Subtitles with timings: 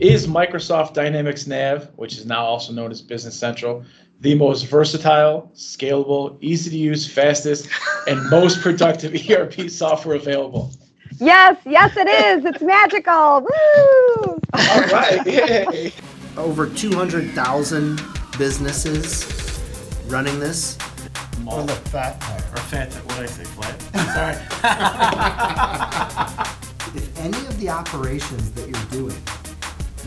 [0.00, 3.84] Is Microsoft Dynamics Nav, which is now also known as Business Central,
[4.20, 7.68] the most versatile, scalable, easy to use, fastest,
[8.06, 10.70] and most productive ERP software available?
[11.18, 12.44] Yes, yes, it is.
[12.44, 13.40] It's magical.
[13.40, 14.40] Woo!
[14.52, 15.20] All right.
[15.26, 15.92] Yay.
[16.36, 18.00] Over 200,000
[18.38, 19.60] businesses
[20.06, 20.78] running this.
[21.48, 22.42] On the fat part.
[22.52, 23.80] Or fat, what did I say, flat?
[24.14, 24.36] Sorry.
[26.94, 29.16] If any of the operations that you're doing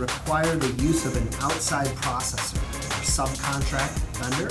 [0.01, 4.49] require the use of an outside processor or subcontract vendor,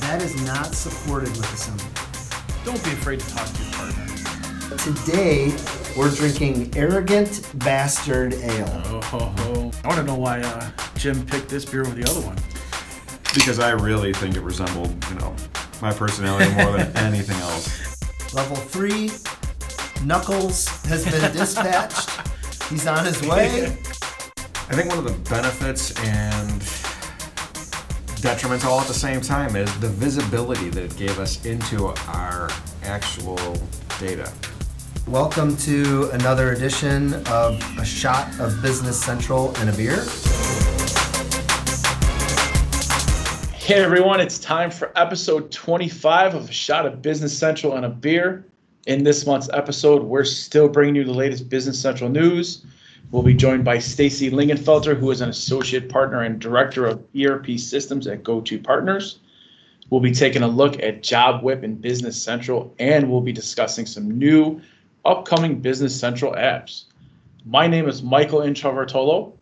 [0.00, 1.84] that is not supported with Assembly.
[2.64, 4.06] Don't be afraid to talk to your partner.
[4.78, 5.52] Today,
[5.96, 8.82] we're drinking Arrogant Bastard Ale.
[8.86, 9.70] Oh, ho, ho.
[9.84, 12.36] I want to know why uh, Jim picked this beer over the other one.
[13.34, 15.34] because I really think it resembled, you know,
[15.82, 18.32] my personality more than anything else.
[18.32, 19.10] Level three,
[20.04, 22.10] Knuckles has been dispatched.
[22.70, 23.76] He's on his way.
[24.70, 26.60] I think one of the benefits and
[28.22, 32.48] detriments all at the same time is the visibility that it gave us into our
[32.84, 33.36] actual
[33.98, 34.32] data.
[35.08, 40.04] Welcome to another edition of A Shot of Business Central and a Beer.
[43.56, 47.90] Hey everyone, it's time for episode 25 of A Shot of Business Central and a
[47.90, 48.44] Beer.
[48.86, 52.64] In this month's episode, we're still bringing you the latest Business Central news.
[53.10, 57.58] We'll be joined by Staci Lingenfelter, who is an associate partner and director of ERP
[57.58, 59.18] systems at Go2 Partners.
[59.90, 63.86] We'll be taking a look at Job WIP and Business Central, and we'll be discussing
[63.86, 64.60] some new
[65.04, 66.84] upcoming Business Central apps.
[67.44, 69.32] My name is Michael Introvertolo,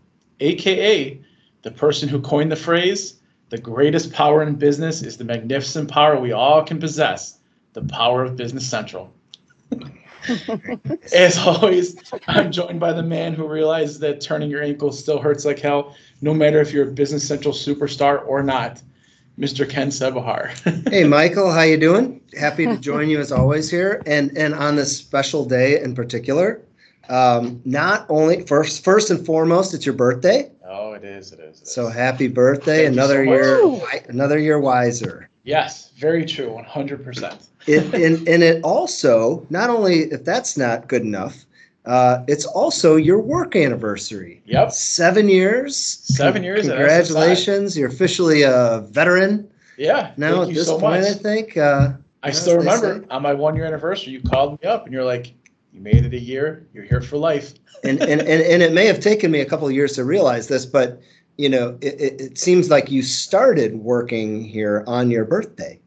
[0.40, 1.20] aka
[1.62, 3.18] the person who coined the phrase
[3.50, 7.38] the greatest power in business is the magnificent power we all can possess
[7.72, 9.12] the power of Business Central.
[11.12, 15.44] As always, I'm joined by the man who realizes that turning your ankle still hurts
[15.44, 18.82] like hell, no matter if you're a Business Central superstar or not,
[19.38, 19.68] Mr.
[19.68, 20.50] Ken Sebahar.
[20.90, 22.20] Hey, Michael, how you doing?
[22.38, 26.60] Happy to join you as always here, and and on this special day in particular.
[27.08, 31.60] Um, not only first, first and foremost, it's your birthday, oh, it is, it is.
[31.60, 31.72] it is.
[31.72, 32.84] so happy birthday!
[32.84, 35.30] Thank another so year, another year wiser.
[35.44, 37.46] yes, very true, 100%.
[37.68, 41.44] It, and, and it also not only if that's not good enough,
[41.84, 44.42] uh, it's also your work anniversary.
[44.46, 45.76] Yep, Seven years.
[45.76, 47.76] Seven years Congratulations!
[47.76, 50.12] You're officially a veteran yeah.
[50.16, 51.02] now at this so point.
[51.02, 51.10] much.
[51.10, 51.56] I think.
[51.56, 51.92] Uh,
[52.22, 55.34] I still remember on my one year anniversary, you called me up and you're like,
[55.72, 57.54] you made it a year, you're here for life.
[57.84, 60.48] and, and, and, and it may have taken me a couple of years to realize
[60.48, 61.00] this, but
[61.36, 65.78] you know, it, it, it seems like you started working here on your birthday,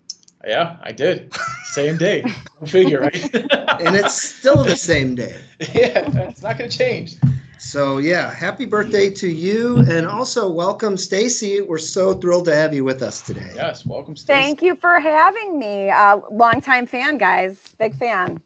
[0.46, 1.34] Yeah, I did.
[1.66, 2.24] Same day.
[2.66, 3.36] Figure, right?
[3.36, 5.40] and it's still the same day.
[5.60, 7.16] yeah, it's not going to change.
[7.60, 11.66] So yeah, happy birthday to you, and also welcome, Staci.
[11.66, 13.52] We're so thrilled to have you with us today.
[13.54, 14.26] Yes, welcome, Staci.
[14.26, 15.92] Thank you for having me.
[15.92, 17.76] Uh, longtime fan, guys.
[17.78, 18.42] Big fan.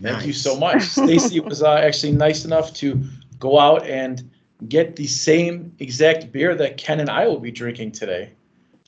[0.00, 0.76] Thank you so much.
[0.96, 3.00] Staci was uh, actually nice enough to
[3.38, 4.28] go out and
[4.68, 8.32] get the same exact beer that Ken and I will be drinking today.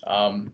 [0.05, 0.53] Um,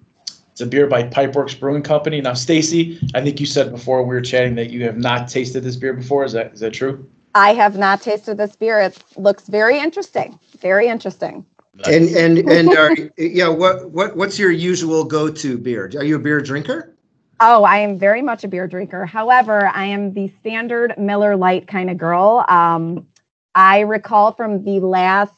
[0.60, 2.21] it's a beer by Pipeworks Brewing Company.
[2.21, 5.62] Now, Staci, I think you said before we were chatting that you have not tasted
[5.62, 6.22] this beer before.
[6.22, 7.09] Is that is that true?
[7.34, 8.78] I have not tasted this beer.
[8.78, 10.38] It looks very interesting.
[10.59, 11.47] Very interesting.
[11.87, 15.91] And and and are, yeah, what what what's your usual go-to beer?
[15.97, 16.94] Are you a beer drinker?
[17.41, 19.06] Oh, I am very much a beer drinker.
[19.06, 22.44] However, I am the standard Miller Lite kind of girl.
[22.49, 23.06] Um,
[23.54, 25.32] I recall from the last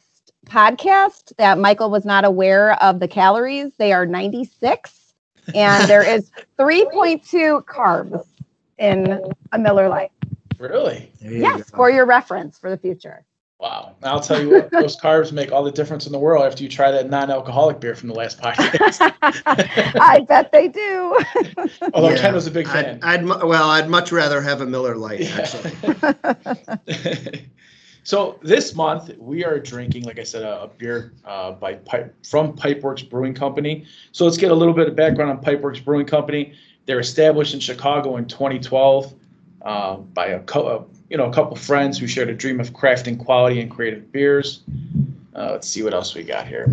[0.46, 3.70] podcast that Michael was not aware of the calories.
[3.78, 5.01] They are 96,
[5.54, 8.24] and there is 3.2 carbs
[8.78, 9.22] in
[9.52, 10.12] a Miller Lite.
[10.58, 11.10] really?
[11.20, 11.76] Yes, go.
[11.76, 13.24] for your reference for the future.
[13.62, 13.94] Wow.
[14.02, 16.68] I'll tell you what, those carbs make all the difference in the world after you
[16.68, 19.14] try that non-alcoholic beer from the last podcast.
[20.00, 21.20] I bet they do.
[21.94, 22.98] Although Yeah, Ken was a big fan.
[23.04, 25.72] I'd, I'd well, I'd much rather have a Miller Lite actually.
[28.04, 32.14] So this month we are drinking, like I said, a, a beer uh, by Pipe
[32.24, 33.86] from Pipeworks Brewing Company.
[34.10, 36.54] So let's get a little bit of background on Pipeworks Brewing Company.
[36.86, 39.14] They're established in Chicago in 2012
[39.62, 42.72] uh, by a co- uh, you know a couple friends who shared a dream of
[42.72, 44.62] crafting quality and creative beers.
[45.34, 46.66] Uh, let's see what else we got here.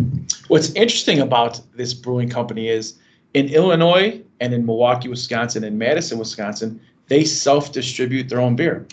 [0.48, 2.98] What's interesting about this brewing company is
[3.34, 8.86] in Illinois and in Milwaukee, Wisconsin, and Madison, Wisconsin, they self-distribute their own beer,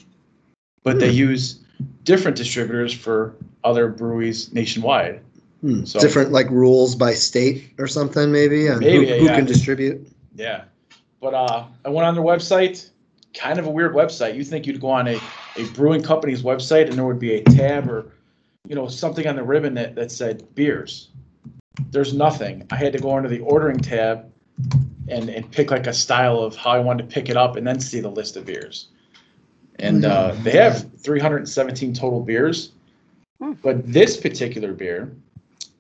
[0.83, 1.59] but they use
[2.03, 5.21] different distributors for other breweries nationwide.
[5.61, 9.35] Hmm, So- Different like rules by state or something maybe on Maybe, who, who yeah.
[9.35, 10.07] can distribute.
[10.35, 10.65] Yeah,
[11.19, 12.89] but uh, I went on their website.
[13.33, 14.35] Kind of a weird website.
[14.35, 15.19] You think you'd go on a,
[15.57, 18.11] a brewing company's website and there would be a tab or
[18.67, 21.09] you know, something on the ribbon that, that said beers.
[21.91, 22.67] There's nothing.
[22.69, 24.29] I had to go into the ordering tab
[25.07, 27.65] and, and pick like a style of how I wanted to pick it up and
[27.65, 28.89] then see the list of beers.
[29.79, 32.71] And uh, they have 317 total beers.
[33.39, 33.53] Hmm.
[33.61, 35.13] But this particular beer,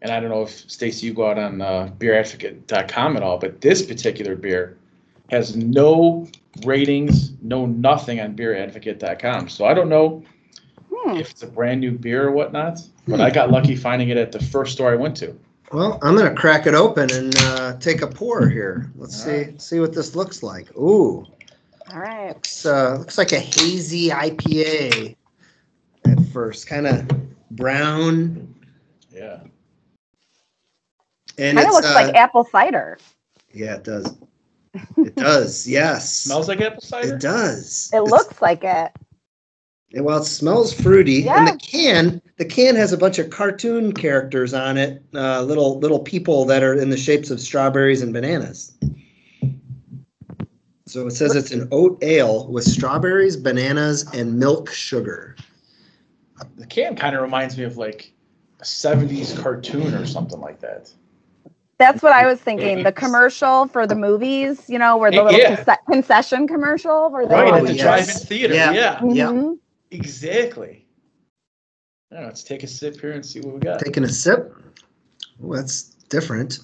[0.01, 3.61] and I don't know if Staci, you go out on uh, beeradvocate.com at all, but
[3.61, 4.77] this particular beer
[5.29, 6.27] has no
[6.65, 9.49] ratings, no nothing on beeradvocate.com.
[9.49, 10.23] So I don't know
[10.93, 11.17] Hmm.
[11.17, 14.31] if it's a brand new beer or whatnot, but I got lucky finding it at
[14.31, 15.35] the first store I went to.
[15.73, 18.89] Well, I'm gonna crack it open and uh, take a pour here.
[18.95, 20.73] Let's All see see what this looks like.
[20.77, 21.25] Ooh,
[21.93, 22.29] All right.
[22.33, 25.15] looks uh, looks like a hazy IPA
[26.05, 27.07] at first, kind of
[27.51, 28.53] brown,
[29.11, 29.39] Yeah.
[31.37, 32.97] and Kind of looks uh, like apple cider.
[33.53, 34.15] yeah, it does.
[34.97, 35.67] It does.
[35.67, 37.15] Yes, Smells like apple cider?
[37.15, 37.89] It does.
[37.93, 38.91] It It's- looks like it.
[39.89, 43.93] Yeah, Well, it smells fruity, and the can the can has a bunch of cartoon
[43.93, 48.11] characters on it, uh, little little people that are in the shapes of strawberries and
[48.11, 48.73] bananas.
[50.87, 55.35] So it says it's an oat ale with strawberries, bananas, and milk sugar.
[56.55, 58.13] The can kind of reminds me of like
[58.61, 60.91] a 70s cartoon or something like that.
[61.77, 62.83] That's what I was thinking.
[62.83, 65.63] The commercial for the movies, you know, where the little Yeah.
[65.63, 67.83] conce- concession commercial where they Right, Oh, at the yes.
[67.83, 68.53] drive-in theater.
[68.55, 68.71] Yeah.
[68.71, 69.27] Yeah, Yeah.
[69.27, 69.59] Mhm.
[69.91, 70.85] exactly.
[72.11, 73.79] Yeah, let's take a sip here and see what we got.
[73.79, 74.55] Taking a sip.
[75.43, 76.59] Oh, that's different.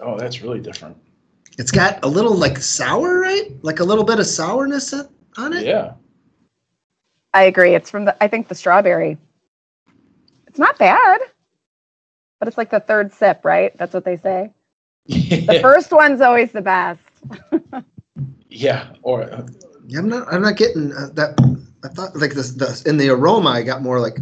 [0.00, 0.96] Oh, that's really different.
[1.58, 3.52] It's got a little like sour, right?
[3.62, 5.64] Like a little bit of sourness on- on it.
[5.66, 5.94] Yeah.
[7.34, 7.74] I agree.
[7.74, 9.18] It's from the I think the strawberry.
[10.46, 11.20] It's not bad.
[12.38, 13.76] But it's like the third sip, right?
[13.78, 14.52] That's what they say.
[15.06, 17.00] The first one's always the best.
[18.50, 18.88] yeah.
[19.02, 19.46] Or uh,
[19.86, 20.32] Yeah, I'm not.
[20.32, 21.38] I'm not getting uh, that.
[21.84, 22.50] I thought like this.
[22.52, 24.18] The, in the aroma, I got more like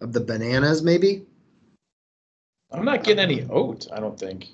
[0.00, 1.26] of the bananas, maybe.
[2.72, 4.48] I'm not getting any oat, I don't think.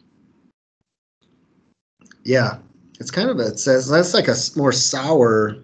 [2.28, 2.58] Yeah,
[3.00, 3.46] it's kind of a.
[3.46, 5.56] It says that's like a more sour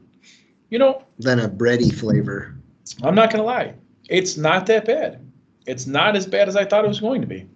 [0.70, 2.54] You know, than a bready flavor.
[3.02, 3.74] I'm not gonna lie.
[4.08, 5.20] It's not that bad.
[5.66, 7.46] It's not as bad as I thought it was going to be.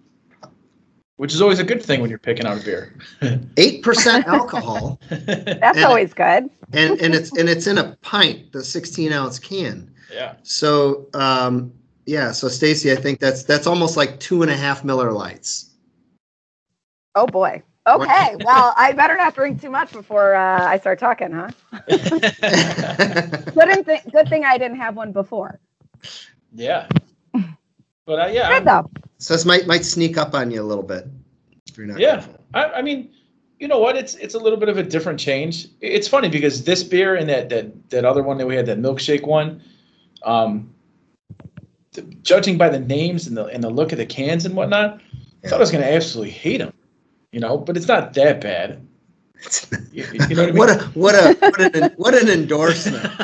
[1.17, 2.95] Which is always a good thing when you're picking out a beer.
[3.57, 6.47] Eight percent alcohol, That's And- always good.
[6.73, 9.91] and and it's and it's in a pint, the 16 ounce can.
[10.13, 10.35] yeah.
[10.43, 11.73] So um,
[12.05, 15.71] yeah, so Staci, I think that's that's almost like two and a half Miller Lites.
[17.15, 17.63] Oh boy.
[17.95, 18.35] Okay.
[18.43, 21.49] well, I better not drink too much before uh, I start talking, huh?
[23.53, 25.59] Good, th- good thing I didn't have one before.
[26.53, 26.87] yeah.
[28.05, 28.89] But uh, yeah, Good though.
[29.19, 31.05] so this might might sneak up on you a little bit
[31.67, 32.13] if you're not Yeah.
[32.13, 32.39] careful.
[32.55, 33.11] I, I mean,
[33.59, 33.95] you know what?
[33.97, 35.67] It's it's a little bit of a different change.
[35.81, 38.79] It's funny because this beer and that that that other one that we had, that
[38.79, 39.61] milkshake one,
[40.23, 40.73] um,
[42.23, 44.99] judging by the names and the and the look of the cans and whatnot,
[45.43, 46.73] I thought I was gonna absolutely hate them.
[47.31, 48.85] You know, but it's not that bad.
[49.91, 50.55] You, you know what I mean?
[50.55, 53.03] What a what a what an what an endorsement.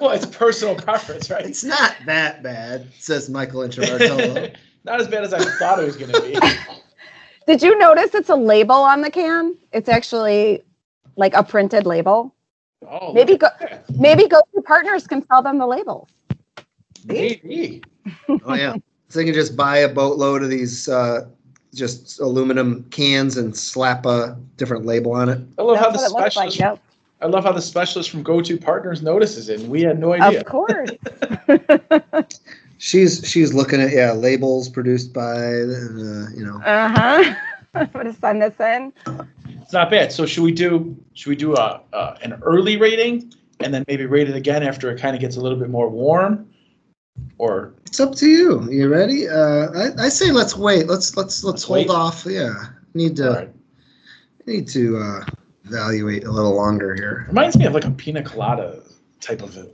[0.00, 1.44] well, it's personal preference, right?
[1.44, 4.54] It's not that bad, says Michael Intramartello.
[4.84, 6.38] not as bad as I thought it was gonna be.
[7.46, 9.56] Did you notice it's a label on the can?
[9.72, 10.62] It's actually
[11.16, 12.32] like a printed label.
[12.88, 13.84] Oh, Maybe go- that.
[13.98, 16.08] Maybe go to partners can sell them the labels.
[17.04, 17.82] Maybe.
[18.44, 18.76] oh yeah.
[19.08, 21.28] So you can just buy a boatload of these uh,
[21.74, 25.40] just aluminum cans and slap a different label on it.
[25.58, 26.52] I love how the That's what it looks like.
[26.52, 26.58] specialist.
[26.60, 26.78] Yep.
[27.22, 30.40] I love how the specialist from Go2 Partners notices it, and we had no idea.
[30.40, 30.90] Of course.
[32.78, 37.34] She's she's looking at yeah labels produced by uh, you know Uh huh.
[37.74, 38.92] I'm gonna send this in.
[39.60, 40.10] It's not bad.
[40.10, 44.04] So should we do should we do a, uh, an early rating and then maybe
[44.04, 46.51] rate it again after it kind of gets a little bit more warm,
[47.38, 48.70] or it's up to you.
[48.70, 49.28] You ready?
[49.28, 50.86] Uh, I, I say let's wait.
[50.86, 51.90] Let's let's let's, Let's hold wait.
[51.90, 52.24] off.
[52.26, 52.54] Yeah,
[52.94, 53.50] need to right.
[54.46, 55.24] need to uh,
[55.64, 57.24] evaluate a little longer here.
[57.28, 58.82] reminds me of like a pina colada
[59.20, 59.68] type of a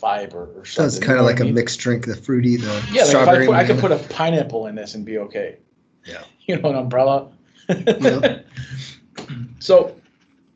[0.00, 0.86] vibe or, or So something.
[0.86, 1.54] it's you kind of like I a mean?
[1.54, 4.66] mixed drink, the fruity, the Yeah, like if I, put, I could put a pineapple
[4.68, 5.58] in this and be okay.
[6.06, 6.22] Yeah.
[6.46, 7.28] You know, an umbrella.
[7.68, 8.40] Yeah.
[9.60, 9.94] so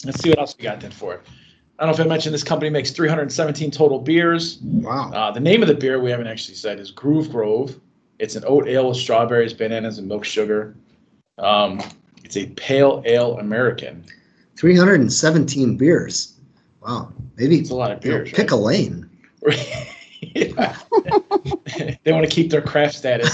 [0.04, 1.21] let's see what else we got then for it.
[1.78, 4.59] I don't know if I mentioned this company makes 317 total beers.
[4.62, 5.11] wow.
[5.12, 7.81] Uh, the name of the beer we haven't actually said is Groove Grove.
[8.21, 10.76] It's an oat ale with strawberries, bananas, and milk sugar.
[11.38, 11.81] Um,
[12.23, 14.04] it's a pale ale American.
[14.57, 16.35] 317 beers.
[16.81, 17.12] Wow.
[17.37, 18.31] Maybe It's a lot of beers.
[18.31, 19.11] pick a lane.
[20.35, 23.31] They want to keep their craft status.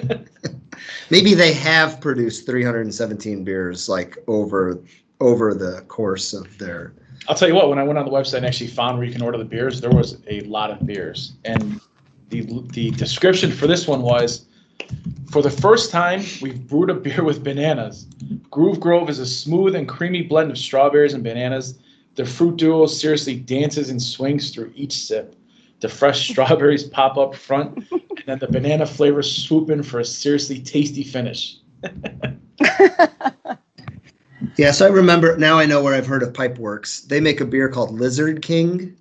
[1.10, 4.80] Maybe they have produced 317 beers like over
[5.20, 6.94] over the course of their.
[7.28, 9.12] I'll tell you what, when I went on the website and actually found where you
[9.12, 11.34] can order the beers, there was a lot of beers.
[11.44, 11.78] And
[12.30, 12.40] the
[12.72, 14.46] the description for this one was
[15.30, 18.06] for the first time we've brewed a beer with bananas.
[18.50, 21.78] Groove Grove is a smooth and creamy blend of strawberries and bananas.
[22.14, 25.36] The fruit duo seriously dances and swings through each sip.
[25.80, 30.04] The fresh strawberries pop up front, and then the banana flavors swoop in for a
[30.04, 31.58] seriously tasty finish.
[34.56, 35.58] Yeah, so I remember now.
[35.58, 37.06] I know where I've heard of Pipeworks.
[37.06, 38.96] They make a beer called Lizard King,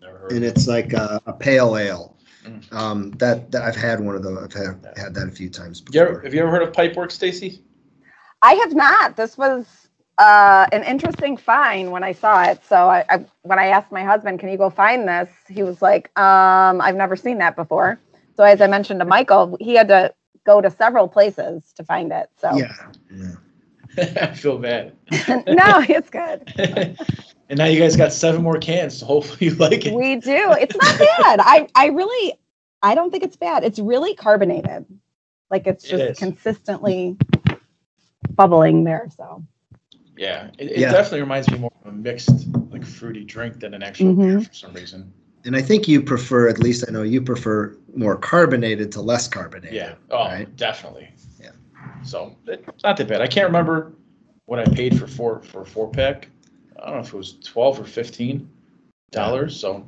[0.00, 2.16] Never heard and of it's like a, a pale ale.
[2.44, 2.72] Mm.
[2.72, 4.38] Um, that, that I've had one of those.
[4.38, 7.18] I've had, had that a few times You ever- have you ever heard of Pipeworks,
[7.18, 7.60] Staci?
[8.42, 9.16] I have not.
[9.16, 9.88] This was
[10.18, 12.64] uh, an interesting find when I saw it.
[12.68, 15.82] So I, I, when I asked my husband, "Can you go find this?" He was
[15.82, 17.98] like, um, "I've never seen that before."
[18.36, 20.14] So as I mentioned to Michael, he had to
[20.44, 22.28] go to several places to find it.
[22.38, 22.72] So Yeah,
[23.10, 23.32] yeah.
[24.20, 24.94] I feel bad.
[25.46, 26.52] no, it's good.
[27.48, 29.94] and now you guys got seven more cans, so hopefully you like it.
[29.94, 30.52] We do.
[30.60, 31.40] It's not bad.
[31.40, 32.34] I, I really,
[32.82, 33.64] I don't think it's bad.
[33.64, 34.84] It's really carbonated.
[35.50, 36.18] Like it's just is.
[36.18, 37.16] consistently
[38.30, 39.08] bubbling there.
[39.16, 39.44] So
[40.16, 40.92] Yeah, it, it Yeah.
[40.92, 44.46] definitely reminds me more of a mixed, like fruity drink than an actual beer Mhm.
[44.48, 45.12] for some reason.
[45.44, 49.28] And I think you prefer, at least I know you prefer more carbonated to less
[49.28, 49.76] carbonated.
[49.76, 49.94] Yeah.
[50.10, 50.56] Oh, Right.
[50.56, 51.08] definitely.
[52.04, 53.20] So it's not that bad.
[53.20, 53.92] I can't remember
[54.46, 56.28] what I paid for four for four pack.
[56.80, 58.48] I don't know if it was twelve or fifteen
[59.10, 59.58] dollars.
[59.58, 59.84] So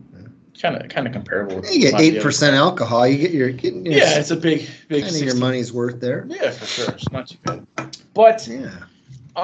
[0.60, 1.64] kind of kind of comparable.
[1.66, 3.06] You get lot of the eight percent alcohol.
[3.06, 5.04] You get your getting your, Yeah, it's a big big.
[5.04, 6.26] kind of your money's worth there.
[6.28, 6.90] Yeah, for sure.
[6.90, 7.66] It's not too bad.
[8.14, 8.70] But Yeah.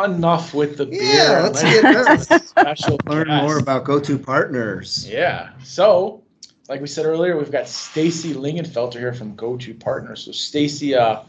[0.05, 1.03] enough with the beer.
[1.03, 3.43] Yeah, let's get special Learn guest.
[3.45, 5.09] more about Go2 Partners.
[5.09, 5.51] Yeah.
[5.63, 6.23] So,
[6.69, 10.25] like we said earlier, we've got Staci Lingenfelter here from Go2 Partners.
[10.25, 11.23] So, Staci, uh,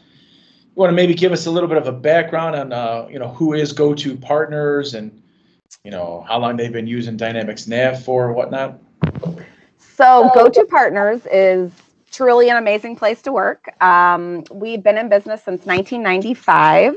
[0.76, 3.30] want to maybe give us a little bit of a background on, uh, you know,
[3.30, 5.22] who is Go2 Partners and,
[5.84, 8.80] you know, how long they've been using Dynamics Nav for, whatnot.
[9.80, 11.72] So, Go2 Partners is
[12.12, 13.82] truly an amazing place to work.
[13.82, 16.96] Um, we've been in business since 1995.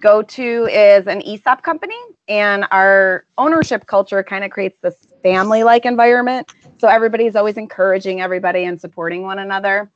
[0.00, 5.84] Go2 is an ESOP company, and our ownership culture kind of creates this family like
[5.84, 6.52] environment.
[6.78, 9.90] So, everybody's always encouraging everybody and supporting one another.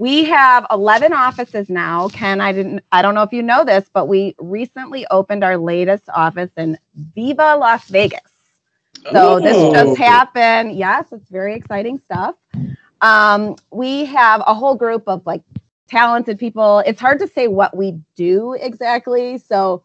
[0.00, 2.08] We have 11 offices now.
[2.08, 5.58] Ken, I didn't I don't know if you know this, but we recently opened our
[5.58, 6.78] latest office in
[7.14, 8.32] Viva Las Vegas.
[9.12, 9.72] So this Ooh.
[9.72, 10.72] just happened.
[10.78, 12.36] Yes, it's very exciting stuff.
[13.02, 15.42] Um, we have a whole group of like
[15.88, 16.80] talented people.
[16.86, 19.38] It's hard to say what we do exactly.
[19.38, 19.84] So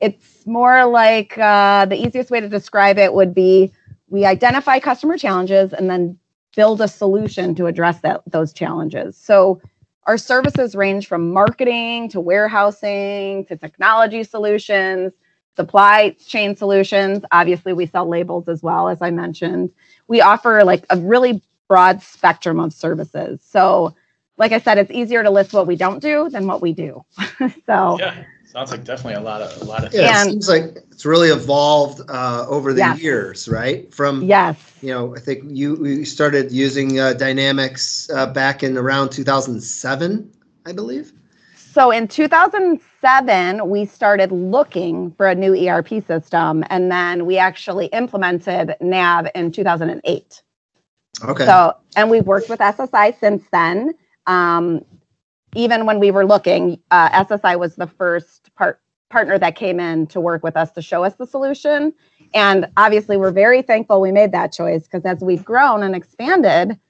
[0.00, 3.72] it's more like uh, the easiest way to describe it would be
[4.08, 6.18] we identify customer challenges and then
[6.54, 9.16] build a solution to address that those challenges.
[9.16, 9.60] So
[10.04, 15.12] our services range from marketing to warehousing to technology solutions,
[15.56, 17.24] supply chain solutions.
[17.30, 19.70] Obviously, we sell labels as well, as I mentioned.
[20.08, 23.40] We offer like a really broad spectrum of services.
[23.46, 23.94] So,
[24.38, 27.04] like I said, it's easier to list what we don't do than what we do.
[27.66, 28.24] so, Yeah.
[28.52, 30.26] Sounds like definitely a lot of a lot of Yeah, things.
[30.26, 33.00] it seems like it's really evolved uh, over the Yes.
[33.00, 33.92] years, right?
[33.94, 34.56] From yes.
[34.82, 40.30] you know, I think you we started using uh, Dynamics uh, back in around 2007,
[40.66, 41.12] I believe.
[41.56, 47.86] So in 2007, we started looking for a new ERP system, and then we actually
[47.86, 50.42] implemented NAV in 2008.
[51.24, 51.44] Okay.
[51.46, 53.94] So, and we've worked with SSI since then.
[54.26, 54.84] Um,
[55.54, 58.80] even when we were looking, uh, SSI was the first part
[59.10, 61.92] partner that came in to work with us to show us the solution.
[62.32, 66.80] And obviously, we're very thankful we made that choice because as we've grown and expanded,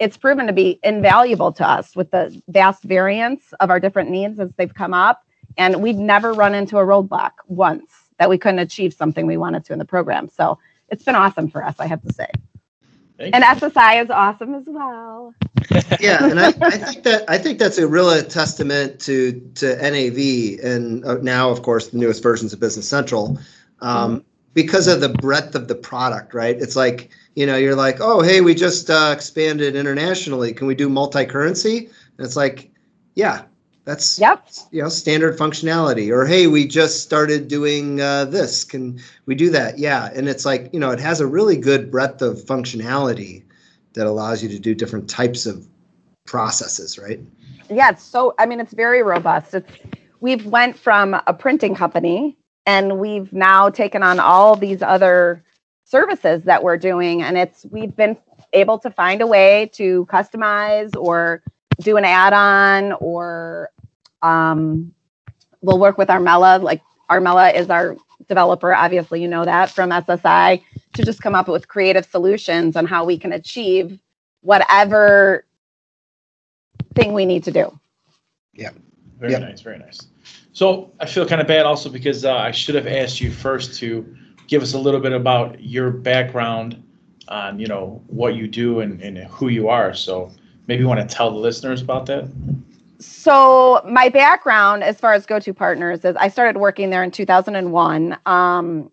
[0.00, 4.40] it's proven to be invaluable to us with the vast variance of our different needs
[4.40, 5.24] as they've come up.
[5.56, 9.64] And we've never run into a roadblock once that we couldn't achieve something we wanted
[9.66, 10.28] to in the program.
[10.28, 10.58] So
[10.88, 12.28] it's been awesome for us, I have to say.
[13.18, 13.68] Thank And you.
[13.68, 15.34] SSI is awesome as well.
[16.00, 20.64] yeah, and I, I think that I think that's a real testament to to NAV
[20.64, 23.38] and uh, now, of course, the newest versions of Business Central,
[23.80, 26.32] um, because of the breadth of the product.
[26.32, 26.56] Right?
[26.56, 30.52] It's like you know, you're like, oh, hey, we just uh, expanded internationally.
[30.52, 31.86] Can we do multi-currency?
[31.86, 32.70] And it's like,
[33.14, 33.42] yeah,
[33.88, 34.46] that's Yep.
[34.70, 36.10] you know standard functionality.
[36.10, 38.62] Or hey, we just started doing uh, this.
[38.62, 39.78] Can we do that?
[39.78, 43.44] Yeah, and it's like you know, it has a really good breadth of functionality
[43.94, 45.66] that allows you to do different types of
[46.26, 47.18] processes, right?
[47.70, 49.54] Yeah, it's so I mean it's very robust.
[49.54, 49.72] It's
[50.20, 55.42] we've went from a printing company and we've now taken on all these other
[55.84, 58.18] services that we're doing and it's we've been
[58.52, 61.42] able to find a way to customize or
[61.80, 63.70] do an add-on or
[64.22, 64.92] um,
[65.60, 67.96] we'll work with Armella like Armella is our
[68.28, 70.62] developer obviously you know that from SSI
[70.94, 73.98] to just come up with creative solutions on how we can achieve
[74.42, 75.44] whatever
[76.94, 77.78] thing we need to do.
[78.54, 78.70] Yeah.
[79.18, 79.40] Very Yep.
[79.42, 80.06] nice, very nice.
[80.52, 83.78] So I feel kind of bad also because uh, I should have asked you first
[83.80, 84.04] to
[84.46, 86.82] give us a little bit about your background
[87.28, 89.92] on, you know, what you do and, and who you are.
[89.94, 90.30] So
[90.66, 92.28] maybe you want to tell the listeners about that.
[93.00, 98.18] So my background as far as Go2 Partners is I started working there in 2001,
[98.26, 98.90] um,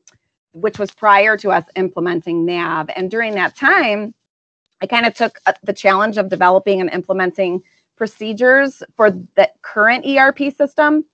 [0.53, 2.89] which was prior to us implementing NAV.
[2.95, 4.13] And during that time,
[4.81, 7.63] I kind of took uh, the challenge of developing and implementing
[7.95, 11.05] procedures for the current ERP system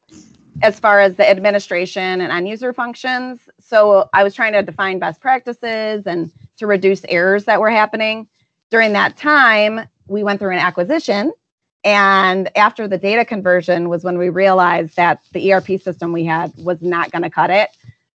[0.62, 3.39] as far as the administration and end user functions.
[3.60, 8.27] So I was trying to define best practices and to reduce errors that were happening.
[8.69, 11.31] During that time, we went through an acquisition
[11.83, 16.55] and after the data conversion was when we realized that the ERP system we had
[16.57, 17.69] was not going to cut it.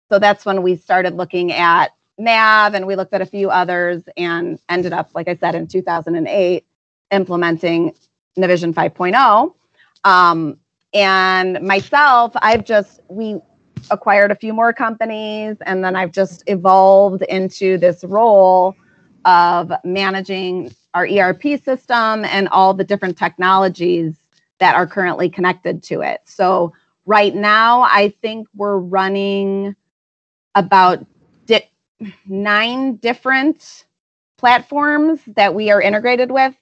[0.09, 4.05] So that's when we started looking at NAV and we looked at a few others
[4.17, 6.65] and ended up, like I said, in 2008,
[7.11, 7.93] implementing
[8.39, 9.55] Navision 5.0.
[10.05, 10.59] Um,
[10.95, 13.41] and myself, I've just, we
[13.91, 18.77] acquired a few more companies and then I've just evolved into this role
[19.25, 24.17] of managing our ERP system and all the different technologies
[24.59, 26.23] that are currently connected to it.
[26.25, 26.73] So
[27.05, 29.77] right now, I think we're running
[30.55, 31.05] about
[31.45, 31.71] di-
[32.25, 33.85] nine different
[34.39, 36.55] platforms that we are integrated with,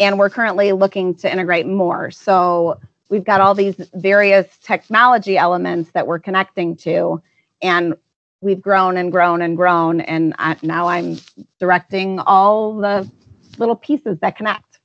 [0.00, 2.10] and we're currently looking to integrate more.
[2.10, 7.22] So we've got all these various technology elements that we're connecting to,
[7.60, 7.94] and
[8.40, 11.18] we've grown and grown and grown, and I, now I'm
[11.60, 13.10] directing all the
[13.58, 14.80] little pieces that connect.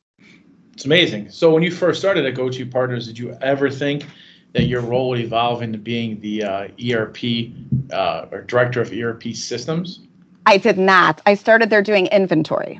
[0.73, 1.29] It's amazing.
[1.29, 4.05] So when you first started at Go2 Partners, did you ever think
[4.53, 7.51] that your role would evolve into being the uh, ERP
[7.91, 10.01] uh, or director of ERP systems?
[10.45, 11.21] I did not.
[11.25, 12.79] I started there doing inventory.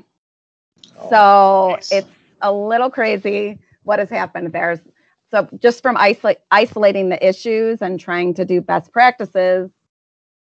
[0.98, 1.91] Oh, So nice.
[1.91, 2.08] it's
[2.41, 4.81] a little crazy what has happened there.
[5.30, 9.69] So just from isolating the issues and trying to do best practices,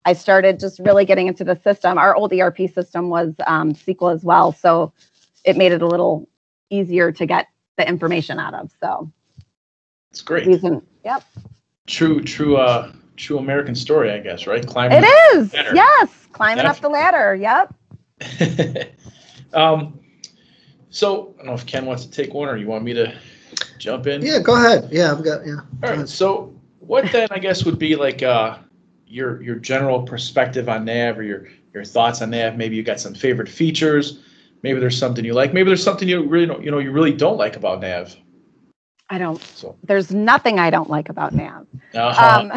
[0.05, 1.99] I started just really getting into the system.
[1.99, 4.93] Our old ERP system was um, SQL as well, so
[5.47, 6.29] it made it a little
[6.69, 7.47] easier to get
[7.79, 8.71] the information out of.
[8.83, 9.11] So
[10.11, 10.47] it's great.
[10.47, 11.25] using, yep,
[11.87, 14.67] True, true, uh, true American story, I guess, right?
[14.67, 15.05] Climbing.
[15.05, 15.51] it is.
[15.51, 15.75] Better.
[15.75, 17.35] Yes, climbing up the ladder.
[17.37, 17.75] Yep.
[19.55, 20.01] um,
[20.91, 23.17] so I don't know if Ken wants to take one or you want me to
[23.79, 24.23] jump in.
[24.23, 24.89] Yeah, go ahead.
[24.91, 25.61] Yeah, I've got, yeah.
[25.85, 26.09] All right.
[26.09, 28.59] So what then I guess would be like uh,
[29.07, 32.57] your your general perspective on Nav or your your thoughts on Nav?
[32.57, 34.21] Maybe you got some favorite features.
[34.63, 35.53] Maybe there's something you like.
[35.53, 38.17] Maybe there's something you really don't you know you really don't like about Nav.
[39.09, 39.41] I don't.
[39.43, 41.67] So There's nothing I don't like about Nav.
[41.95, 42.51] uh-huh.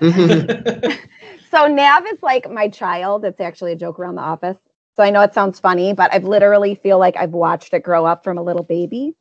[0.00, 0.88] Um.
[1.50, 3.24] So Nav is like my child.
[3.24, 4.56] It's actually a joke around the office.
[4.96, 8.06] So I know it sounds funny, but I've literally feel like I've watched it grow
[8.06, 9.14] up from a little baby.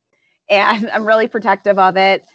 [0.48, 2.28] And I'm really protective of it.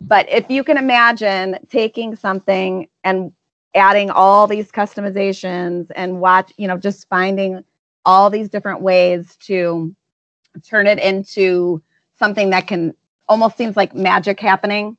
[0.00, 3.32] But if you can imagine taking something and
[3.74, 7.64] adding all these customizations and watch, you know, just finding
[8.04, 9.94] all these different ways to
[10.66, 11.82] turn it into
[12.18, 12.94] something that can
[13.28, 14.96] almost seems like magic happening.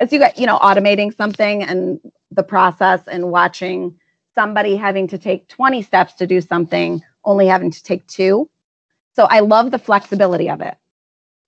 [0.00, 3.98] As you got, you know, automating something and the process and watching
[4.34, 8.48] somebody having to take 20 steps to do something, only having to take two.
[9.14, 10.76] So I love the flexibility of it.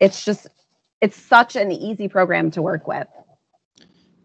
[0.00, 0.48] It's just,
[1.00, 3.06] it's such an easy program to work with.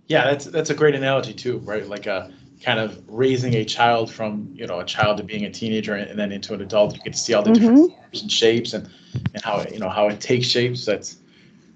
[0.07, 1.87] yeah, that's that's a great analogy too, right?
[1.87, 2.31] Like a
[2.65, 6.09] kind of raising a child from you know a child to being a teenager and,
[6.09, 6.95] and then into an adult.
[6.95, 7.93] You get to see all the different mm-hmm.
[7.93, 8.89] forms and shapes and
[9.33, 10.83] and how it, you know how it takes shapes.
[10.83, 11.17] That's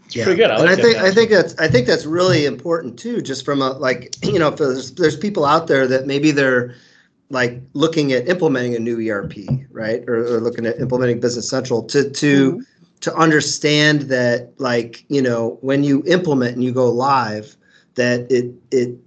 [0.06, 0.24] it's Yeah.
[0.24, 0.50] pretty good.
[0.50, 3.22] I and like I that think I think that's I think that's really important too.
[3.22, 6.74] Just from a like you know, if there's there's people out there that maybe they're
[7.30, 9.36] like looking at implementing a new ERP,
[9.70, 12.62] right, or, or looking at implementing Business Central to to mm-hmm.
[13.02, 17.56] to understand that like you know when you implement and you go live,
[17.94, 18.98] that it it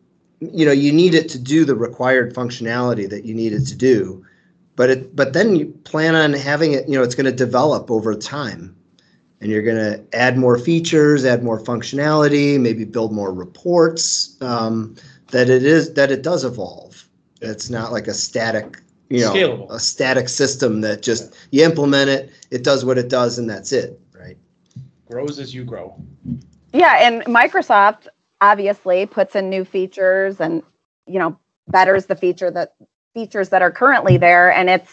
[0.53, 3.77] you know you need it to do the required functionality that you need it to
[3.77, 4.25] do,
[4.77, 7.91] but it but then you plan on having it you know it's going to develop
[7.91, 8.77] over time
[9.41, 14.37] and you're going to add more features, add more functionality, maybe build more reports.
[14.41, 14.95] Um,
[15.33, 17.09] that it is that it does evolve.
[17.41, 19.71] It's not like a static, you know, Scalable.
[19.71, 23.73] a static system that just you implement it, it does what it does, and that's
[23.73, 24.37] it, right?
[25.11, 25.95] grows as you grow.
[26.73, 28.07] Yeah, and Microsoft
[28.43, 30.63] obviously puts in new features and
[31.07, 32.75] you know betters the feature that
[33.15, 34.91] features that are currently there and it's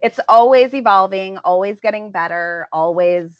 [0.00, 3.38] it's always evolving, always getting better, always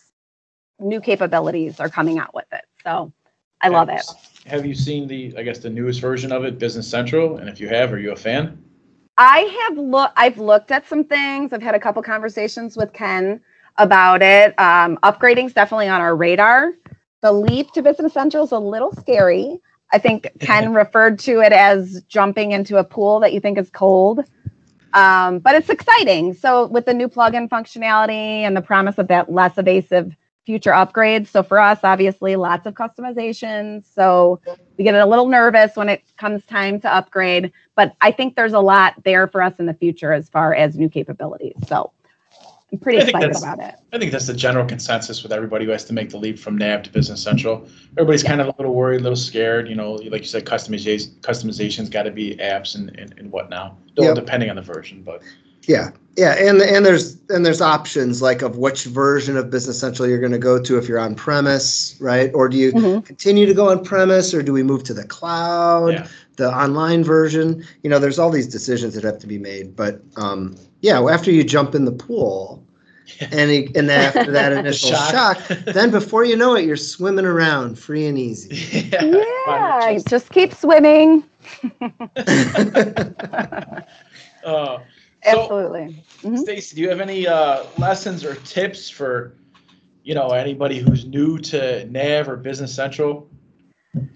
[0.79, 2.65] new capabilities are coming out with it.
[2.83, 3.13] So
[3.61, 4.03] I love it.
[4.47, 7.39] Have you seen the I guess the newest version of it, Business Central?
[7.39, 8.63] And if you have, are you a fan?
[9.19, 11.53] I have look I've looked at some things.
[11.53, 13.41] I've had a couple conversations with Ken
[13.79, 14.59] about it.
[14.59, 16.73] Um, upgrading is definitely on our radar.
[17.23, 19.61] The leap to Business Central is a little scary.
[19.93, 23.71] I think Ken referred to it as jumping into a pool that you think is
[23.71, 24.25] cold.
[24.93, 26.35] Um, but it's exciting.
[26.35, 31.27] So with the new plugin functionality and the promise of that less evasive future upgrades.
[31.27, 33.85] So for us, obviously, lots of customizations.
[33.93, 34.41] So
[34.79, 38.53] we get a little nervous when it comes time to upgrade, but I think there's
[38.53, 41.57] a lot there for us in the future as far as new capabilities.
[41.67, 41.93] So
[42.77, 43.75] I'm pretty think excited that's- about it.
[43.95, 46.59] I think that's the general consensus with everybody who has to make the leap from
[46.59, 47.67] NAV to Business Central.
[47.97, 49.67] Everybody's kind of a little worried, a little scared.
[49.67, 53.49] You know, like you said, customization customization's got to be apps and, and, and what
[53.49, 54.15] now, Yep.
[54.17, 55.03] depending on the version.
[55.03, 55.23] But
[55.67, 60.07] Yeah, yeah, and and there's and there's options like of which version of Business Central
[60.07, 62.31] you're going to go to if you're on premise, right?
[62.35, 63.05] Or do you Mhm.
[63.07, 66.07] continue to go on premise, or do we move to the cloud, Yeah.
[66.37, 67.65] the online version?
[67.83, 69.75] You know, there's all these decisions that have to be made.
[69.75, 72.63] But um, yeah, after you jump in the pool,
[73.21, 75.39] and he, and then after that initial Shock.
[75.39, 78.91] shock, then before you know it, you're swimming around free and easy.
[79.01, 81.23] Yeah, just keep swimming.
[82.17, 82.23] Uh,
[84.45, 84.83] so,
[85.25, 86.05] Absolutely.
[86.23, 86.45] Mhm.
[86.45, 89.35] Staci, do you have any uh, lessons or tips for,
[90.03, 93.29] you know, anybody who's new to NAV or Business Central?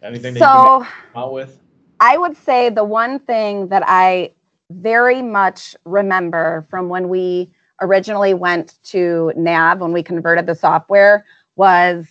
[0.02, 1.58] Anything that you can So come out with?
[2.00, 4.32] I would say the one thing that I
[4.70, 7.50] very much remember from when we
[7.80, 11.24] originally went to NAV, when we converted the software,
[11.56, 12.06] was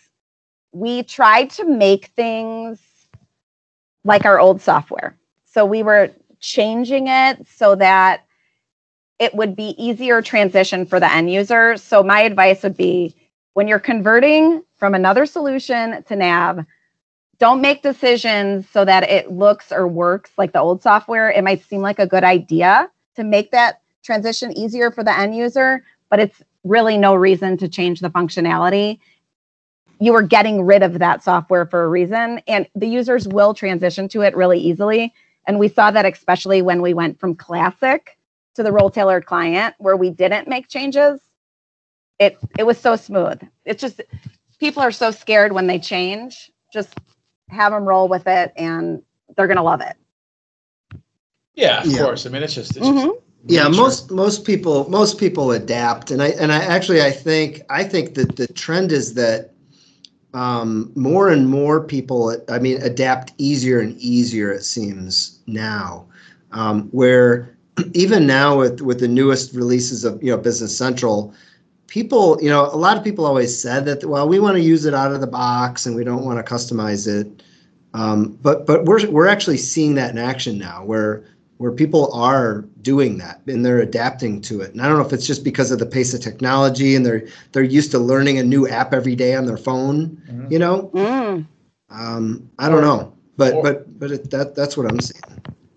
[0.72, 2.80] we tried to make things
[4.04, 5.18] like our old software.
[5.46, 8.26] So we were changing it so that
[9.20, 11.76] it would be easier transition for the end user.
[11.78, 13.16] So my advice would be
[13.54, 16.66] when you're converting from another solution to NAV,
[17.40, 21.30] don't make decisions so that it looks or works like the old software.
[21.30, 25.36] It might seem like a good idea to make that transition easier for the end
[25.36, 29.00] user, but it's really no reason to change the functionality.
[30.00, 34.08] You are getting rid of that software for a reason, and the users will transition
[34.10, 35.14] to it really easily.
[35.48, 38.18] And we saw that especially when we went from classic
[38.56, 41.22] to the role tailored client, where we didn't make changes.
[42.20, 43.42] It it was so smooth.
[43.66, 44.02] It's just
[44.60, 46.52] people are so scared when they change.
[46.74, 46.94] Just
[47.50, 49.02] have them roll with it and
[49.36, 49.96] they're going to love it.
[51.56, 52.00] Yeah, of Yeah.
[52.00, 52.26] course.
[52.26, 52.94] I mean, it's just, it's Mhm.
[52.94, 53.14] just
[53.48, 53.82] Yeah, nature.
[53.82, 58.16] most most people most people adapt, and I and I actually I think I think
[58.16, 59.52] that the trend is that
[60.34, 64.52] um, more and more people I mean adapt easier and easier.
[64.52, 66.06] It seems now,
[66.52, 67.58] um, where
[67.94, 71.34] even now with with the newest releases of you know Business Central,
[71.88, 74.86] people you know a lot of people always said that well we want to use
[74.86, 77.42] it out of the box and we don't want to customize it,
[77.94, 81.24] um, but but we're we're actually seeing that in action now where
[81.60, 84.72] where people are doing that and they're adapting to it.
[84.72, 87.28] And I don't know if it's just because of the pace of technology and they're
[87.52, 90.50] they're used to learning a new app every day on their phone, Mhm.
[90.52, 90.90] you know.
[90.94, 91.46] Mm.
[91.90, 95.22] Um, I don't know, but Or- but but it, that that's what I'm seeing.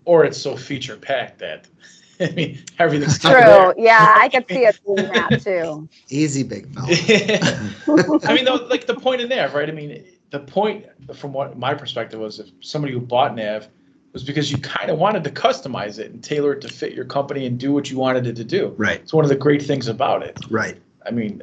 [0.05, 1.67] or it's so feature packed that,
[2.21, 3.31] I mean, everything's True.
[3.31, 3.73] there.
[3.77, 5.89] Yeah, I could see it doing that too.
[6.09, 6.87] Easy, big fella.
[8.23, 9.67] I mean, though, like the point in NAV, right?
[9.67, 13.67] I mean, the point from what my perspective was, if somebody who bought NAV
[14.13, 17.05] was because you kind of wanted to customize it and tailor it to fit your
[17.05, 18.73] company and do what you wanted it to do.
[18.77, 20.37] Right, It's one of the great things about it.
[20.49, 20.77] right.
[21.05, 21.41] I mean,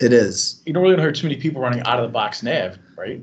[0.00, 0.60] It is.
[0.66, 3.22] you don't really hear too many people running out of the box NAV, right?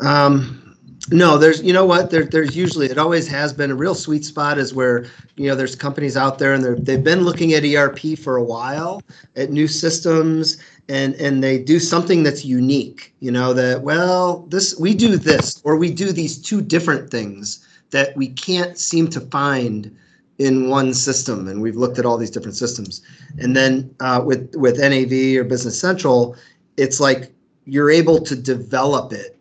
[0.00, 0.76] Um,
[1.10, 4.24] no, there's, you know what, there, there's usually, it always has been a real sweet
[4.24, 7.64] spot is where, you know, there's companies out there and they're, they've been looking at
[7.64, 9.02] ERP for a while,
[9.36, 14.78] at new systems, and, and they do something that's unique, you know, that, well, this,
[14.78, 19.20] we do this, or we do these two different things that we can't seem to
[19.20, 19.96] find
[20.38, 21.48] in one system.
[21.48, 23.00] And we've looked at all these different systems.
[23.38, 26.36] And then uh, with, with NAV or Business Central,
[26.76, 27.32] it's like
[27.64, 29.36] you're able to develop it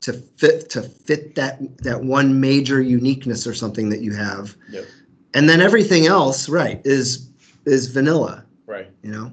[0.00, 4.86] to fit to fit that that one major uniqueness or something that you have Yep.
[5.34, 7.28] and then everything else right is
[7.66, 8.88] is vanilla Right.
[9.02, 9.30] you know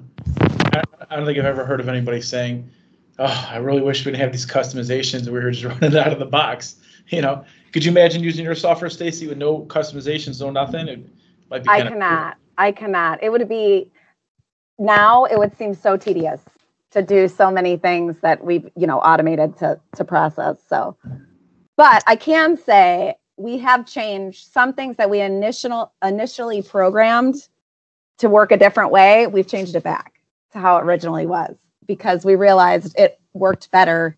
[0.72, 2.68] I, I don't think I've ever heard of anybody saying,
[3.18, 6.18] "Oh, I really wish we didn't have these customizations we were just running out of
[6.18, 6.76] the box."
[7.08, 10.88] You know, could you imagine using your software, Staci, with no customizations, no nothing?
[10.88, 11.06] It
[11.50, 11.68] might be.
[11.68, 12.36] I cannot.
[12.56, 13.22] I cannot.
[13.22, 13.90] It would be
[14.78, 16.40] now it would seem so tedious
[16.90, 20.56] to do so many things that we've, you know, automated to to process.
[20.68, 20.96] So
[21.78, 27.36] but I can say we have changed some things that we initial initially programmed
[28.18, 29.28] to work a different way.
[29.28, 30.14] We've changed it back
[30.52, 34.16] to how it originally was because we realized it worked better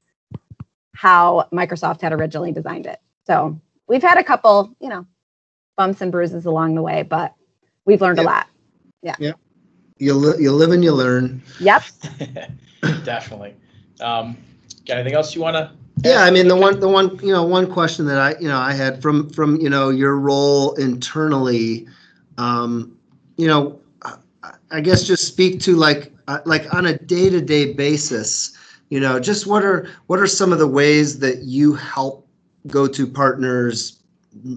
[0.95, 2.99] how Microsoft had originally designed it.
[3.27, 5.07] So we've had a couple, you know,
[5.77, 7.35] bumps and bruises along the way, but
[7.85, 8.47] we've learned a lot.
[9.03, 9.17] Yeah.
[9.19, 9.33] Yeah.
[9.99, 11.83] you, li- you live and you learn Yep.
[13.05, 13.55] Definitely.
[14.01, 14.37] Um,
[14.87, 15.71] got anything else you want to
[16.05, 18.59] Yeah, I mean, the one, the one, you know, one question that I, you know,
[18.59, 21.87] I had from, from, you know, your role internally,
[22.39, 22.97] um,
[23.37, 24.17] you know, I-
[24.71, 28.53] I guess just speak to like, uh, like on a day-to-day basis,
[28.89, 32.27] you know, just what are, what are some of the ways that you help
[32.69, 34.01] Go2 Partners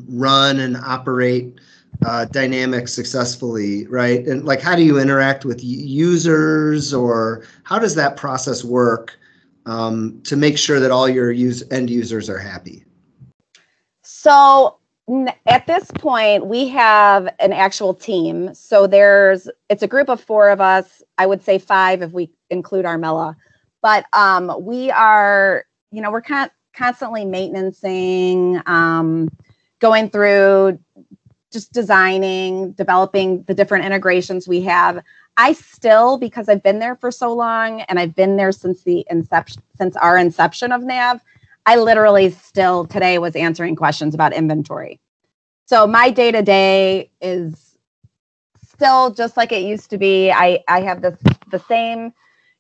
[0.09, 1.55] run and operate
[2.05, 4.25] uh, dynamics successfully, right?
[4.25, 9.17] And like, how do you interact with users or how does that process work?
[9.65, 12.83] um, to make sure that all your use end users are happy.
[14.01, 14.77] So
[15.45, 18.53] at this point, we have an actual team.
[18.53, 21.01] So there's it's a group of four of us.
[21.17, 23.35] I would say five if we include Armella.
[23.81, 29.29] But um, we are, you know, we're con- constantly maintaining, um,
[29.79, 30.79] going through,
[31.51, 35.03] just designing, developing the different integrations we have.
[35.37, 39.05] I still, because I've been there for so long, and I've been there since the
[39.09, 41.21] inception, since our inception of Nav.
[41.65, 44.99] I literally still today was answering questions about inventory.
[45.65, 47.77] So my day to day is
[48.67, 50.31] still just like it used to be.
[50.31, 51.17] I, I have this
[51.49, 52.13] the same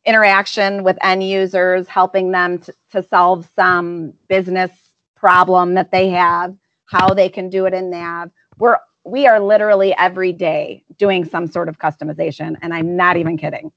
[0.05, 4.71] interaction with end users, helping them to, to solve some business
[5.15, 8.31] problem that they have, how they can do it in Nav.
[8.57, 13.37] We're we are literally every day doing some sort of customization, and I'm not even
[13.37, 13.71] kidding.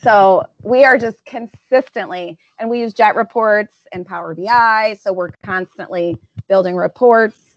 [0.00, 4.98] So we are just consistently, and we use Jet Reports and Power BI.
[5.00, 6.16] So we're constantly
[6.48, 7.56] building reports.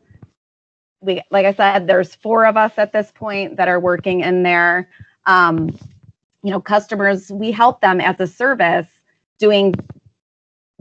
[1.01, 4.43] We, like I said, there's four of us at this point that are working in
[4.43, 4.89] there.
[5.25, 5.77] Um,
[6.45, 8.87] you know, customers, we help them as a service
[9.39, 9.73] doing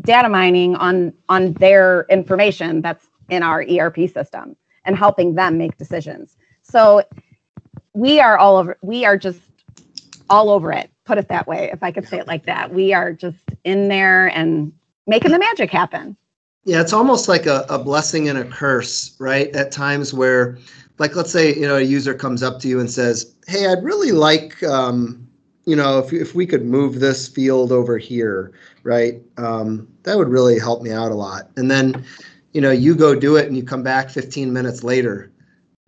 [0.03, 5.79] data mining on on their information that's in our ERP system and helping them make
[5.79, 6.37] decisions.
[6.62, 7.03] So
[7.94, 8.77] we are all over.
[8.83, 9.40] We are just
[10.31, 12.94] all over it put it that way if i could say it like that we
[12.94, 14.72] are just in there and
[15.07, 16.16] making the magic happen
[16.64, 19.55] Yeah, it's almost like a, a blessing and a curse, right?
[19.55, 20.57] At times where,
[20.98, 23.85] like, let's say, you know, a user comes up to you and says, Hey, I'd
[23.85, 25.23] really like, um,
[25.66, 29.20] you know, if, if we could move this field over here, right?
[29.38, 31.50] Um, that would really help me out a lot.
[31.57, 32.05] And then,
[32.53, 35.33] you know, you go do it and you come back 15 minutes later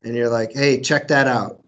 [0.03, 1.62] and you're like, Hey, check that out.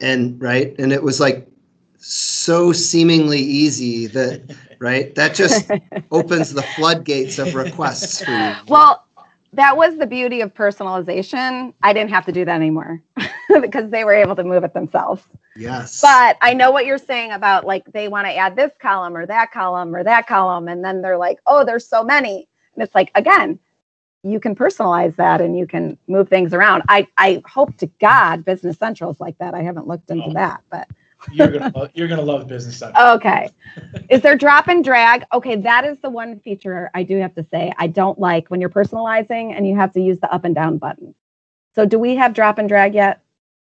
[0.00, 0.74] And, right.
[0.78, 1.48] And it was like
[1.96, 5.14] so seemingly easy that, right?
[5.14, 5.70] That just
[6.10, 8.54] opens the floodgates of requests for you.
[8.68, 9.07] well
[9.54, 11.72] that was the beauty of personalization.
[11.82, 13.02] I didn't have to do that anymore
[13.60, 15.24] because they were able to move it themselves.
[15.56, 16.00] Yes.
[16.00, 19.26] but i know what you're saying about like they want to add this column or
[19.26, 22.48] that column or that column and then they're like oh there's so many.
[22.74, 23.58] And it's like again
[24.22, 26.82] you can personalize that and you can move things around.
[26.88, 29.54] I i hope to god business central is like that.
[29.54, 30.32] I haven't looked into Oh.
[30.34, 30.88] that but
[31.32, 32.98] You're gonna love, you're gonna love Business Center.
[33.14, 33.50] Okay.
[34.08, 35.24] Is there drop and drag?
[35.32, 38.60] Okay, that is the one feature I do have to say I don't like when
[38.60, 41.14] you're personalizing and you have to use the up and down button.
[41.74, 43.20] So do we have drop and drag yet?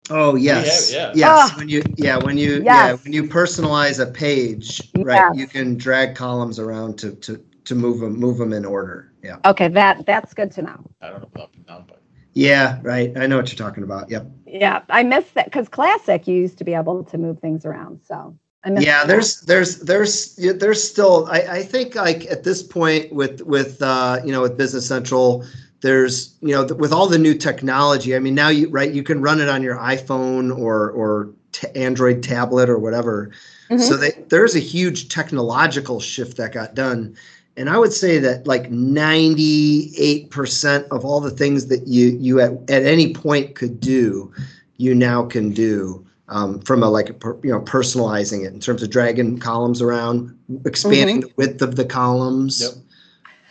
[0.10, 0.92] oh yes.
[0.92, 1.12] Yeah, yeah.
[1.16, 1.52] Yes.
[1.54, 1.54] Ah.
[1.58, 5.38] When you yeah when you yeah when you personalize a page right Yes.
[5.38, 9.14] you can drag columns around to to to move them move them in order.
[9.24, 9.38] Yeah.
[9.46, 10.84] Okay, that that's good to know.
[11.02, 12.02] I don't know up and down, but
[12.34, 12.80] Yeah.
[12.82, 13.16] Right.
[13.18, 14.10] I know what you're talking about.
[14.10, 14.26] Yep.
[14.52, 18.02] Yeah, I missed that because classic you used to be able to move things around.
[18.06, 19.08] So I missed yeah that.
[19.08, 24.20] there's there's there's there's still I, I think like at this point with with uh
[24.26, 25.46] you know with business central
[25.82, 29.04] there's you know th- with all the new technology i mean now you right you
[29.04, 33.32] can run it on your iphone or or t- android tablet or whatever
[33.70, 33.80] Mhm.
[33.80, 37.16] so they, there's a huge technological shift that got done
[37.58, 42.52] and i would say that like 98% of all the things that you you at,
[42.70, 44.32] at any point could do
[44.78, 48.60] you now can do um, from a like a per, you know personalizing it in
[48.60, 50.36] terms of dragging columns around,
[50.66, 52.72] expanding the width of the columns, Yep.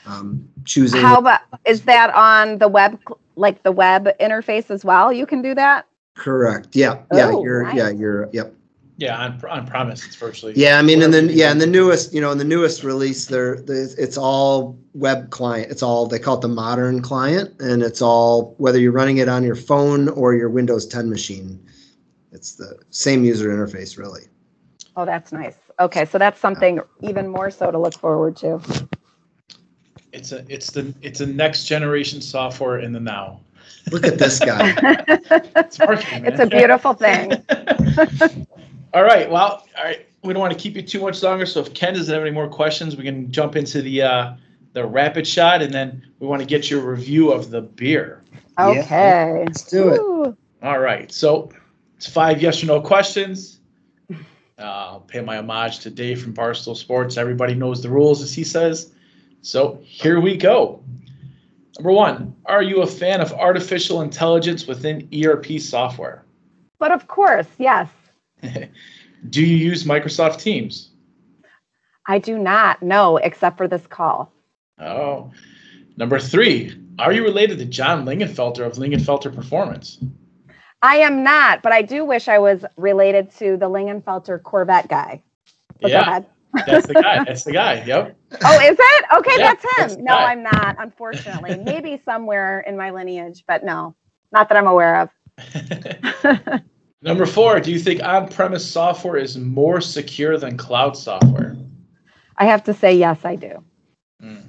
[0.07, 1.03] um, choosing.
[1.03, 2.99] How about is that on the web
[3.37, 5.13] like the web interface as well?
[5.13, 5.87] You can do that?
[6.17, 6.77] correct.
[6.77, 7.03] Yeah.
[7.13, 7.31] Yeah.
[7.33, 7.71] Oh, you're.
[7.75, 7.91] Yeah.
[7.91, 8.29] You're.
[8.33, 8.55] Yep.
[9.01, 10.53] Yeah, on on premise it's virtually.
[10.55, 10.79] Yeah.
[10.79, 11.53] I mean, and then yeah, go.
[11.53, 15.71] in the newest, you know, in the newest release, there, it's all web client.
[15.71, 19.27] It's all they call it the modern client, and it's all whether you're running it
[19.27, 21.59] on your phone or your Windows 10 machine.
[22.31, 24.25] It's the same user interface, really.
[24.97, 25.57] Oh, that's nice.
[25.81, 28.61] Okay, so that's something even more so to look forward to.
[30.13, 33.41] It's a it's the it's a next generation software in the now.
[33.91, 34.75] Look at this guy.
[35.57, 36.25] It's working.
[36.27, 37.33] It's a beautiful thing.
[38.95, 39.31] all right.
[39.31, 40.07] Well, all right.
[40.23, 41.47] We don't want to keep you too much longer.
[41.47, 44.35] So if Ken doesn't have any more questions, we can jump into the uh,
[44.73, 48.23] the rapid shot, and then we want to get your review of the beer.
[48.59, 49.45] Okay.
[49.47, 50.01] Let's do it.
[50.01, 50.37] Ooh.
[50.63, 51.11] All right.
[51.11, 51.51] So
[51.97, 53.61] it's five yes or no questions.
[54.11, 54.17] Uh,
[54.63, 57.17] I'll pay my homage to Dave from Barstool Sports.
[57.17, 58.93] Everybody knows the rules, as he says.
[59.41, 60.83] So here we go.
[61.79, 66.25] Number one, are you a fan of artificial intelligence within ERP software?
[66.79, 67.89] But of course, yes.
[69.31, 70.91] Do you use Microsoft Teams?
[72.07, 74.33] I do not know, except for this call.
[74.79, 75.31] Oh.
[75.97, 79.99] Number three, are you related to John Lingenfelter of Lingenfelter Performance?
[80.83, 85.23] I am not, but I do wish I was related to the Lingenfelter Corvette guy.
[85.81, 86.27] But go yeah, ahead.
[86.67, 87.25] that's the guy.
[87.25, 87.85] That's the guy.
[87.85, 88.17] Yep.
[88.45, 89.05] Oh, is it?
[89.17, 89.99] Okay, Yeah, that's that's him.
[89.99, 90.31] the no, guy.
[90.31, 91.57] I'm not, unfortunately.
[91.65, 93.97] Maybe somewhere in my lineage, but no,
[94.33, 96.61] not that I'm aware of.
[97.03, 101.57] Number four, do you think on-premise software is more secure than cloud software?
[102.37, 103.65] I have to say, yes, I do.
[104.21, 104.41] Hmm.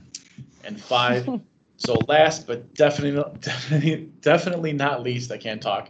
[0.66, 1.30] And five,
[1.78, 5.90] so last but definitely, definitely, definitely not least, I can't talk.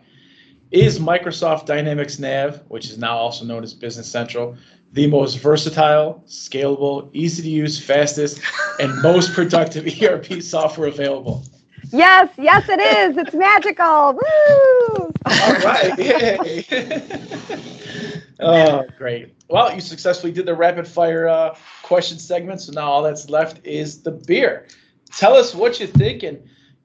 [0.69, 4.55] Is Microsoft Dynamics Nav, which is now also known as Business Central,
[4.93, 8.39] the most versatile, scalable, easy to use, fastest,
[8.79, 11.43] and most productive ERP software available?
[11.97, 13.17] Yes, yes, it is.
[13.17, 14.13] It's magical.
[14.13, 15.13] Woo!
[15.25, 15.99] All right.
[15.99, 16.65] Yay.
[18.39, 19.33] oh, great.
[19.49, 22.61] Well, you successfully did the rapid fire uh, question segment.
[22.61, 24.67] So now all that's left is the beer.
[25.11, 26.41] Tell us what you think and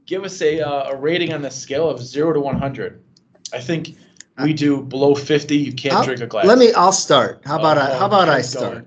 [0.07, 3.01] give us a, uh, a rating on the scale of zero to 100.
[3.53, 3.97] I think
[4.43, 5.57] we do below 50.
[5.57, 6.47] You can't I'll- drink a glass.
[6.47, 6.73] Let me.
[6.73, 7.43] I'll start.
[7.45, 7.93] How about I?
[7.93, 8.73] Oh, How about I start?
[8.73, 8.87] going.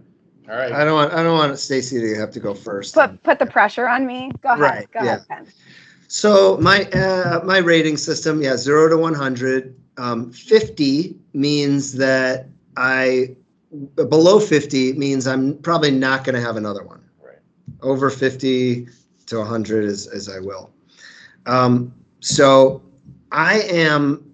[0.49, 0.71] All right.
[0.71, 1.13] I don't want.
[1.13, 2.93] I don't want Staci to have to go first.
[2.95, 4.31] Put put the pressure on me.
[4.41, 4.59] Go ahead.
[4.59, 5.47] Right, Go ahead, Ben.
[6.09, 9.75] So my uh, my rating system, yeah, zero to one hundred.
[9.97, 13.35] Um, Fifty means that I
[13.95, 17.03] below fifty means I'm probably not going to have another one.
[17.23, 17.37] Right.
[17.83, 18.87] Over fifty
[19.27, 20.71] to hundred is as I will.
[21.45, 22.81] Um, so
[23.31, 24.33] I am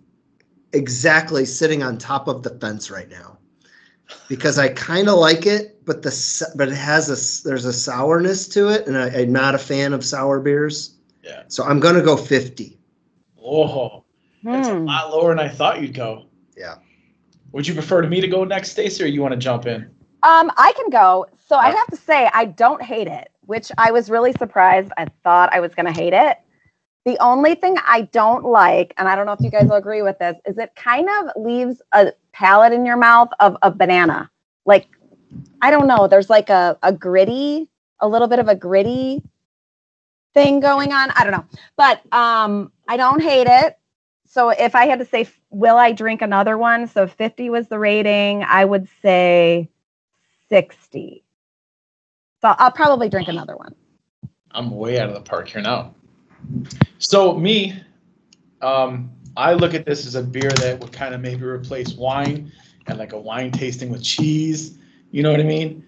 [0.71, 3.38] exactly sitting on top of the fence right now
[4.29, 8.47] because I kind of like it, but the but it has a there's a sourness
[8.49, 10.94] to it, and I, I'm not a fan of sour beers.
[11.25, 11.43] Yeah.
[11.47, 12.77] So I'm gonna go 50.
[13.43, 14.03] Oh,
[14.43, 14.85] that's a Hmm.
[14.85, 16.25] lot lower than I thought you'd go.
[16.55, 16.75] Yeah.
[17.51, 19.89] Would you prefer to me to go next, Staci, or you want to jump in?
[20.23, 21.25] Um, I can go.
[21.47, 24.91] So I have to say, I don't hate it, which I was really surprised.
[24.97, 26.38] I thought I was going to hate it.
[27.05, 30.01] The only thing I don't like, and I don't know if you guys will agree
[30.01, 34.29] with this, is it kind of leaves a palate in your mouth of a banana.
[34.65, 34.88] Like,
[35.61, 36.07] I don't know.
[36.07, 39.23] There's like a, a gritty, a little bit of a gritty
[40.35, 41.09] thing going on.
[41.11, 41.45] I don't know.
[41.75, 43.79] But um, I don't hate it.
[44.27, 46.87] So if I had to say, will I drink another one?
[46.87, 48.43] So 50 was the rating.
[48.43, 49.69] I would say
[50.49, 51.23] 60.
[52.41, 53.73] So I'll probably drink another one.
[54.51, 55.95] I'm way out of the park here now.
[56.99, 57.81] So me,
[58.61, 62.51] um, I look at this as a beer that would kind of maybe replace wine
[62.87, 64.77] and like a wine tasting with cheese.
[65.11, 65.83] You know what I mean?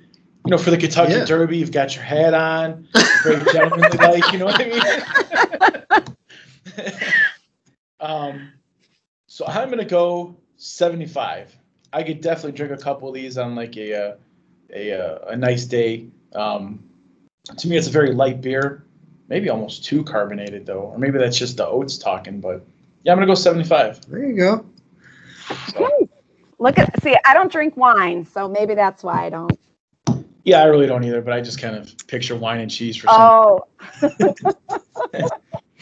[0.47, 1.25] You know, for the Kentucky Yeah.
[1.25, 2.88] Derby, you've got your hat on,
[3.21, 4.31] very gentlemanly like.
[4.31, 6.05] You know what I
[6.77, 6.93] mean?
[7.99, 8.53] um,
[9.27, 11.53] so I'm gonna go 75.
[11.91, 14.15] I could definitely drink a couple of these on like a uh,
[14.73, 16.07] a uh, a nice day.
[16.33, 16.81] Um,
[17.57, 18.86] to me, it's a very light beer,
[19.27, 22.39] maybe almost too carbonated though, or maybe that's just the oats talking.
[22.39, 22.65] But
[23.03, 24.10] yeah, I'm gonna go 75.
[24.10, 24.65] There you go.
[25.73, 26.10] So,
[26.60, 29.60] Look at, see, I don't drink wine, so maybe that's why I don't.
[30.47, 33.07] Yeah, I really don't either, but I just kind of picture wine and cheese for
[33.07, 33.17] some.
[33.19, 33.67] Oh,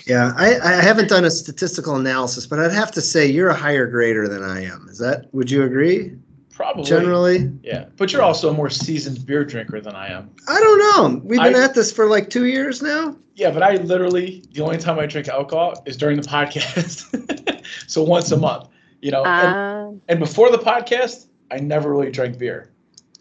[0.07, 3.55] Yeah, I, I haven't done a statistical analysis, but I'd have to say you're a
[3.55, 4.87] higher grader than I am.
[4.89, 5.31] Is that?
[5.33, 6.15] Would you agree?
[6.51, 6.83] Probably.
[6.83, 10.31] Generally, Yeah, but you're also a more seasoned beer drinker than I am.
[10.47, 11.21] I don't know.
[11.23, 13.15] We've been I- at this for like two years now.
[13.35, 17.63] Yeah, but I literally the only time I drink alcohol is during the podcast.
[17.87, 18.69] so once a month,
[19.01, 19.23] you know.
[19.25, 22.71] and, um, and before the podcast, I never really drank beer.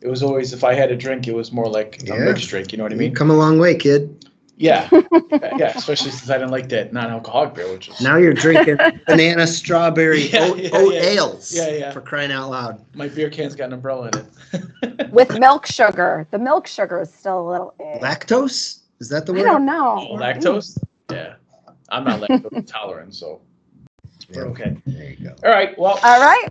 [0.05, 2.19] It was always if I had a drink, it was more like a Yeah.
[2.19, 2.71] mixed drink.
[2.73, 3.15] You know what I You've mean?
[3.15, 4.25] come a long way, kid.
[4.57, 4.89] Yeah,
[5.59, 5.73] yeah.
[5.75, 8.77] Especially since I didn't like that non-alcoholic beer, which is Now you're drinking
[9.09, 11.01] banana strawberry Yeah, oat, yeah, oat yeah.
[11.01, 11.53] ales.
[11.53, 11.91] Yeah, yeah.
[11.91, 12.85] For crying out loud.
[12.95, 15.11] my beer can's got an umbrella in it.
[15.11, 16.29] with milk sugar.
[16.31, 17.75] The milk sugar is still a little.
[17.81, 17.99] eh.
[17.99, 18.83] Lactose?
[19.01, 19.41] Is that the word?
[19.41, 19.49] I word?
[19.55, 20.09] don't know.
[20.21, 20.79] Lactose?
[21.11, 21.35] Yeah,
[21.89, 23.54] I'm not lactose intolerant, so Yeah,
[24.35, 24.77] we're okay.
[24.87, 25.35] There you go.
[25.45, 25.79] All right.
[25.79, 26.49] Well, All right.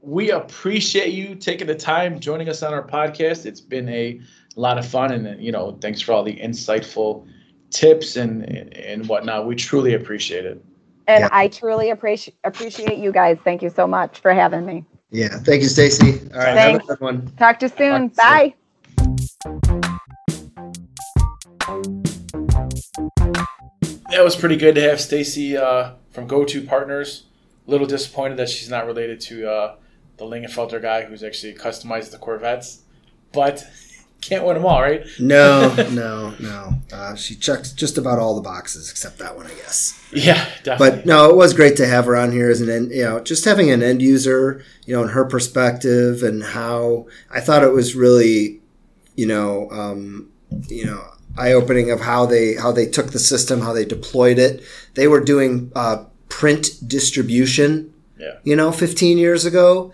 [0.00, 3.46] we appreciate you taking the time joining us on our podcast.
[3.46, 4.20] It's been a
[4.56, 7.26] lot of fun, and you know, thanks for all the insightful
[7.70, 9.46] tips and and whatnot.
[9.46, 10.62] We truly appreciate it.
[11.08, 11.28] And Yeah.
[11.32, 13.38] I truly appreciate appreciate you guys.
[13.44, 14.84] Thank you so much for having me.
[15.10, 15.28] Yeah.
[15.28, 16.32] Thank you, Staci.
[16.34, 16.54] All right.
[16.54, 16.88] Thanks.
[16.88, 17.32] Have a good one.
[17.38, 18.10] Talk to you soon.
[18.10, 18.54] Talk to Bye.
[24.10, 27.24] That was pretty good to have Staci uh, from Go2 Partners.
[27.68, 29.76] A little disappointed that she's not related to uh,
[30.16, 32.80] the Lingenfelter guy who's actually customized the Corvettes,
[33.32, 33.64] but
[34.22, 35.04] can't win them all, right?
[35.20, 36.72] No, no, no.
[36.90, 40.02] Uh, she checks just about all the boxes except that one, I guess.
[40.10, 40.96] Yeah, definitely.
[41.02, 43.20] But no, it was great to have her on here as an end, you know,
[43.20, 47.72] just having an end user, you know, and her perspective and how I thought it
[47.72, 48.62] was really,
[49.16, 50.30] you know, um,
[50.68, 51.04] you know,
[51.38, 54.62] eye opening of how they how they took the system, how they deployed it.
[54.94, 58.38] They were doing uh, print distribution, Yeah.
[58.44, 59.92] you know, 15 years ago.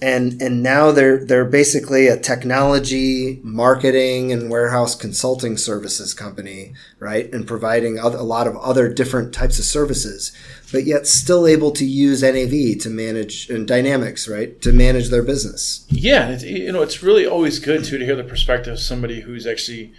[0.00, 7.32] And, and now they're they're basically a technology marketing and warehouse consulting services company right
[7.32, 10.30] and providing a lot of other different types of services
[10.70, 15.22] but yet still able to use nav to manage and dynamics right to manage their
[15.24, 18.80] business Yeah, it's, you know, it's really always good too to hear the perspective of
[18.80, 19.92] somebody who's actually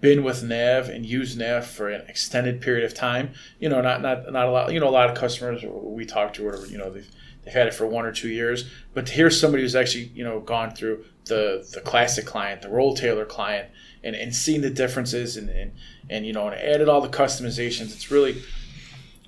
[0.00, 3.32] been with Nav and used Nav for an extended period of time.
[3.58, 4.72] You know, not not not a lot.
[4.72, 7.10] You know, a lot of customers we talk to, or you know, they've
[7.44, 8.68] they've had it for one or two years.
[8.94, 12.68] But to hear somebody who's actually you know gone through the the classic client, the
[12.68, 13.70] RoleTailored client,
[14.02, 15.72] and and seen the differences and and,
[16.08, 18.42] and you know, and added all the customizations, it's really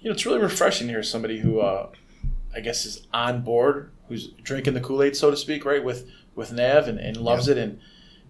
[0.01, 1.91] you know, it's really refreshing to hear somebody who uh,
[2.55, 6.11] I guess is on board, who's drinking the Kool Aid, so to speak, right with
[6.35, 7.81] with Nav and, and loves it, and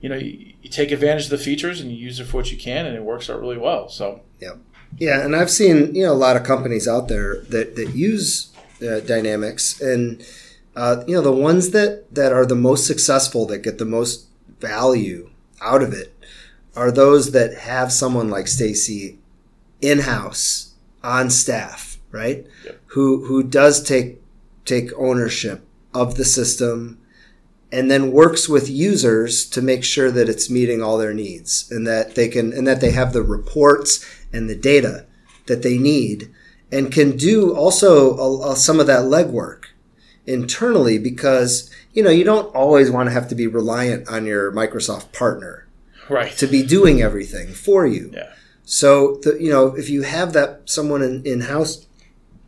[0.01, 2.51] you know you, you take advantage of the features and you use it for what
[2.53, 3.89] you can, and it works out really well.
[3.89, 4.53] So yeah
[4.99, 8.51] yeah, and i've seen you know a lot of companies out there that that use
[8.83, 10.25] uh, dynamics and
[10.77, 14.27] uh, you know the ones that that are the most successful that get the most
[14.61, 15.29] value
[15.61, 16.15] out of it
[16.75, 19.19] are those that have someone like staci
[19.83, 22.81] in-house on staff right Yep.
[22.87, 24.21] who who does take
[24.65, 26.99] take ownership of the system
[27.71, 31.87] and then works with users to make sure that it's meeting all their needs and
[31.87, 35.05] that they can and that they have the reports and the data
[35.47, 36.31] that they need
[36.73, 39.65] and can do also a, a- some of that legwork
[40.27, 44.53] internally because you know you don't always want to have to be reliant on your
[44.53, 45.67] Microsoft partner
[46.09, 48.11] right, to be doing everything for you.
[48.15, 48.33] yeah,
[48.65, 51.87] So the, you know if you have that someone in, in house,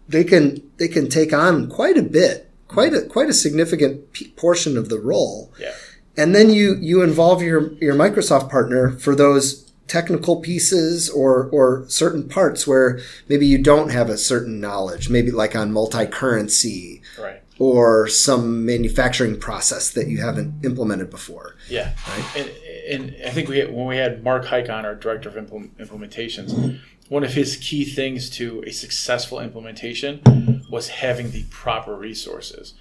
[0.09, 4.29] they can they can take on quite a bit, quite a quite a significant p-
[4.37, 5.53] portion of the role.
[5.59, 5.75] Yeah,
[6.17, 11.85] and then you you involve your your Microsoft partner for those technical pieces or or
[11.89, 17.43] certain parts where maybe you don't have a certain knowledge maybe like on multi-currency right,
[17.59, 21.57] or some manufacturing process that you haven't implemented before.
[21.69, 21.93] Yeah.
[22.37, 22.51] And,
[22.89, 25.77] and I think we had, when we had Mark Hike on, our director of implement,
[25.79, 32.75] implementations, one of his key things to a successful implementation was having the proper resources.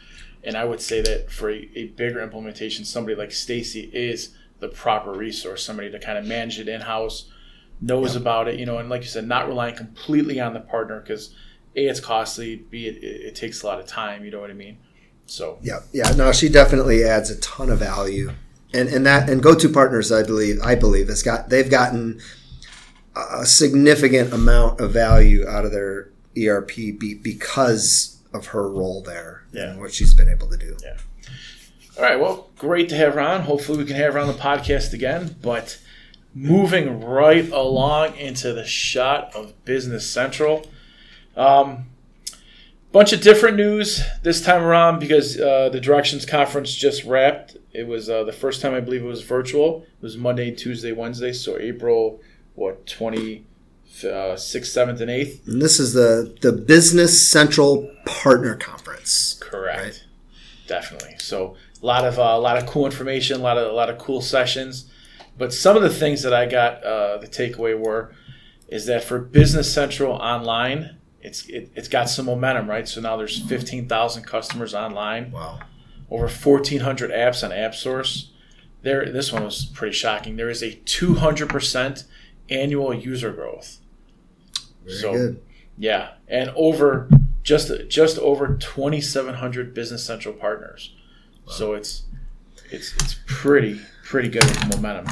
[0.43, 4.69] And I would say that for a, a bigger implementation, somebody like Staci is the
[4.69, 7.29] proper resource, somebody to kind of manage it in house,
[7.81, 10.99] knows about it, you know, and like you said, not relying completely on the partner
[10.99, 11.33] because
[11.75, 14.53] A, it's costly, B, it, it, takes a lot of time, you know what I
[14.53, 14.77] mean?
[15.25, 18.31] So, yeah yeah no she definitely adds a ton of value
[18.73, 22.19] and and that and Go2 partners i believe i believe has got they've gotten
[23.15, 29.43] a significant amount of value out of their erp be, because of her role there
[29.51, 29.71] Yeah.
[29.71, 30.97] and what she's been able to do Yeah.
[31.97, 32.19] All right.
[32.19, 33.41] Well, great to have her on.
[33.41, 35.35] Hopefully, we can have her on the podcast again.
[35.41, 35.79] But
[36.33, 40.65] moving right along into the shot of Business Central.
[41.35, 41.87] Um,
[42.93, 47.57] bunch of different news this time around because uh, the Directions Conference just wrapped.
[47.73, 49.81] It was uh, the first time I believe it was virtual.
[49.81, 51.33] It was Monday, Tuesday, Wednesday.
[51.33, 52.21] So April,
[52.55, 52.85] what,
[54.07, 55.47] 26th, 7th, and 8th?
[55.47, 59.37] And this is the the Business Central Partner Conference.
[59.41, 59.79] Correct.
[59.81, 60.03] Right.
[60.67, 61.15] Definitely.
[61.19, 63.89] So a lot of uh, a lot of cool information, a lot of a lot
[63.89, 64.91] of cool sessions.
[65.37, 68.13] But some of the things that I got uh, the takeaway were
[68.67, 72.87] is that for Business Central online, it's it, it's got some momentum, right?
[72.87, 75.59] So now there's fifteen thousand customers online, Wow.
[76.11, 78.27] over fourteen hundred apps on AppSource.
[78.81, 80.35] There, this one was pretty shocking.
[80.37, 82.03] There is a two hundred percent
[82.49, 83.77] annual user growth.
[84.89, 85.41] Very So- good.
[85.77, 87.07] Yeah, and over
[87.43, 90.93] just just over 2,700 Business Central partners.
[91.47, 92.03] So it's
[92.69, 95.07] it's it's pretty pretty good momentum.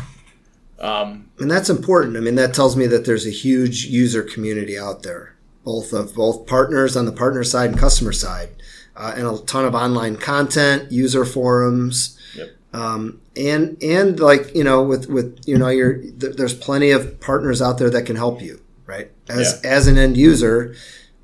[0.80, 2.18] Um, And that's important.
[2.18, 6.14] I mean, that tells me that there's a huge user community out there, both of
[6.14, 8.50] both partners on the partner side and customer side,
[8.96, 12.50] uh, and a ton of online content, user forums, Yep.
[12.74, 17.20] um, and and like you know, with with you know, you're th- there's plenty of
[17.22, 18.60] partners out there that can help you,
[19.30, 20.76] As as an end user,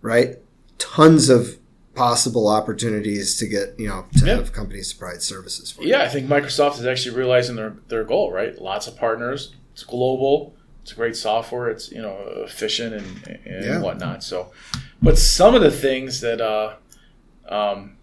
[0.02, 0.38] right?
[0.78, 1.58] Tons of
[1.96, 4.36] possible opportunities to get you know to Yeah.
[4.36, 5.84] have companies provide services for.
[5.84, 5.90] you.
[5.90, 8.32] yeah, I think Microsoft is actually realizing their their goal.
[8.32, 9.54] Right, lots of partners.
[9.74, 10.56] It's global.
[10.82, 11.70] It's great software.
[11.70, 13.80] It's you know efficient and and Yeah.
[13.82, 14.24] whatnot.
[14.24, 14.52] So,
[15.02, 16.74] but some of the things that uh,
[17.48, 17.96] um,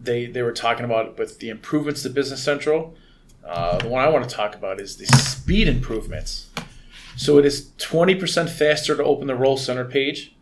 [0.00, 2.94] they they were talking about with the improvements to Business Central,
[3.44, 6.46] Uh, the one I want to talk about is the speed improvements.
[7.22, 10.34] So it is 20% faster to open the Role Center page,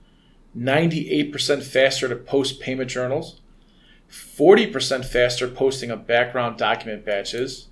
[0.56, 3.42] 98% faster to post payment journals,
[4.10, 7.66] 40% faster posting of background document batches.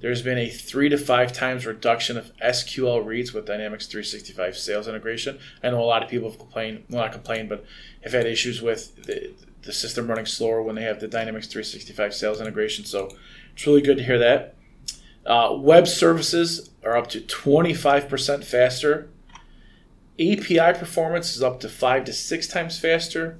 [0.00, 4.86] There's been a three to five times reduction of SQL reads with Dynamics 365 sales
[4.86, 5.40] integration.
[5.60, 7.64] I know a lot of people have complained, well, not complained, but
[8.04, 9.32] have had issues with the,
[9.62, 12.84] the system running slower when they have the Dynamics 365 sales integration.
[12.84, 13.10] So
[13.52, 14.54] it's really good to hear that.
[15.26, 19.08] Uh, web services are up to 25% faster.
[20.18, 23.38] API performance is up to five to six times faster.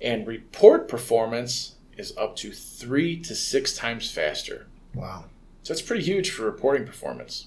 [0.00, 4.66] And report performance is up to three to six times faster.
[4.94, 5.26] Wow.
[5.62, 7.46] So that's pretty huge for reporting performance.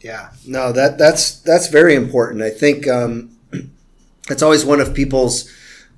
[0.00, 2.42] Yeah, no, that that's that's very important.
[2.42, 3.36] I think um,
[4.30, 5.50] it's always one of people's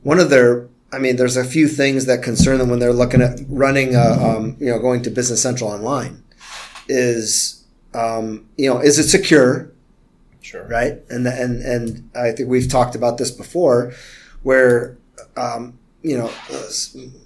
[0.03, 0.69] one of their.
[0.93, 4.01] I mean, there's a few things that concern them when they're looking at running, a,
[4.01, 6.25] um, you know, going to Business Central online.
[6.91, 7.65] Is
[7.95, 9.71] um, you know, is it secure?
[10.43, 10.67] Sure.
[10.67, 10.95] right?
[11.09, 13.93] And and and I think we've talked about this before,
[14.43, 14.99] where
[15.37, 16.29] um, you know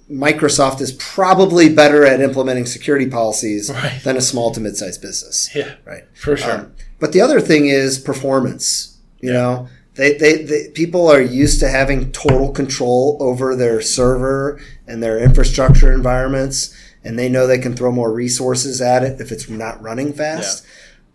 [0.09, 4.01] Microsoft is probably better at implementing security policies Right.
[4.03, 6.03] than a small to mid-sized business, Yeah, right?
[6.13, 6.51] for sure.
[6.59, 8.97] Um, but the other thing is performance.
[9.21, 14.59] You know, they, they, they people are used to having total control over their server
[14.87, 16.75] and their infrastructure environments,
[17.05, 20.65] and they know they can throw more resources at it if it's not running fast.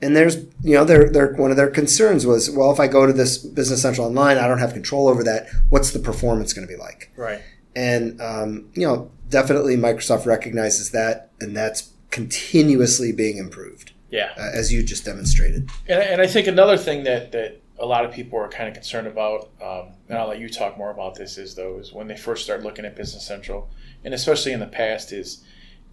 [0.03, 3.05] And there's, you know, their, their one of their concerns was, well, if I go
[3.05, 5.49] to this Business Central online, I don't have control over that.
[5.69, 7.13] What's the performance going to be like?
[7.17, 7.43] right.
[7.77, 14.31] And um, you know, definitely Microsoft recognizes that, and that's continuously being improved, Yeah.
[14.37, 15.69] uh, as you just demonstrated.
[15.89, 18.75] And, and I think another thing that, that a lot of people are kind of
[18.75, 22.09] concerned about, um, and I'll let you talk more about this, is though, is when
[22.09, 23.69] they first start looking at Business Central,
[24.05, 25.45] and especially in the past, is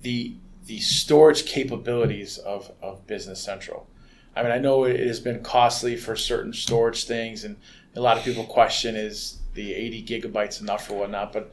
[0.02, 0.36] the
[0.68, 3.88] the storage capabilities of, of Business Central.
[4.36, 7.56] I mean, I know it has been costly for certain storage things, and
[7.95, 11.52] a lot of people question is the 80 gigabytes enough or whatnot, but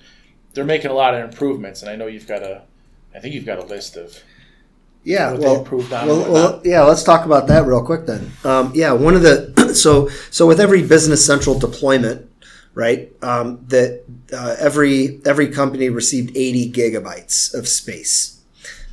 [0.52, 2.62] they're making a lot of improvements, and I know you've got a,
[3.14, 4.20] I think you've got a list of
[5.04, 6.82] Yeah, well, well, well, yeah.
[6.82, 8.32] Let's talk about that real quick then.
[8.42, 12.28] Um, yeah, one of the so so with every Business Central deployment,
[12.74, 13.10] right?
[13.22, 18.40] Um, that uh, every every company received 80 gigabytes of space.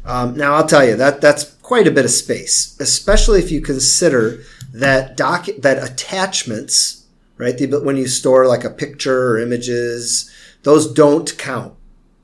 [0.05, 3.61] Um, now I'll tell you that that's quite a bit of space, especially if you
[3.61, 7.05] consider that doc that attachments,
[7.37, 7.57] right?
[7.57, 10.31] The, but when you store like a picture or images,
[10.63, 11.73] those don't count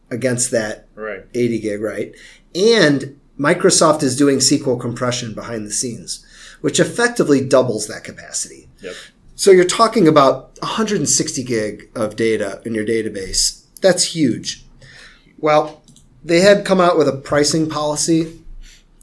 [0.09, 1.25] against that right.
[1.33, 2.13] 80 gig, right?
[2.55, 6.25] And Microsoft is doing SQL compression behind the scenes,
[6.61, 8.67] which effectively doubles that capacity.
[8.81, 8.93] Yep.
[9.37, 13.65] So you're talking about 160 gig of data in your database.
[13.81, 14.65] That's huge.
[15.37, 15.83] Well,
[16.23, 18.41] they had come out with a pricing policy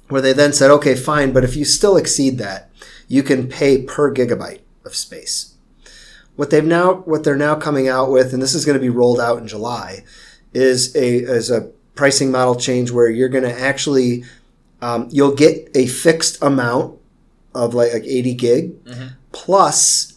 [0.09, 2.69] where they then said, okay, fine, but if you still exceed that,
[3.07, 5.55] you can pay per gigabyte of space.
[6.35, 8.91] What they've now, what they're now coming out with, and this is going to be
[8.91, 10.03] rolled out in July,
[10.53, 14.25] is a is a pricing model change where you're going to actually
[14.83, 16.99] um, you'll get a fixed amount
[17.55, 18.75] of like, like 80 gig
[19.31, 20.14] plus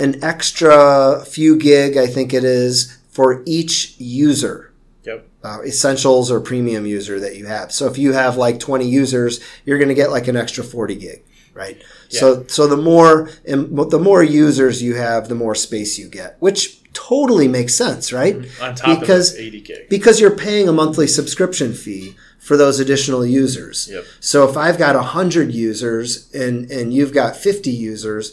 [0.00, 4.72] an extra few gig, I think it is, for each user
[5.04, 5.26] Yep.
[5.42, 7.72] uh, essentials or premium user that you have.
[7.72, 10.94] So if you have like 20 users, you're going to get like an extra 40
[10.96, 11.22] gig,
[11.54, 11.76] right?
[12.10, 12.20] Yeah.
[12.20, 16.82] So so the more the more users you have, the more space you get, which
[16.92, 18.36] totally makes sense, right?
[18.60, 19.88] On top Because- of 80 gig.
[19.88, 23.88] Because you're paying a monthly subscription fee for those additional users.
[23.90, 24.04] Yep.
[24.20, 28.32] So if I've got 100 users and and you've got 50 users,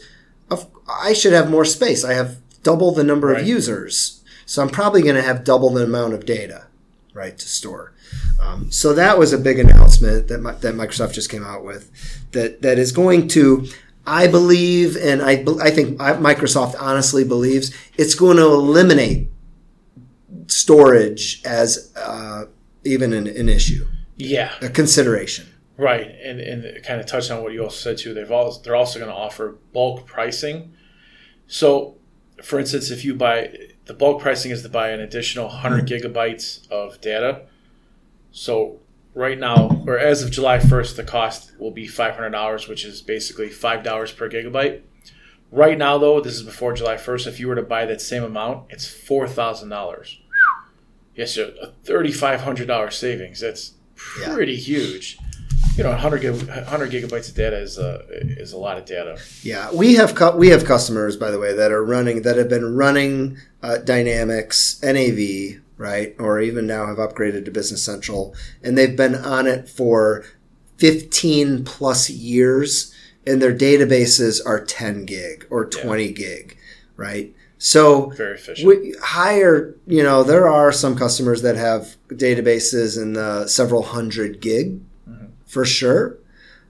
[0.87, 2.03] I should have more space.
[2.03, 3.41] I have double the number Right.
[3.41, 4.21] of users.
[4.45, 6.65] So I'm probably going to have double the amount of data,
[7.13, 7.93] right, to store.
[8.39, 11.89] Um, so that was a big announcement that Mi- that Microsoft just came out with,
[12.33, 13.67] that that is going to,
[14.05, 19.29] I believe, and I I think Microsoft honestly believes it's going to eliminate
[20.47, 22.45] storage as uh,
[22.83, 24.51] even an, an issue, Yeah.
[24.61, 25.47] a consideration.
[25.77, 28.13] Right, and and kind of touch on what you also said too.
[28.13, 30.73] They've also they're also going to offer bulk pricing.
[31.47, 31.97] So,
[32.41, 33.53] for instance, if you buy
[33.85, 35.85] the bulk pricing is to buy an additional 100 hmm.
[35.85, 37.43] gigabytes of data.
[38.31, 38.79] So
[39.13, 43.49] right now, or as of July 1st, the cost will be $500, which is basically
[43.49, 44.81] five dollars per gigabyte.
[45.51, 47.27] Right now, though, this is before July 1st.
[47.27, 50.19] If you were to buy that same amount, it's four thousand dollars.
[51.15, 53.39] Yes, so a thirty-five hundred dollars savings.
[53.39, 53.73] That's
[54.19, 54.33] Yeah.
[54.33, 55.17] pretty huge.
[55.75, 59.19] You know, 100, gig, 100 gigabytes of data is a is a lot of data.
[59.41, 62.49] Yeah, we have cu- we have customers, by the way, that are running that have
[62.49, 68.77] been running uh, Dynamics NAV, right, or even now have upgraded to Business Central, and
[68.77, 70.23] they've been on it for
[70.77, 72.93] 15 plus years
[73.27, 76.57] and their databases are 10 gig or 20 gig,
[76.95, 77.33] right?
[77.57, 78.67] So Very efficient.
[78.67, 84.41] we higher, you know, there are some customers that have databases in the several hundred
[84.41, 84.81] gig
[85.45, 86.17] for sure.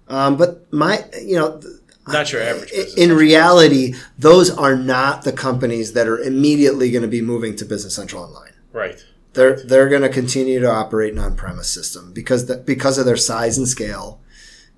[0.07, 1.59] Um, but my, you know,
[2.07, 2.93] Not your average business.
[2.95, 7.65] in reality, those are not the companies that are immediately going to be moving to
[7.65, 8.53] Business Central Online.
[8.73, 9.03] right.
[9.33, 13.17] They're they're going to continue to operate an on-premise system because the, because of their
[13.17, 14.21] size and scale,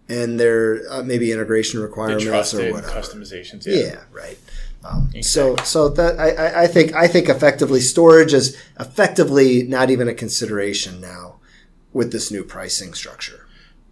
[0.09, 2.25] and their uh, maybe integration requirements
[2.55, 2.87] or whatever.
[2.91, 3.67] customizations.
[3.67, 3.75] Yeah.
[3.75, 4.39] Yeah, right.
[4.83, 10.07] Um, so so that I- I think I think effectively storage is effectively not even
[10.07, 11.35] a consideration now
[11.93, 13.45] with this new pricing structure.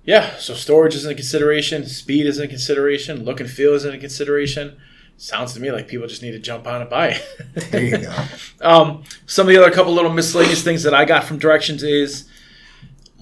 [0.05, 3.97] Yeah, so storage isn't a consideration, speed isn't a consideration, look and feel isn't a
[3.97, 4.77] consideration.
[5.17, 7.71] Sounds to me like people just need to jump on and buy it.
[7.71, 8.13] There you go.
[8.61, 12.29] um, some of the other couple little miscellaneous things that I got from directions is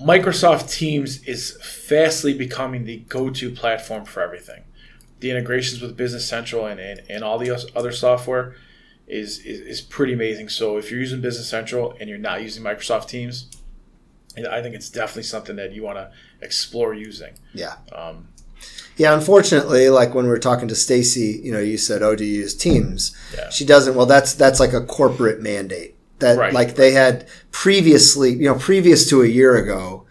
[0.02, 4.64] Microsoft Teams is fastly becoming the go-to platform for everything.
[5.20, 8.56] The integrations with Business Central and, and, and all the other software
[9.08, 10.50] is, is, is pretty amazing.
[10.50, 13.50] So if you're using Business Central and you're not using Microsoft Teams,
[14.38, 16.12] I think it's definitely something that you want to
[16.42, 17.34] explore using.
[17.54, 17.76] Yeah.
[17.94, 18.28] Um,
[18.98, 22.24] Yeah, unfortunately, like when we were talking to Staci, you know, you said, "Oh, do
[22.24, 23.50] you use Teams?" Yeah.
[23.50, 23.96] She doesn't.
[23.96, 26.54] Well, that's that's like a corporate mandate that Right.
[26.54, 30.06] like they had previously, you know, previous to a year ago,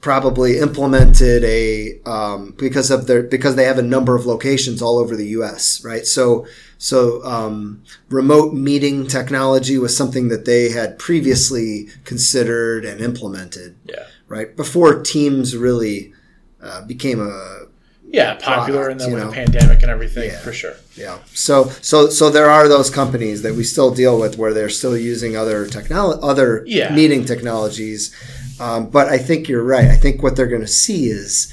[0.00, 4.98] probably implemented a um, because of their because they have a number of locations all
[4.98, 5.82] over the U.S.
[5.84, 6.46] Right, so
[6.78, 13.74] so um, remote meeting technology was something that they had previously considered and implemented.
[13.84, 14.04] yeah.
[14.28, 16.12] Right before Teams really
[16.62, 17.64] uh, became a
[18.10, 20.38] Yeah, popular, and then with the pandemic and everything, Yeah.
[20.40, 20.74] for sure.
[20.96, 21.18] Yeah.
[21.34, 24.96] So so so there are those companies that we still deal with where they're still
[24.96, 26.94] using other technolo- other Yeah.
[26.94, 28.10] meeting technologies.
[28.60, 29.86] Um, but I think you're right.
[29.86, 31.52] I think what they're going to see is,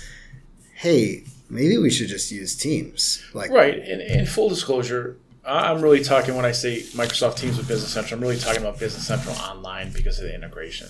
[0.76, 3.24] hey, maybe we should just use Teams.
[3.34, 3.78] Like, Right.
[3.78, 5.18] In, in full disclosure,
[5.48, 8.18] I'm really talking when I say Microsoft Teams with Business Central.
[8.18, 10.88] I'm really talking about Business Central online because of the integration.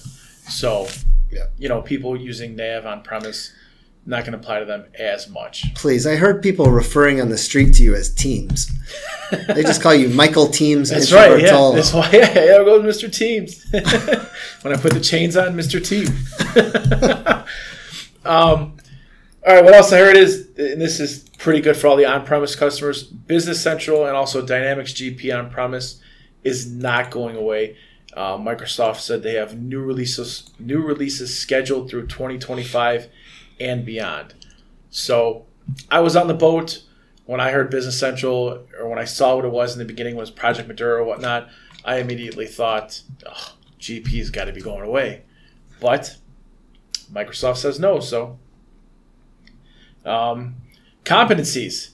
[0.47, 0.87] So,
[1.31, 1.47] Yeah.
[1.57, 3.51] you know, people using Nav on premise
[4.07, 5.73] not going to apply to them as much.
[5.73, 6.05] please.
[6.05, 8.71] I heard people referring on the street to you as Teams.
[9.47, 10.91] they just call you Michael Teams.
[10.91, 11.41] That's right.
[11.41, 11.71] Yeah.
[11.73, 12.09] That's why.
[12.13, 13.11] Yeah, there goes Mr.
[13.11, 13.65] Teams.
[14.61, 15.83] when I put the chains on, Mr.
[15.83, 16.05] Team.
[18.25, 18.77] um,
[19.45, 19.63] all right.
[19.63, 23.03] What else I heard is, and this is pretty good for all the on-premise customers.
[23.03, 26.01] Business Central and also Dynamics GP on-premise
[26.43, 27.77] is not going away.
[28.15, 33.09] Uh, Microsoft said they have new releases new releases scheduled through 2025
[33.59, 34.33] and beyond.
[34.89, 35.45] So
[35.91, 36.83] I was on the boat
[37.25, 40.15] when I heard Business Central or when I saw what it was in the beginning
[40.15, 41.49] was Project Madeira or whatnot.
[41.83, 45.23] I immediately thought, oh, GP's got to be going away,
[45.79, 46.17] but
[47.11, 47.99] Microsoft says no.
[47.99, 48.39] So
[50.05, 50.55] um,
[51.03, 51.91] competencies.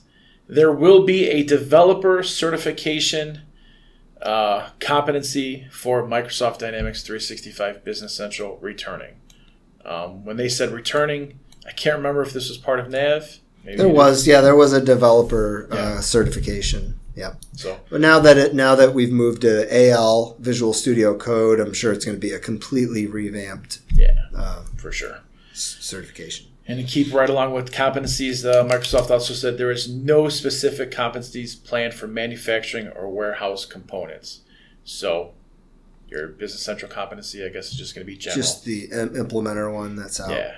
[0.48, 3.42] There will be a developer certification
[4.20, 9.14] uh, competency for Microsoft Dynamics 365 Business Central returning.
[9.84, 13.38] Um, when they said returning, I can't remember if this was part of Nav.
[13.64, 15.78] Maybe there was, yeah, there was a developer Yeah.
[15.78, 16.98] uh, certification.
[17.14, 17.34] Yeah.
[17.54, 21.74] So But now that it now that we've moved to AL Visual Studio Code, I'm
[21.74, 25.18] sure it's going to be a completely revamped yeah, um, for sure.
[25.52, 26.46] certification.
[26.66, 30.92] And to keep right along with competencies, uh, Microsoft also said there is no specific
[30.92, 34.42] competencies planned for manufacturing or warehouse components.
[34.84, 35.32] So
[36.08, 38.36] your Business Central competency, I guess, is just going to be general.
[38.36, 40.30] Just the im- implementer one that's out.
[40.30, 40.54] Yeah.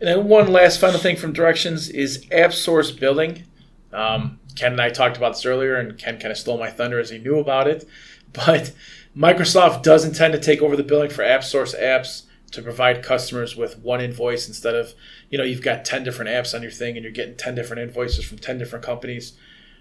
[0.00, 3.44] And then one last final thing from directions is app source billing.
[3.92, 7.00] Um, Ken and I talked about this earlier, and Ken kind of stole my thunder
[7.00, 7.88] as he knew about it.
[8.32, 8.72] But
[9.16, 13.54] Microsoft does intend to take over the billing for app source apps to provide customers
[13.54, 14.94] with one invoice instead of,
[15.34, 17.82] you know, you've got 10 different apps on your thing and you're getting 10 different
[17.82, 19.32] invoices from 10 different companies.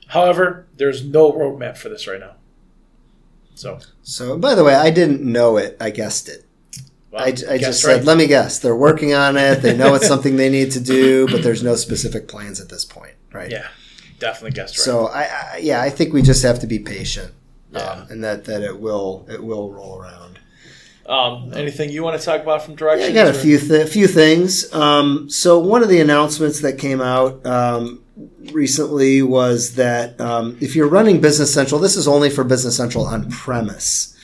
[0.08, 2.38] However, there's no roadmap for this right now.
[3.54, 5.78] So, So, by the way, I didn't know it.
[5.80, 6.44] I guessed it.
[7.12, 7.98] well, I, I guess just right.
[7.98, 8.58] said, let me guess.
[8.58, 9.62] They're working on it.
[9.62, 12.84] They know it's something they need to do, but there's no specific plans at this
[12.84, 13.52] point, right?
[13.52, 13.68] Yeah,
[14.18, 14.84] definitely guessed right.
[14.84, 17.32] So, I, I yeah, I think we just have to be patient,
[17.72, 17.80] Yeah.
[17.82, 20.40] um, and that that it will it will roll around.
[21.06, 23.08] Um, anything you want to talk about from Yeah.
[23.08, 24.74] I got a few th- few things.
[24.74, 28.04] Um, so one of the announcements that came out um,
[28.52, 33.06] recently was that um, if you're running Business Central, this is only for Business Central
[33.06, 34.16] on premise.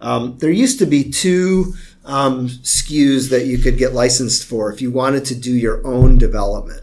[0.00, 1.74] Um, there used to be two
[2.04, 6.18] um, SKUs that you could get licensed for if you wanted to do your own
[6.18, 6.82] development.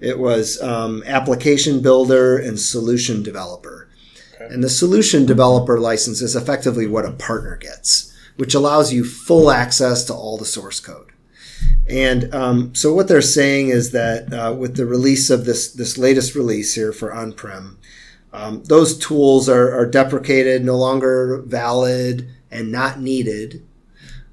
[0.00, 3.88] It was um, application builder and solution developer.
[4.34, 4.52] Okay.
[4.52, 9.50] And the solution developer license is effectively what a partner gets, which allows you full
[9.50, 11.12] access to all the source code.
[11.88, 15.98] And um, so what they're saying is that uh, with the release of this this
[15.98, 17.78] latest release here for on-prem,
[18.32, 23.66] um, those tools are, are deprecated, no longer valid, and not needed.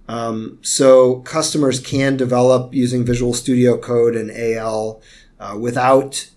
[0.08, 5.02] Um, so customers can develop using Visual Studio Code and AL
[5.40, 6.30] uh, without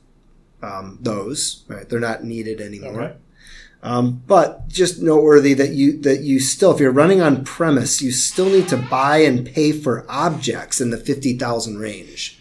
[0.62, 1.64] um, those.
[1.68, 3.02] Right, they're not needed anymore.
[3.02, 3.16] Okay.
[3.84, 8.12] Um, but just noteworthy that you that you still, if you're running on premise, you
[8.12, 12.38] still need to buy and pay for objects in the fifty thousand range.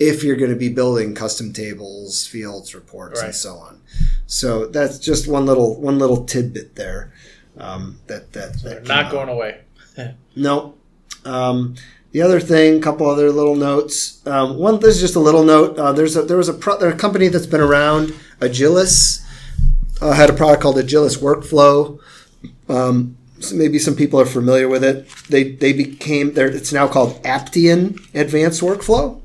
[0.00, 3.80] If you're going to be building custom tables, fields, reports, and so on,
[4.26, 7.12] so that's just one little one little tidbit there.
[7.56, 9.12] Um, that that, that They're not out.
[9.12, 9.60] going away.
[10.34, 10.74] No.
[11.24, 11.74] Um,
[12.12, 14.26] the other thing, a couple other little notes.
[14.26, 15.78] Um, one, there's just a little note.
[15.78, 18.08] Uh, there's a, there was a, pro, there a company that's been around,
[18.40, 19.24] Agilis,
[20.00, 22.00] uh, had a product called Agilis Workflow.
[22.68, 25.08] Um, so maybe some people are familiar with it.
[25.28, 26.48] They they became there.
[26.48, 29.20] It's now called Aptean Advanced Workflow.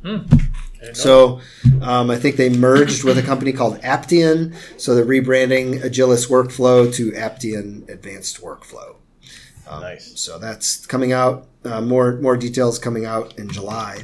[0.93, 1.41] So
[1.81, 4.55] um, I think they merged with a company called Aptean.
[4.77, 8.95] So they're rebranding Agilis Workflow to Aptean Advanced Workflow.
[9.79, 10.19] nice.
[10.19, 11.47] So that's coming out.
[11.63, 14.03] Uh, more more details coming out in July.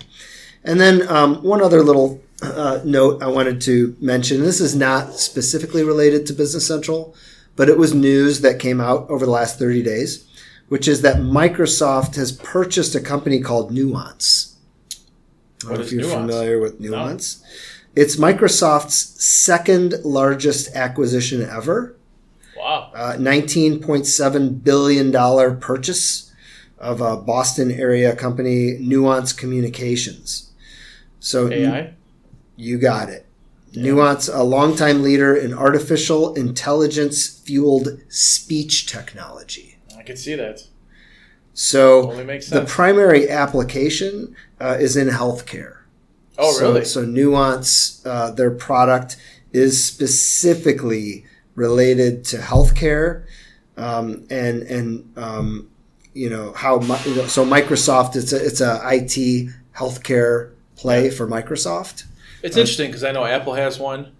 [0.63, 4.41] And then um, one other little uh, note I wanted to mention.
[4.41, 7.15] This is not specifically related to Business Central,
[7.55, 10.27] but it was news that came out over the last 30 days,
[10.69, 14.55] which is that Microsoft has purchased a company called Nuance.
[15.63, 16.31] I don't What know if you're Nuance?
[16.31, 17.43] familiar with Nuance.
[17.95, 21.95] It's Microsoft's second largest acquisition ever
[22.57, 22.91] Wow.
[22.95, 26.31] uh, $19.7 billion purchase
[26.77, 30.51] of a Boston area company, Nuance Communications.
[31.19, 31.93] So AI.
[32.61, 33.25] You got it.
[33.73, 39.77] Nuance, a longtime leader in artificial intelligence fueled speech technology.
[39.97, 40.63] I can see that.
[41.53, 45.77] So Only makes the primary application uh, is in healthcare.
[46.37, 46.85] Oh, So- really?
[46.85, 49.17] So, Nuance, uh, their product
[49.53, 53.23] is specifically related to healthcare,
[53.77, 55.69] um, and and um,
[56.13, 61.09] you know how mi- you know, so Microsoft it's a it's a IT healthcare play
[61.09, 62.03] for Microsoft.
[62.43, 64.13] It's interesting because I know Apple has one,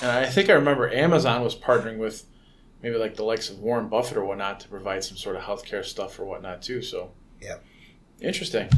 [0.00, 2.24] and I think I remember Amazon was partnering with
[2.82, 5.84] maybe like the likes of Warren Buffett or whatnot to provide some sort of healthcare
[5.84, 6.80] stuff or whatnot too.
[6.82, 7.10] So,
[7.40, 7.56] Yeah.
[8.20, 8.68] interesting.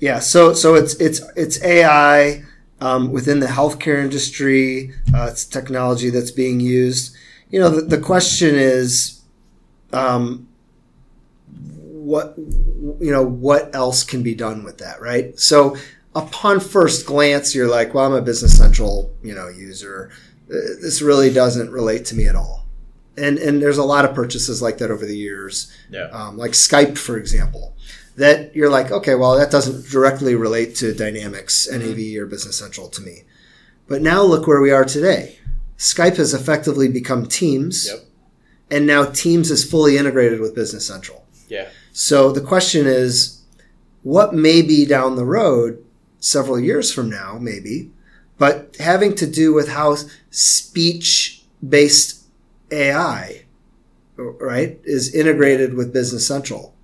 [0.00, 2.42] Yeah, so so it's it's it's AI
[2.80, 4.92] um, within the healthcare industry.
[5.14, 7.16] Uh, it's technology that's being used.
[7.48, 9.22] You know, the, the question is,
[9.92, 10.48] um,
[11.80, 15.38] what you know, what else can be done with that, right?
[15.38, 15.76] So,
[16.14, 20.10] upon first glance, you're like, well, I'm a Business Central, you know, user.
[20.50, 22.66] Uh, This really doesn't relate to me at all.
[23.16, 26.08] And and there's a lot of purchases like that over the years Yeah.
[26.12, 27.76] um, like Skype, for example,
[28.16, 32.88] that you're like, okay, well, that doesn't directly relate to Dynamics, NAV, or Business Central
[32.88, 33.22] to me.
[33.86, 35.38] But now look where we are today.
[35.78, 38.04] Skype has effectively become Teams, Yep.
[38.70, 41.24] and now Teams is fully integrated with Business Central.
[41.48, 41.68] Yeah.
[41.92, 43.38] So the question is,
[44.02, 45.83] what may be down the road
[46.24, 47.90] several years from now, maybe,
[48.38, 49.96] but having to do with how
[50.30, 52.24] speech based
[52.70, 53.44] AI,
[54.16, 56.74] right, is integrated with Business Central.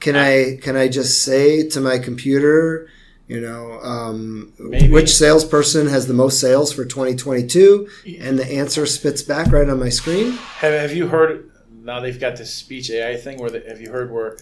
[0.00, 2.88] Can I can I just say to my computer,
[3.26, 7.88] you know, um, which salesperson has the most sales for 2022,
[8.20, 10.32] and the answer spits back right on my screen?
[10.32, 11.50] Have, have you heard?
[11.72, 13.40] Now they've got this speech AI thing.
[13.40, 14.36] Where they, have you heard where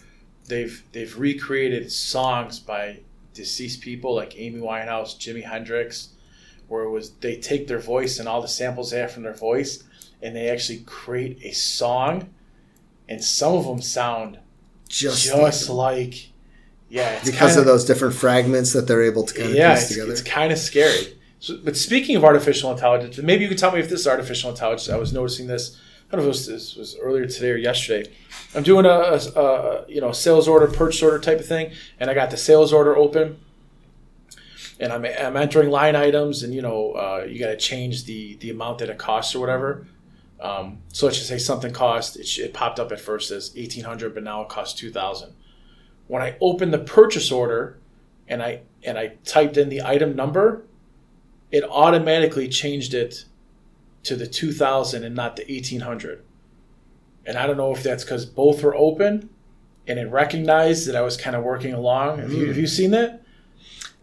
[0.49, 2.99] they've they've recreated songs by
[3.35, 6.11] deceased people like Amy Winehouse, Jimi Hendrix,
[6.69, 9.35] where it was they take their voice and all the samples they have from their
[9.35, 9.83] voice,
[10.23, 12.31] and they actually create a song,
[13.09, 14.39] and some of them sound
[14.89, 16.31] Just, just like
[16.89, 19.75] yeah, it's because kinda, of those different fragments that they're able to kind of yeah,
[19.75, 20.13] piece it's, together.
[20.13, 21.19] it's kind of scary.
[21.41, 24.51] So, but speaking of artificial intelligence, maybe you could tell me if this is artificial
[24.51, 24.89] intelligence.
[24.89, 25.79] I was noticing this.
[26.11, 28.11] I don't know if this was earlier today or yesterday.
[28.55, 32.11] I'm doing a, a, a you know sales order, purchase order type of thing, and
[32.11, 33.39] I got the sales order open,
[34.79, 38.37] and I'm, I'm entering line items, and you know uh, you got to change the
[38.37, 39.87] the amount that it costs or whatever.
[40.41, 44.13] Um, so let's just say something cost it, it popped up at first as 1800
[44.13, 45.33] but now it costs 2000
[46.07, 47.79] when i opened the purchase order
[48.29, 50.65] and i and i typed in the item number
[51.51, 53.25] it automatically changed it
[54.05, 56.23] to the 2000 and not the 1800
[57.27, 59.29] and i don't know if that's because both were open
[59.87, 62.19] and it recognized that i was kind of working along.
[62.19, 63.23] Have, you, have you seen that?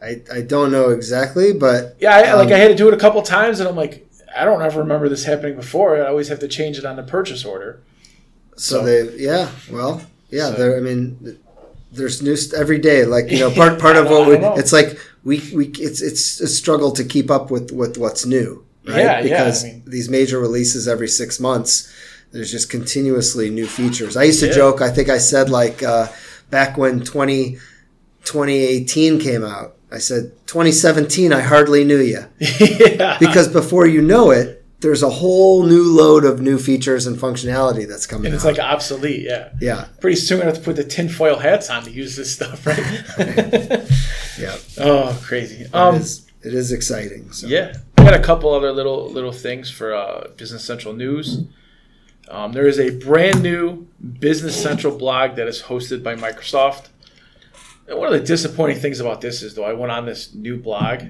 [0.02, 2.94] I, I don't know exactly, but yeah I, like Um, i had to do it
[2.94, 5.98] a couple times and i'm like i don't ever remember this happening before.
[5.98, 7.82] I always have to change it on the purchase order.
[8.58, 11.38] So, So- they yeah well yeah So- they're I mean
[11.92, 13.04] there's new st- every day.
[13.06, 16.48] Like you know, part part of what we it's like we we it's it's a
[16.48, 18.98] struggle to keep up with with what's new, right?
[18.98, 21.92] Yeah, yeah, I because mean- these major releases every six months,
[22.32, 24.16] there's just continuously new features.
[24.16, 24.54] I used to Yeah.
[24.54, 24.82] joke.
[24.82, 26.08] I think I said like uh,
[26.50, 27.58] back when 20,
[28.24, 29.76] 2018 came out.
[29.92, 31.34] I said 2017.
[31.34, 33.18] I hardly knew you yeah.
[33.20, 37.88] because before you know it, there's a whole new load of new features and functionality
[37.88, 38.28] that's coming.
[38.28, 38.58] and it's out.
[38.58, 39.50] like obsolete, yeah.
[39.60, 42.66] yeah, Pretty soon I have to put the tinfoil hats on to use this stuff,
[42.66, 42.80] right?
[44.40, 44.58] yeah.
[44.80, 45.68] oh, crazy.
[45.72, 47.32] Um, is, it is exciting.
[47.32, 47.46] So.
[47.48, 51.44] Yeah, I got a couple other little little things for uh, Business Central News.
[52.30, 53.88] Um, there is a brand new
[54.20, 56.88] Business Central blog that is hosted by Microsoft.
[57.88, 60.58] And one of the disappointing things about this is, though, I went on this new
[60.58, 61.02] blog.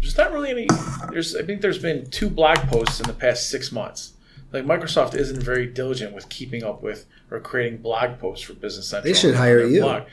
[0.00, 0.66] There's not really any.
[1.10, 4.14] There's I think there's been two blog posts in the past six months.
[4.50, 8.88] Like Microsoft isn't very diligent with keeping up with or creating blog posts for Business
[8.88, 9.12] Central.
[9.12, 9.82] They should hire you.
[9.82, 10.04] blog.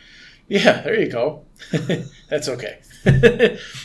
[0.49, 1.45] Yeah, there you go.
[2.29, 2.79] That's okay.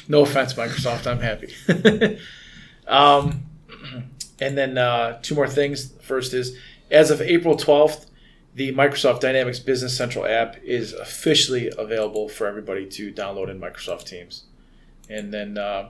[0.08, 1.06] No offense, Microsoft.
[1.06, 1.54] I'm happy.
[2.86, 3.42] um,
[4.40, 5.92] and then uh, two more things.
[6.02, 6.56] First is,
[6.90, 8.06] as of April 12th,
[8.54, 14.04] the Microsoft Dynamics Business Central app is officially available for everybody to download in Microsoft
[14.06, 14.44] Teams.
[15.08, 15.88] And then uh,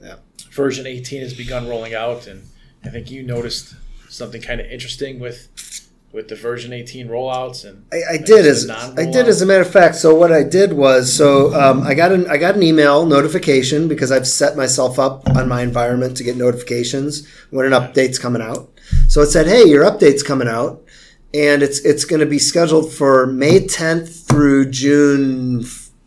[0.00, 0.16] Yeah.
[0.50, 2.42] version 18 has begun rolling out, and
[2.84, 3.74] I think you noticed
[4.08, 5.81] something kind of interesting with
[6.12, 8.68] with the version 18 rollouts and I, I did as?
[8.68, 9.96] I did as a matter of fact.
[9.96, 13.88] So what I did was so um, I got an I got an email notification
[13.88, 18.42] because I've set myself up on my environment to get notifications when an update's coming
[18.42, 18.70] out.
[19.08, 20.84] So it said, "Hey, your update's coming out,"
[21.32, 25.64] and it's it's going to be scheduled for May 10th through June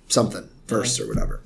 [0.08, 1.42] something 1st or whatever.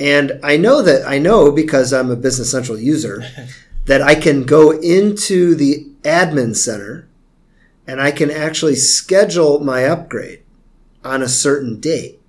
[0.00, 3.22] And I know that I know because I'm a Business Central user
[3.84, 7.08] that I can go into the admin center
[7.86, 10.42] and I can actually schedule my upgrade
[11.04, 12.20] on a certain date.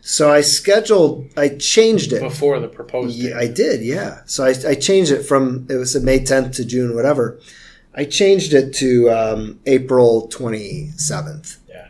[0.00, 2.20] So I scheduled, I changed it.
[2.20, 3.36] before the proposed Yeah, date.
[3.36, 4.20] I did, yeah.
[4.26, 7.40] So I, I changed it from, it was May 10th to June, whatever.
[7.94, 11.56] I changed it to um, April 27th.
[11.68, 11.88] Yeah.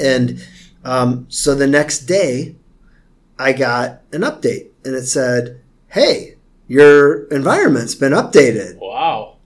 [0.00, 0.44] And
[0.84, 2.56] um, so the next day,
[3.38, 6.34] I got an update and it said, hey,
[6.66, 9.36] your environment's been updated Wow.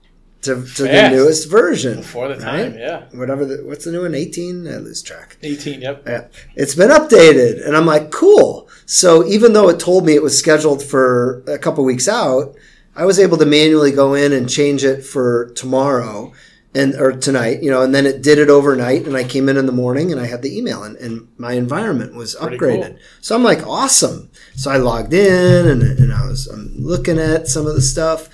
[0.43, 1.97] To, to the newest version.
[1.97, 2.79] Before the time, Right?
[2.79, 3.05] yeah.
[3.13, 4.15] Whatever the, what's the new one?
[4.15, 4.67] 18?
[4.67, 5.37] I lose track.
[5.43, 6.03] 18, yep.
[6.05, 6.27] Yeah.
[6.55, 7.65] It's been updated.
[7.65, 8.69] And I'm like, cool.
[8.85, 12.55] So even though it told me it was scheduled for a couple weeks out,
[12.95, 16.31] I was able to manually go in and change it for tomorrow
[16.75, 19.57] and or tonight, you know, and then it did it overnight and I came in
[19.57, 22.87] in the morning and I had the email and, and my environment was Pretty upgraded.
[22.91, 22.97] cool.
[23.21, 24.31] So I'm like, awesome.
[24.55, 28.27] So I logged in and, and I was I'm looking at some of the stuff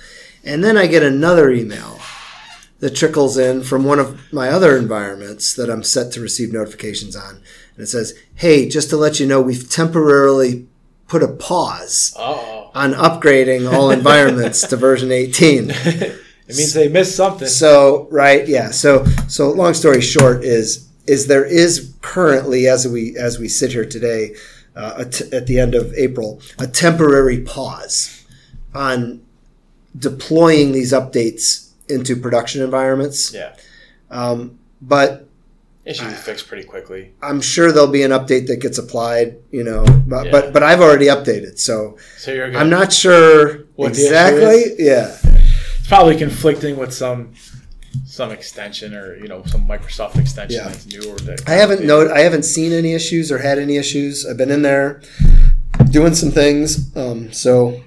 [0.44, 2.00] and then I get another email
[2.80, 7.14] that trickles in from one of my other environments that I'm set to receive notifications
[7.14, 7.36] on.
[7.74, 10.66] And it says, Hey, just to let you know, we've temporarily
[11.06, 12.70] put a pause Uh-oh.
[12.74, 15.72] on upgrading all environments to version 18.
[16.50, 17.46] It means they missed something.
[17.46, 18.72] So, right, yeah.
[18.72, 23.70] So, so long story short is, is there is currently, as we, as we sit
[23.70, 24.34] here today,
[24.74, 28.26] uh, a t- at the end of April, a temporary pause
[28.74, 29.22] on
[29.98, 33.32] deploying these updates into production environments.
[33.34, 33.54] yeah.
[34.10, 35.26] Um, but
[35.84, 37.12] It should be fixed pretty quickly.
[37.22, 40.30] I'm sure there'll be an update that gets applied, you know, but, Yeah.
[40.32, 41.58] but, but I've already updated.
[41.58, 42.56] So So you're good.
[42.60, 44.74] I'm not sure What exactly.
[44.78, 45.16] Yeah.
[45.78, 47.34] It's probably conflicting with some
[48.06, 50.68] some extension or you know some Microsoft extension Yeah.
[50.68, 53.76] that's new or that I haven't noted, I haven't seen any issues or had any
[53.76, 54.24] issues.
[54.26, 55.00] I've been in there
[55.90, 56.94] doing some things.
[56.96, 57.80] Um, so,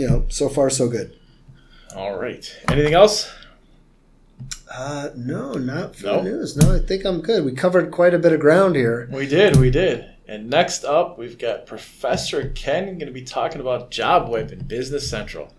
[0.00, 1.14] you know, so far so good.
[1.94, 2.50] All right.
[2.70, 3.30] Anything else?
[4.72, 6.16] Uh, no, not for No?
[6.22, 6.56] the news.
[6.56, 7.44] No, I think I'm good.
[7.44, 9.10] We covered quite a bit of ground here.
[9.12, 9.56] We did.
[9.56, 10.06] We did.
[10.26, 14.66] And next up, we've got Professor Ken going to be talking about Job WIP and
[14.66, 15.52] Business Central.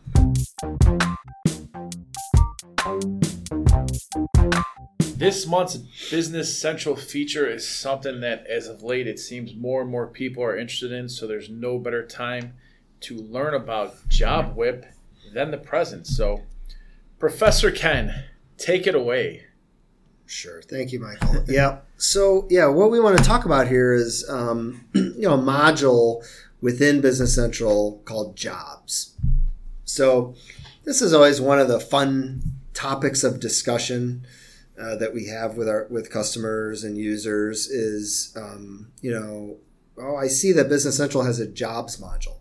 [5.17, 5.77] This month's
[6.09, 10.41] Business Central feature is something that, as of late, it seems more and more people
[10.43, 11.09] are interested in.
[11.09, 12.53] So there's no better time
[13.01, 14.85] to learn about Job WIP
[15.33, 16.07] than the present.
[16.07, 16.41] So,
[17.19, 18.25] Professor Ken,
[18.57, 19.45] take it away.
[20.25, 20.61] Sure.
[20.61, 21.43] Thank you, Michael.
[21.47, 21.79] yeah.
[21.97, 26.23] So, yeah, what we want to talk about here is, um, you know, a module
[26.61, 29.17] within Business Central called Jobs.
[29.83, 30.35] So,
[30.83, 32.41] this is always one of the fun
[32.73, 34.25] topics of discussion
[34.79, 37.67] uh, that we have with our with customers and users.
[37.67, 39.57] Is um, you know,
[39.97, 42.40] oh, I see that Business Central has a Jobs module.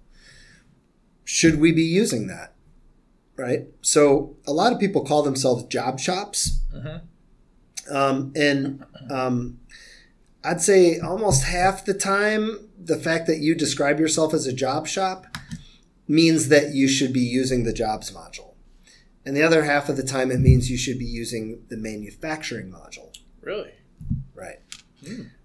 [1.30, 2.54] Should we be using that?
[3.36, 3.68] Right.
[3.82, 6.58] So, a lot of people call themselves job shops.
[7.88, 9.60] Um, and um,
[10.42, 14.88] I'd say almost half the time, the fact that you describe yourself as a job
[14.88, 15.24] shop
[16.08, 18.54] means that you should be using the jobs module.
[19.24, 22.72] And the other half of the time, it means you should be using the manufacturing
[22.72, 23.16] module.
[23.40, 23.74] Really?
[24.34, 24.58] Right.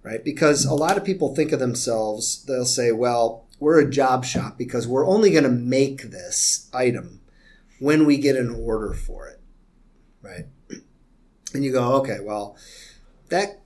[0.01, 0.23] Right.
[0.23, 4.57] Because a lot of people think of themselves, they'll say, well, we're a job shop
[4.57, 7.21] because we're only going to make this item
[7.79, 9.41] when we get an order for it.
[10.21, 10.45] Right.
[11.53, 12.57] And you go, okay, well,
[13.29, 13.61] that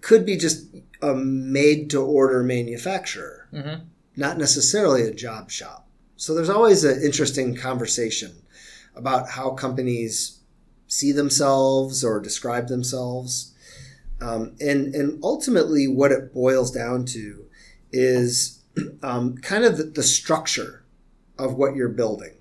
[0.00, 0.66] could be just
[1.02, 3.84] a made to order manufacturer, Mm-hmm.
[4.16, 5.86] not necessarily a job shop.
[6.16, 8.32] So there's always an interesting conversation
[8.94, 10.40] about how companies
[10.88, 13.52] see themselves or describe themselves.
[14.20, 17.44] Um, and, and ultimately, what it boils down to
[17.92, 18.55] is
[19.02, 20.84] um, kind of the, the structure
[21.38, 22.34] of what you're building,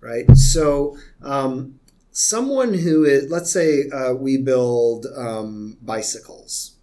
[0.00, 0.30] right?
[0.36, 1.78] So, um,
[2.10, 6.76] someone who is, let's say, uh, we build um, bicycles,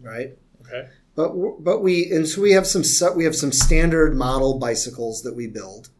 [0.00, 0.36] right?
[0.62, 0.88] Okay.
[1.14, 2.82] But but we and so we have some
[3.16, 5.90] we have some standard model bicycles that we build.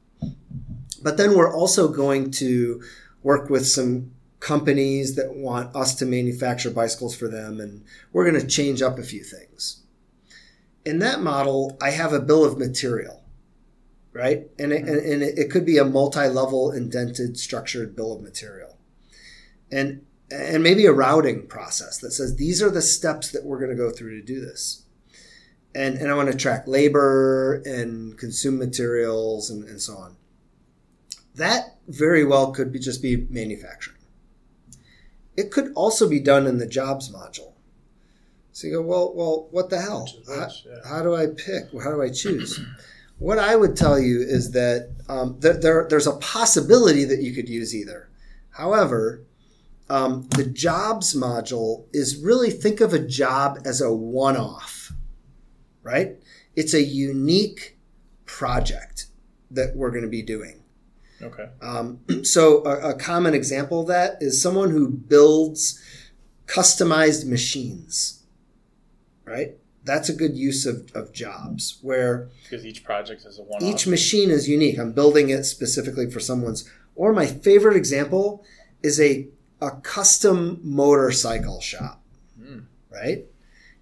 [1.02, 2.82] But then we're also going to
[3.22, 8.40] work with some companies that want us to manufacture bicycles for them and we're going
[8.40, 9.81] to change up a few things.
[10.84, 13.22] In that model, I have a bill of material,
[14.12, 14.48] right?
[14.58, 14.88] And it, mm-hmm.
[14.88, 18.78] and, and it could be a multi-level indented structured bill of material.
[19.70, 23.70] And and maybe a routing process that says these are the steps that we're going
[23.70, 24.82] to go through to do this
[25.74, 30.16] and, and I want to track labor and consume materials and, and so on.
[31.34, 33.98] That very well could be just be manufacturing.
[35.36, 37.51] It could also be done in the jobs module.
[38.52, 40.08] So you go, well, well, what the hell?
[40.28, 40.48] How,
[40.84, 41.72] how do I pick?
[41.82, 42.60] How do I choose?
[43.18, 47.32] what I would tell you is that um, there, there, there's a possibility that you
[47.34, 48.10] could use either.
[48.50, 49.24] However,
[49.88, 54.92] um, the jobs module is really think of a job as a one off,
[55.82, 56.16] right?
[56.54, 57.78] It's a unique
[58.26, 59.06] project
[59.50, 60.62] that we're going to be doing.
[61.22, 61.48] Okay.
[61.60, 65.80] Um, so, a, a common example of that is someone who builds
[66.46, 68.21] customized machines,
[69.32, 69.56] right?
[69.84, 73.62] That's a good use of, of jobs where Because each project is a one.
[73.62, 74.78] each machine is unique.
[74.78, 76.70] I'm building it specifically for someone's.
[76.94, 78.44] Or my favorite example
[78.82, 79.28] is a
[79.60, 82.02] a custom motorcycle shop,
[82.36, 82.60] hmm.
[82.90, 83.26] right?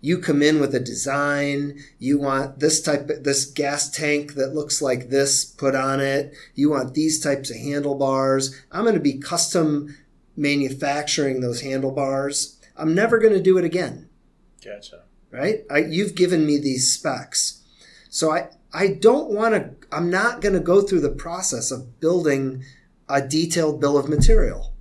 [0.03, 1.78] You come in with a design.
[1.98, 6.34] You want this type, of, this gas tank that looks like this put on it.
[6.55, 8.62] You want these types of handlebars.
[8.70, 9.96] I'm going to be custom
[10.36, 12.59] manufacturing those handlebars.
[12.76, 14.11] I'm never going to do it again
[14.64, 15.03] Gotcha.
[15.31, 15.64] Right?
[15.70, 17.62] I, you've given me these specs.
[18.09, 22.01] So I, I don't want to, I'm not going to go through the process of
[22.01, 22.64] building
[23.09, 24.74] a detailed bill of material,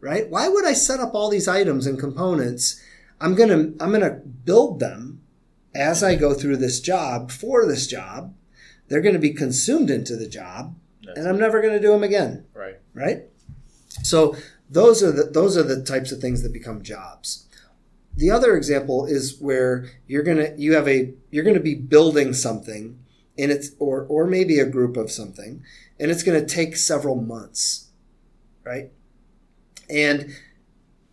[0.00, 0.28] right?
[0.28, 2.80] Why would I set up all these items and components?
[3.20, 5.22] I'm going to, I'm going to build them
[5.74, 8.34] as I go through this job for this job.
[8.88, 11.92] They're going to be consumed into the job That's and I'm never going to do
[11.92, 12.78] them again right.
[12.92, 13.22] right?
[14.02, 14.36] So
[14.68, 17.46] those are the those are the types of things that become jobs.
[18.16, 22.98] The other example is where you're gonna you have a you're gonna be building something
[23.38, 25.62] and it's or or maybe a group of something
[25.98, 27.88] and it's gonna take several months,
[28.64, 28.90] right?
[29.88, 30.34] And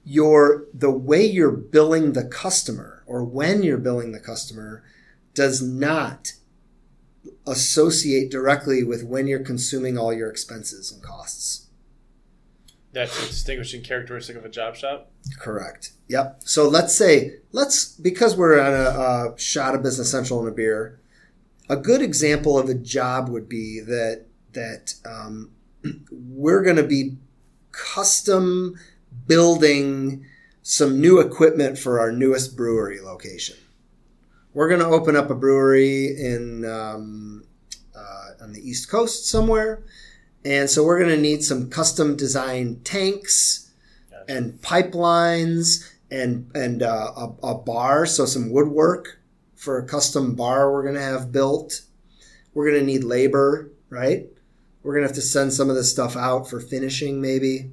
[0.03, 4.83] your the way you're billing the customer or when you're billing the customer
[5.33, 6.33] does not
[7.45, 11.68] associate directly with when you're consuming all your expenses and costs.
[12.91, 15.11] That's a distinguishing characteristic of a job shop.
[15.37, 15.91] Correct.
[16.07, 16.41] Yep.
[16.43, 20.51] So let's say let's because we're on a, a shot of Business Central and a
[20.51, 20.99] beer.
[21.69, 25.51] A good example of a job would be that that um,
[26.11, 27.17] we're going to be
[27.71, 28.75] custom
[29.27, 30.25] building
[30.61, 33.57] some new equipment for our newest brewery location.
[34.53, 37.43] We're going to open up a brewery in um,
[37.95, 39.83] uh, on the East Coast somewhere,
[40.45, 43.71] and so we're going to need some custom designed tanks
[44.09, 44.25] Gotcha.
[44.31, 49.19] and pipelines and and uh, a, a bar, so some woodwork
[49.55, 51.81] for a custom bar we're gonna have built.
[52.53, 54.27] We're gonna need labor, right?
[54.81, 57.71] We're gonna have to send some of this stuff out for finishing, maybe,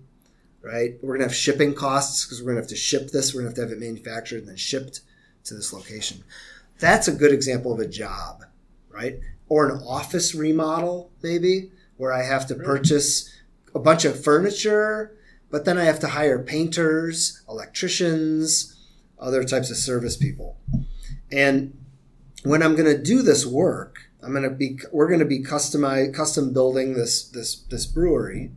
[0.62, 0.94] right?
[1.00, 3.32] We're gonna have shipping costs because we're gonna have to ship this.
[3.32, 5.00] We're gonna have to have it manufactured and then shipped
[5.44, 6.24] to this location.
[6.78, 8.44] That's a good example of a job,
[8.90, 9.20] right?
[9.48, 13.32] Or an office remodel, maybe, where I have to purchase
[13.74, 15.16] a bunch of furniture
[15.50, 18.76] but then I have to hire painters, electricians,
[19.18, 20.58] other types of service people.
[21.30, 21.78] And
[22.42, 25.42] when I'm going to do this work, I'm going to be we're going to be
[25.42, 28.50] customize custom building this this this brewery.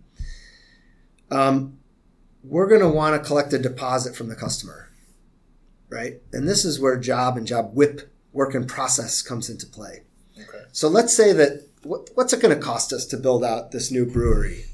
[1.29, 1.77] Um,
[2.43, 4.89] we're going to want to collect a deposit from the customer.
[5.89, 6.21] right?
[6.33, 10.03] And this is where job and job WIP work in process comes into play.
[10.37, 10.65] Okay.
[10.71, 13.91] So let's say that what, what's it going to cost us to build out this
[13.91, 14.65] new brewery?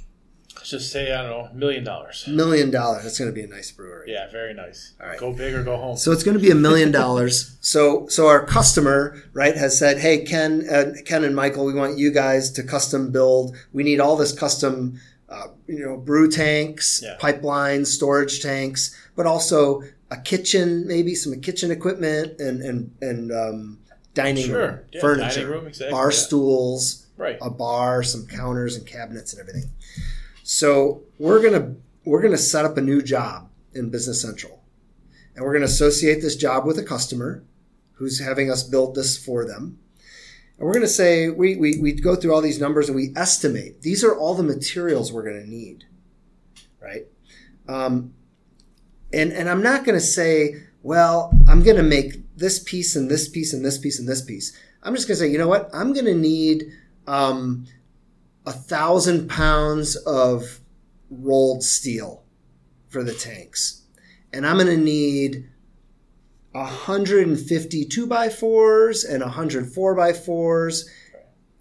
[0.55, 2.27] Let's just say I don't know, million dollars.
[2.27, 3.03] Million dollars.
[3.03, 4.11] That's going to be a nice brewery.
[4.11, 4.93] Yeah, very nice.
[4.99, 5.19] All right.
[5.19, 5.95] Go big or go home.
[5.97, 7.51] So it's going to be a million dollars.
[7.65, 11.97] So so our customer right has said, hey Ken, uh, Ken and Michael, we want
[11.97, 13.55] you guys to custom build.
[13.73, 14.99] We need all this custom,
[15.29, 17.17] uh, you know, brew tanks, Yeah.
[17.19, 19.81] pipelines, storage tanks, but also
[20.11, 23.79] a kitchen, maybe some kitchen equipment and and and um,
[24.15, 24.67] dining Sure.
[24.67, 26.17] room, Yeah, furniture, dining room, exactly, bar yeah.
[26.17, 27.37] stools, Right.
[27.41, 29.69] a bar, some counters and cabinets and everything.
[30.43, 34.63] So we're gonna we're gonna set up a new job in Business Central,
[35.35, 37.43] and we're gonna associate this job with a customer
[37.93, 39.77] who's having us build this for them.
[40.57, 43.81] And we're gonna say we we we go through all these numbers and we estimate
[43.81, 45.85] these are all the materials we're gonna need,
[46.81, 47.07] right?
[47.67, 48.13] Um,
[49.11, 53.53] and and I'm not gonna say well I'm gonna make this piece and this piece
[53.53, 54.57] and this piece and this piece.
[54.83, 56.65] I'm just gonna say you know what I'm gonna need
[57.07, 57.65] um,
[58.45, 60.59] a thousand pounds of
[61.09, 62.23] rolled steel
[62.89, 63.83] for the tanks.
[64.33, 65.49] And I'm going to need
[66.51, 70.89] 150 two by fours and 100 four by fours,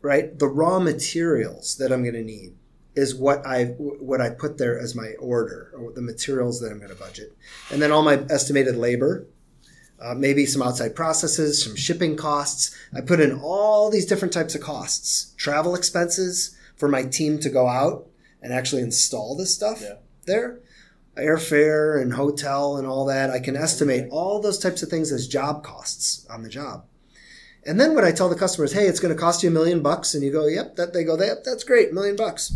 [0.02, 0.38] right?
[0.38, 2.54] The raw materials that I'm going to need
[2.94, 6.78] is what I what I put there as my order or the materials that I'm
[6.78, 7.36] going to budget,
[7.72, 9.26] and then all my estimated labor,
[10.00, 12.76] uh, maybe some outside processes, some shipping costs.
[12.94, 17.48] I put in all these different types of costs, travel expenses for my team to
[17.50, 18.06] go out
[18.42, 19.94] and actually install this stuff Yeah.
[20.26, 20.58] there,
[21.16, 23.30] airfare and hotel and all that.
[23.30, 26.84] I can estimate all those types of things as job costs on the job.
[27.66, 29.80] And then what I tell the customers, hey, it's going to cost you a million
[29.80, 32.52] bucks, and you go, yep, that they go, yep, that's great, million bucks.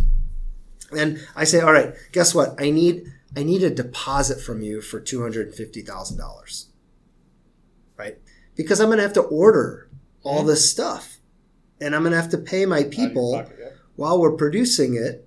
[0.95, 2.61] And I say, all right, guess what?
[2.61, 6.69] I need I need a deposit from you for two hundred and fifty thousand dollars?
[8.59, 9.89] Because I'm going to have to order
[10.23, 11.17] all this stuff,
[11.81, 13.69] and I'm going to have to pay my people Pocket, yeah.
[13.97, 15.25] while we're producing it.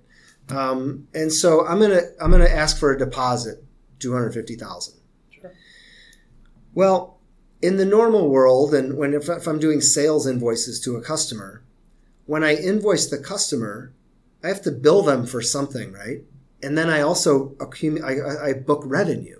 [0.48, 3.64] Um, and so I'm gonna I'm gonna ask for a deposit,
[4.00, 4.98] two hundred fifty thousand.
[5.30, 5.52] Sure.
[6.74, 7.20] Well,
[7.62, 11.62] in the normal world, and when if, if I'm doing sales invoices to a customer,
[12.26, 13.94] when I invoice the customer,
[14.44, 16.22] I have to bill them for something, right?
[16.62, 19.38] And then I also accumu- I, I- I book revenue.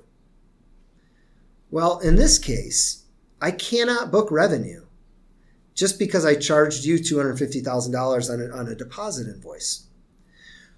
[1.70, 3.01] Well, in this case,
[3.43, 4.86] I cannot book revenue
[5.74, 9.26] just because I charged you two hundred fifty thousand dollars on a, on a deposit
[9.26, 9.88] invoice.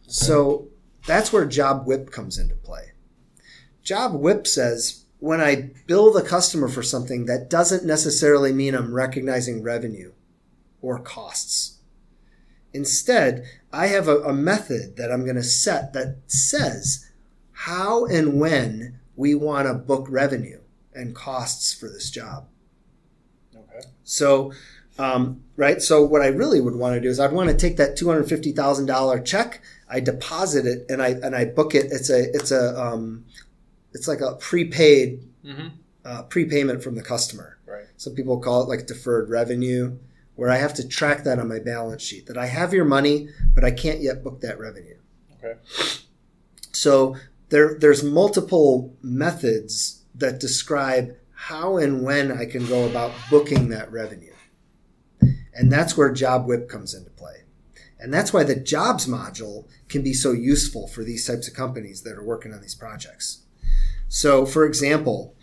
[0.06, 0.68] So
[1.06, 2.92] that's where Job WIP comes into play.
[3.82, 8.94] Job WIP says when I bill the customer for something, that doesn't necessarily mean I'm
[8.94, 10.12] recognizing revenue
[10.80, 11.80] or costs.
[12.72, 17.10] Instead, I have a, a method that I'm going to set that says
[17.52, 20.60] how and when we want to book revenue
[20.94, 22.48] and costs for this job.
[23.74, 23.86] Okay.
[24.04, 24.52] So,
[24.98, 25.82] um, right.
[25.82, 28.08] So, what I really would want to do is I'd want to take that two
[28.08, 31.86] hundred fifty thousand dollar check, I deposit it, and I and I book it.
[31.90, 33.24] It's a it's a um,
[33.92, 35.68] it's like a prepaid Mm-hmm.
[36.06, 37.58] uh, prepayment from the customer.
[37.66, 37.84] Right.
[37.98, 39.98] Some people call it like deferred revenue,
[40.36, 43.28] where I have to track that on my balance sheet that I have your money,
[43.54, 44.96] but I can't yet book that revenue.
[45.36, 45.58] Okay.
[46.72, 47.16] So
[47.50, 51.14] there, there's multiple methods that describe
[51.48, 54.32] how and when I can go about booking that revenue.
[55.52, 57.42] And that's where Job WIP comes into play.
[58.00, 62.00] And that's why the jobs module can be so useful for these types of companies
[62.02, 63.42] that are working on these projects.
[64.08, 65.34] So, for example,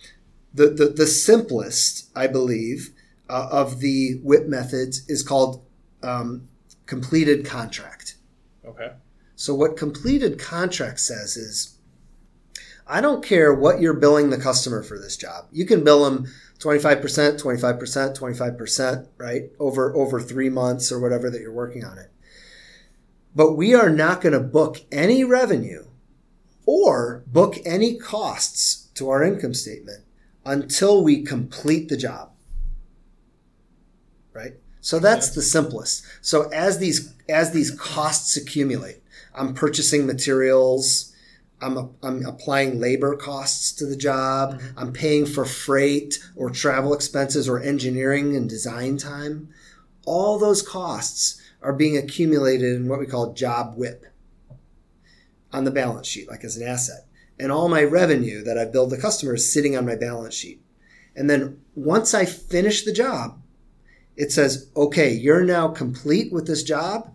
[0.51, 2.95] the, the, the simplest, I believe,
[3.29, 5.63] uh, of the WIP methods is called
[6.01, 6.47] um,
[6.87, 8.15] completed contract.
[8.65, 8.93] Okay.
[9.35, 11.77] So what completed contract says is,
[12.87, 15.45] I don't care what you're billing the customer for this job.
[15.51, 16.27] You can bill them
[16.59, 19.49] 25%, 25%, 25%, right?
[19.59, 22.11] Over over 3 months or whatever that you're working on it.
[23.35, 25.85] But we are not going to book any revenue
[26.65, 30.03] or book any costs to our income statement
[30.45, 32.31] until we complete the job.
[34.33, 34.53] Right?
[34.81, 36.03] So that's the simplest.
[36.21, 39.01] So as these as these costs accumulate,
[39.33, 41.10] I'm purchasing materials,
[41.61, 44.79] I'm I'm applying labor costs to the job, mm-hmm.
[44.79, 49.49] I'm paying for freight or travel expenses or engineering and design time.
[50.05, 54.05] All those costs are being accumulated in what we call job WIP
[55.53, 57.05] on the balance sheet, like as an asset.
[57.39, 60.61] And all my revenue that I billed the customer is sitting on my balance sheet.
[61.15, 63.41] And then once I finish the job,
[64.15, 67.13] it says, okay, you're now complete with this job.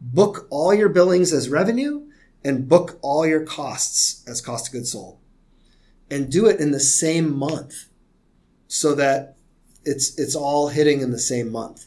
[0.00, 2.08] Book all your billings as revenue
[2.44, 5.18] and book all your costs as cost of goods sold.
[6.10, 7.86] And do it in the same month.
[8.68, 9.36] so that
[9.84, 11.86] it's it's all hitting in the same month,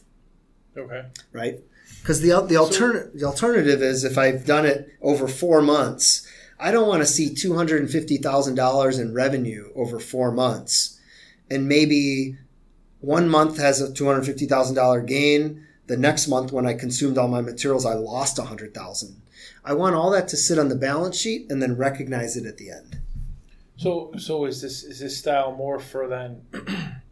[0.76, 1.06] Okay.
[1.32, 1.56] right?
[2.00, 6.26] Because the the alternative the alternative is if I've done it over four months,
[6.60, 10.30] I don't want to see two hundred and fifty thousand dollars in revenue over four
[10.30, 11.00] months,
[11.50, 12.36] and maybe
[13.00, 15.66] one month has a two hundred fifty thousand dollar gain.
[15.88, 19.22] The next month, when I consumed all my materials, I lost a hundred thousand.
[19.66, 22.56] I want all that to sit on the balance sheet and then recognize it at
[22.56, 23.00] the end.
[23.76, 26.42] So, so is this is this style more for then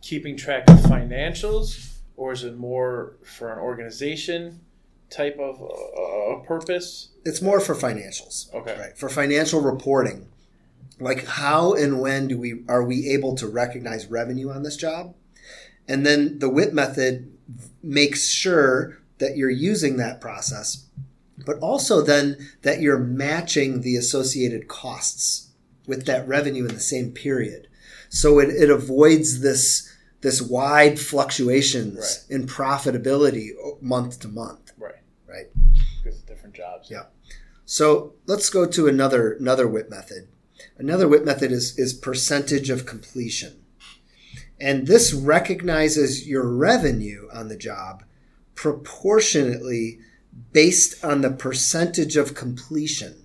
[0.00, 4.60] keeping track of financials, or is it more for an organization
[5.10, 7.08] type of uh, purpose?
[7.24, 8.54] It's more for financials.
[8.54, 8.78] Okay.
[8.78, 8.96] Right.
[8.96, 10.28] For financial reporting.
[11.00, 15.14] Like how and when do we are we able to recognize revenue on this job?
[15.88, 17.32] And then the WIP method
[17.82, 20.86] makes sure that you're using that process,
[21.44, 25.48] but also then that you're matching the associated costs
[25.86, 27.68] with that revenue in the same period.
[28.08, 31.96] So it, it avoids this this wide fluctuations
[32.28, 32.36] Right.
[32.40, 33.50] in profitability
[33.80, 34.72] month to month.
[34.76, 34.94] Right.
[35.26, 35.46] Right.
[36.02, 36.90] Because different jobs.
[36.90, 37.04] Yeah.
[37.64, 40.28] So let's go to another another WIP method.
[40.76, 43.62] Another WIP method is is percentage of completion.
[44.60, 48.02] And this recognizes your revenue on the job
[48.56, 50.00] proportionately
[50.52, 53.24] based on the percentage of completion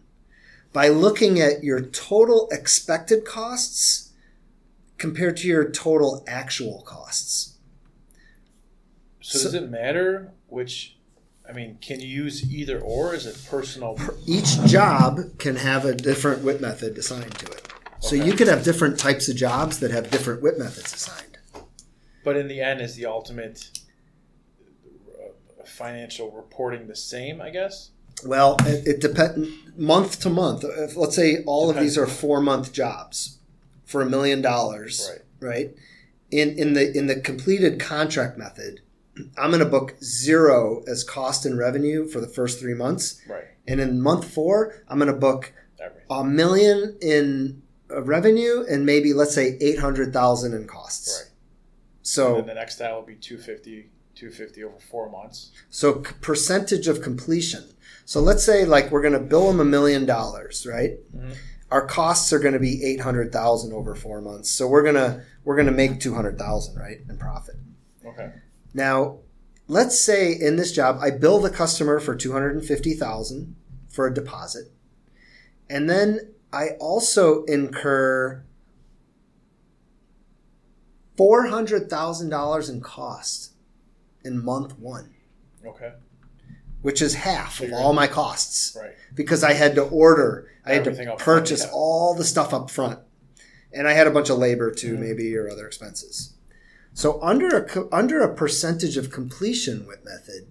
[0.71, 4.11] by looking at your total expected costs
[4.97, 7.53] compared to your total actual costs.
[9.21, 10.97] So, So- does it matter which?
[11.47, 13.13] I mean, can you use either or?
[13.13, 13.97] Is it personal?
[14.25, 17.67] each job can have a different WIP method assigned to it.
[17.99, 18.25] So Okay.
[18.25, 21.37] you could have different types of jobs that have different WIP methods assigned.
[22.23, 23.69] But in the end, is the ultimate
[25.73, 27.41] financial reporting the same?
[27.41, 27.89] I guess.
[28.25, 30.63] Well, it, it depends month to month.
[30.63, 33.39] If, let's say all of these are four month jobs
[33.85, 35.09] for a million dollars,
[35.41, 35.49] Right.
[35.49, 35.75] right?
[36.31, 38.81] In in the in the completed contract method,
[39.37, 43.43] I'm going to book zero as cost and revenue for the first three months, Right.
[43.67, 46.05] and in month four, I'm going to book Everything.
[46.09, 51.21] a million in uh, revenue and maybe let's say eight hundred thousand in costs.
[51.23, 51.31] Right.
[52.03, 55.51] So the next style will be 250, 250 over four months.
[55.69, 57.63] So percentage of completion.
[58.05, 60.97] So let's say like we're going to bill them a million dollars, right?
[61.15, 61.35] Mhm.
[61.71, 64.51] Our costs are going to be eight hundred thousand over four months.
[64.51, 67.55] So we're gonna we're gonna make two hundred thousand, right, in profit.
[68.05, 68.31] Okay.
[68.75, 69.19] Now,
[69.67, 73.55] let's say in this job I bill the customer for two hundred and fifty thousand
[73.89, 74.71] for a deposit,
[75.69, 78.43] and then I also incur
[81.17, 83.52] four hundred thousand dollars in cost
[84.23, 85.13] in month one
[85.65, 85.93] Okay.
[86.81, 88.93] which is half So of all my costs Right.
[89.13, 91.71] because I had to order, I had Everything to up front, purchase yeah.
[91.71, 92.99] all the stuff up front,
[93.71, 94.99] and I had a bunch of labor too, Mhm.
[94.99, 96.33] maybe or other expenses.
[96.93, 100.47] So under a under a percentage of completion WIP method,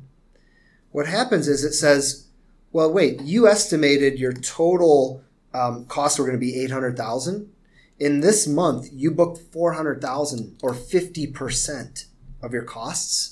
[0.91, 2.25] what happens is it says,
[2.73, 5.23] well, wait, you estimated your total
[5.55, 7.51] um, costs were going to be eight hundred thousand.
[7.99, 12.07] In this month, you booked four hundred thousand or fifty percent
[12.43, 13.32] of your costs.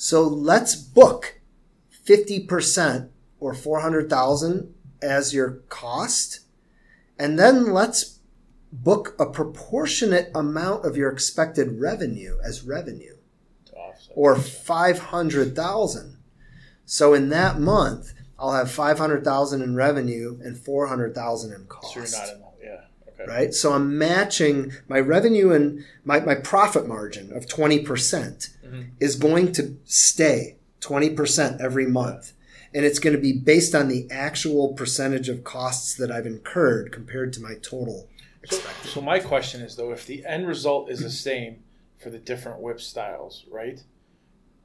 [0.00, 1.40] So let's book
[2.06, 3.08] 50%
[3.40, 4.72] or 400,000
[5.02, 6.40] as your cost
[7.18, 8.20] and then let's
[8.72, 13.16] book a proportionate amount of your expected revenue as revenue
[14.14, 16.16] or 500,000
[16.84, 22.10] so in that month I'll have 500,000 in revenue and 400,000 in cost So you're
[22.10, 22.40] not in.
[22.40, 22.80] the- Yeah.
[23.08, 23.24] Okay.
[23.26, 23.52] right?
[23.54, 28.90] So I'm matching my revenue and my, my profit margin of 20% Mhm.
[29.00, 32.32] is going to stay 20% every month.
[32.74, 36.92] And it's going to be based on the actual percentage of costs that I've incurred
[36.92, 38.08] compared to my total
[38.48, 41.64] So, so my question is though, if the end result is the same
[41.98, 43.82] for the different WIP styles, right?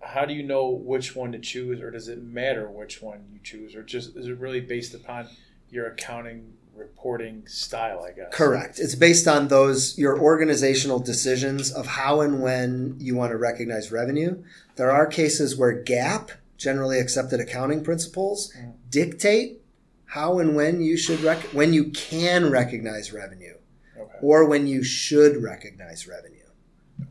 [0.01, 3.39] How do you know which one to choose, or does it matter which one you
[3.41, 5.27] choose, or just is it really based upon
[5.69, 8.03] your accounting reporting style?
[8.03, 8.27] I guess.
[8.31, 8.79] Correct.
[8.79, 13.91] It's based on those your organizational decisions of how and when you want to recognize
[13.91, 14.43] revenue.
[14.75, 18.73] There are cases where GAAP, generally accepted accounting principles, Mm.
[18.89, 19.61] dictate
[20.05, 23.55] how and when you should rec- when you can recognize revenue
[23.99, 24.17] Okay.
[24.21, 26.29] or when you should recognize revenue.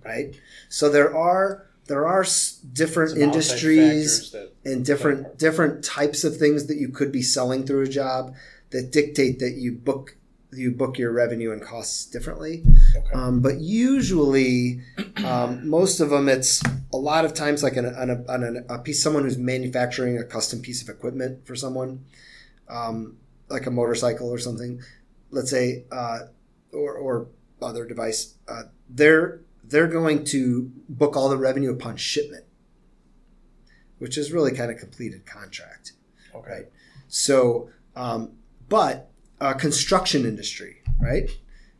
[0.05, 0.35] Right?
[0.69, 2.25] So there are there are
[2.73, 7.83] different industries that- and different different types of things that you could be selling through
[7.83, 8.35] a job
[8.73, 10.17] that dictate that you book
[10.55, 12.63] you book your revenue and costs differently.
[12.97, 13.13] Okay.
[13.15, 14.83] Um, but usually,
[15.25, 16.63] um, most of them, it's
[16.93, 20.19] a lot of times like an, on a, on a, a piece, someone who's manufacturing
[20.19, 22.05] a custom piece of equipment for someone,
[22.69, 23.17] um,
[23.49, 24.83] like a motorcycle or something.
[25.31, 26.19] Let's say, uh,
[26.73, 27.29] or, or
[27.63, 28.35] other device.
[28.47, 32.45] Uh, they're they're going to book all the revenue upon shipment,
[33.99, 35.93] which is really kind of completed contract.
[36.35, 36.51] Okay.
[36.51, 36.67] Right.
[37.09, 38.33] So, um,
[38.69, 39.11] but
[39.41, 41.31] uh, construction industry, right?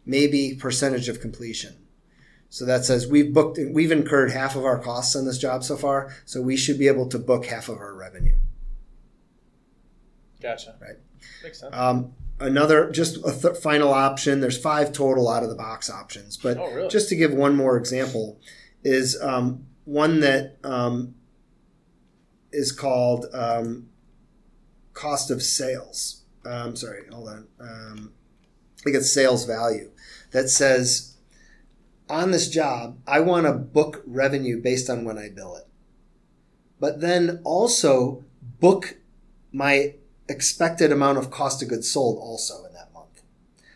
[0.05, 1.77] Maybe percentage of completion.
[2.49, 5.77] So that says we've booked, we've incurred half of our costs on this job so
[5.77, 8.37] far, so we should be able to book half of our revenue.
[10.41, 10.75] Gotcha.
[10.81, 10.97] Right.
[11.43, 11.75] Makes sense.
[11.75, 14.41] Um, another, just a th- final option.
[14.41, 16.89] There's five total out of the box options, but Oh, really?
[16.89, 18.41] just to give one more example,
[18.83, 21.15] is um, one that um,
[22.51, 23.89] is called um,
[24.93, 26.22] cost of sales.
[26.45, 27.47] Um, sorry, hold on.
[27.61, 28.13] Um,
[28.79, 29.91] I think it's sales value
[30.33, 31.17] that says
[32.09, 35.67] on this job, I want to book revenue based on when I bill it,
[36.81, 38.25] but then also
[38.61, 38.97] book
[39.53, 39.95] my
[40.29, 43.23] expected amount of cost of goods sold also in that month.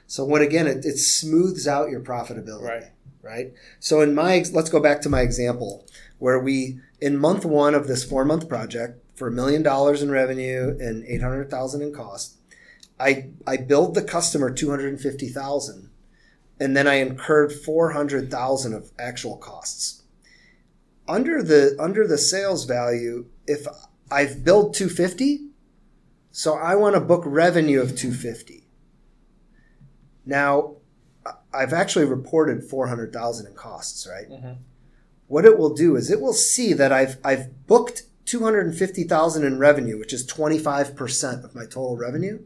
[0.06, 2.84] So what again, it, it smooths out your profitability Right.
[3.22, 3.52] right?
[3.78, 5.86] So in my let's go back to my example
[6.18, 10.10] where we in month one of this four month project for a million dollars in
[10.10, 12.35] revenue and eight hundred thousand in cost,
[12.98, 15.90] I I billed the customer two hundred and fifty thousand,
[16.58, 20.02] and then I incurred four hundred thousand of actual costs.
[21.08, 23.66] Under the under the sales value, if
[24.10, 25.48] I've billed two fifty,
[26.30, 28.66] so I want to book revenue of two fifty.
[30.24, 30.76] Now
[31.52, 34.28] I've actually reported 400,000 in costs, right?
[34.28, 34.58] Mhm.
[35.26, 39.98] What it will do is it will see that I've I've booked 250,000 in revenue,
[39.98, 42.40] which is 25% of my total revenue.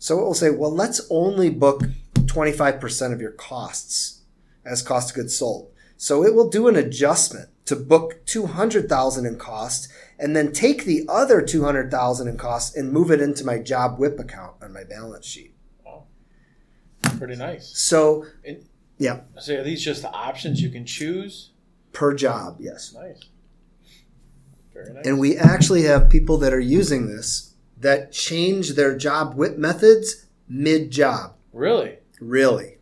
[0.00, 1.82] So it will say, "Well, let's only book
[2.26, 4.22] 25% of your costs
[4.64, 9.36] as cost of goods sold." So it will do an adjustment to book 200,000 in
[9.36, 13.98] cost and then take the other 200,000 in costs and move it into my job
[13.98, 15.54] WIP account on my balance sheet.
[17.18, 17.68] Pretty nice.
[17.78, 18.64] So, And-
[18.98, 21.50] yeah, So are these just the options you can choose?
[21.92, 22.94] per job, yes.
[22.94, 23.20] Nice.
[24.72, 25.04] Very nice.
[25.06, 27.49] And we actually have people that are using this
[27.80, 31.34] that change their job WIP methods mid job.
[31.52, 31.96] really?
[32.20, 32.78] Really.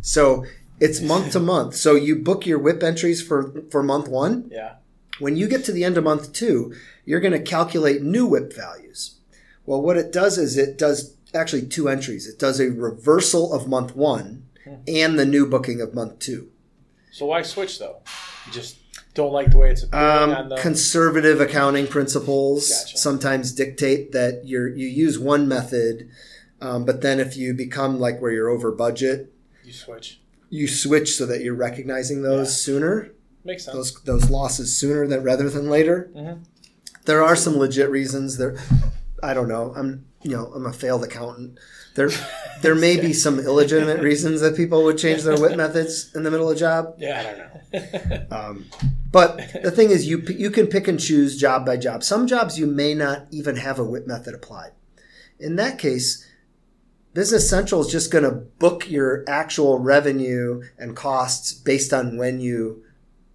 [0.00, 0.44] So
[0.80, 1.74] it's month to month.
[1.74, 4.48] So you book your WIP entries for, for month one.
[4.52, 4.76] Yeah.
[5.18, 6.74] When you get to the end of month two,
[7.04, 9.18] you're going to calculate new WIP values.
[9.66, 12.26] Well, what it does is it does actually two entries.
[12.26, 14.74] It does a reversal of month one hmm.
[14.86, 16.50] and the new booking of month two.
[17.10, 18.02] So why switch though?
[18.46, 18.76] You just
[19.14, 20.56] don't like the way it's Um, the.
[20.60, 22.98] conservative accounting principles Gotcha.
[22.98, 26.08] sometimes dictate that you you use one method,
[26.60, 29.32] um, but then if you become like where you're over budget,
[29.64, 30.20] you switch.
[30.50, 32.54] you switch so that you're recognizing those Yeah.
[32.54, 33.10] sooner,
[33.44, 33.74] Makes sense.
[33.76, 36.10] those those losses sooner than rather than later.
[36.16, 36.38] Mhm.
[37.04, 38.36] There are some legit reasons.
[38.38, 38.56] There,
[39.22, 39.72] I don't know.
[39.76, 41.58] I'm you know I'm a failed accountant.
[41.94, 42.10] There
[42.62, 46.30] there may be some illegitimate reasons that people would change their WIP methods in the
[46.30, 46.94] middle of a job.
[46.98, 48.26] yeah, I don't know.
[48.30, 48.64] Um,
[49.12, 52.02] but the thing is, you you can pick and choose job by job.
[52.02, 54.72] Some jobs you may not even have a WIP method applied.
[55.38, 56.26] In that case,
[57.12, 62.40] Business Central is just going to book your actual revenue and costs based on when
[62.40, 62.82] you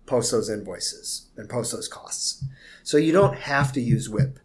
[0.06, 2.44] post those invoices and post those costs.
[2.84, 4.40] So you don't have to use WIP.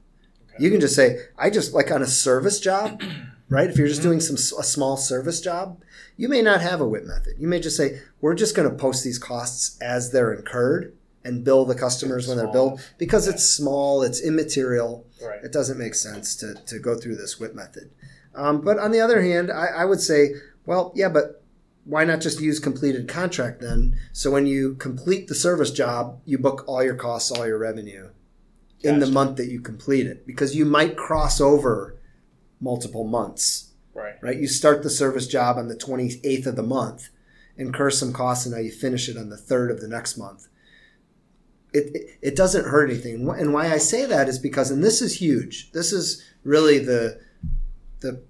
[0.58, 3.02] You can just say, I just like on a service job,
[3.48, 3.68] right?
[3.68, 5.82] If you're just doing some a small service job,
[6.16, 7.34] you may not have a WIP method.
[7.38, 10.94] You may just say, we're just going to post these costs as they're incurred
[11.24, 15.06] and bill the customers when they're billed because it's small, it's immaterial.
[15.22, 15.42] right.
[15.42, 17.90] It doesn't make sense to, to go through this WIP method.
[18.34, 20.34] Um, but on the other hand, I, I would say,
[20.66, 21.42] well, yeah, but
[21.84, 23.98] why not just use completed contract then?
[24.12, 28.10] So when you complete the service job, you book all your costs, all your revenue
[28.84, 31.96] in the month that you complete it because you might cross over
[32.60, 34.14] multiple months, Right.
[34.22, 34.36] right?
[34.38, 37.08] You start the service job on the 28th of the month,
[37.56, 40.48] incur some costs, and now you finish it on the 3rd of the next month.
[41.72, 43.28] It, it, it doesn't hurt anything.
[43.28, 47.20] And why I say that is because, and this is huge, this is really the,
[48.00, 48.22] the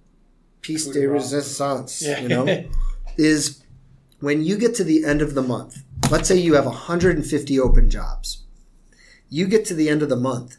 [0.63, 2.21] piece de resistance, Yeah.
[2.21, 2.65] you know,
[3.19, 3.63] is
[4.21, 7.91] when you get to the end of the month, let's say you have 150 open
[7.91, 8.44] jobs.
[9.35, 10.59] You get to the end of the month.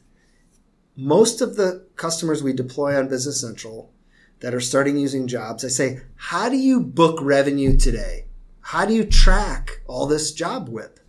[0.97, 3.93] Most of the customers we deploy on Business Central
[4.41, 8.25] that are starting using jobs, I say, how do you book revenue today?
[8.59, 10.99] How do you track all this job WIP?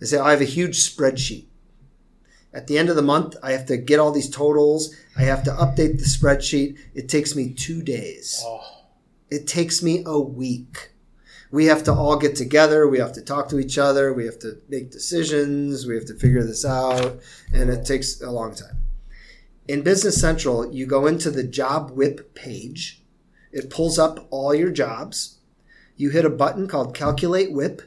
[0.00, 1.46] They say, I have a huge spreadsheet.
[2.52, 4.92] At the end of the month, I have to get all these totals.
[5.16, 6.76] I have to update the spreadsheet.
[6.96, 8.42] It takes me two days.
[8.44, 8.86] Oh,
[9.30, 10.90] It takes me a week.
[11.54, 12.88] We have to all get together.
[12.88, 14.12] We have to talk to each other.
[14.12, 15.86] We have to make decisions.
[15.86, 17.20] We have to figure this out.
[17.52, 18.78] And it takes a long time.
[19.68, 23.04] In Business Central, you go into the job WIP page.
[23.52, 25.38] It pulls up all your jobs.
[25.96, 27.82] You hit a button called calculate WIP.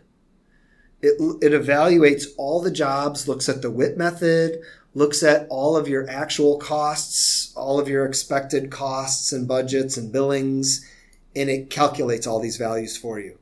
[1.01, 4.61] It, it evaluates all the jobs, looks at the WIP method,
[4.93, 10.09] looks at all of your actual costs, all of your expected costs and budgets and
[10.09, 10.89] billings,
[11.35, 13.37] and it calculates all these values for you.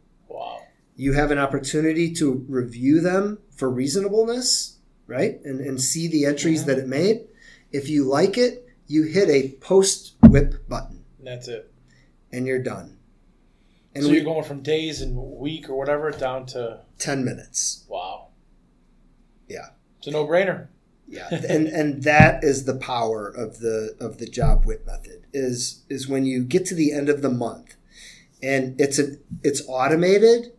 [0.95, 5.39] You have an opportunity to review them for reasonableness, right?
[5.43, 6.69] And, and see the entries mm-hmm.
[6.69, 7.27] that it made.
[7.71, 11.71] If you like it, you hit a post WIP button that's it.
[12.31, 12.97] and you're done.
[13.93, 17.85] And so we, you're going from days and week or whatever down to 10 minutes.
[17.87, 18.27] wow.
[19.47, 19.69] Yeah.
[19.99, 20.67] It's a no brainer.
[21.07, 25.83] Yeah, and and that is the power of the of the job WIP method is
[25.89, 27.75] is when you get to the end of the month,
[28.41, 30.53] and it's a it's automated,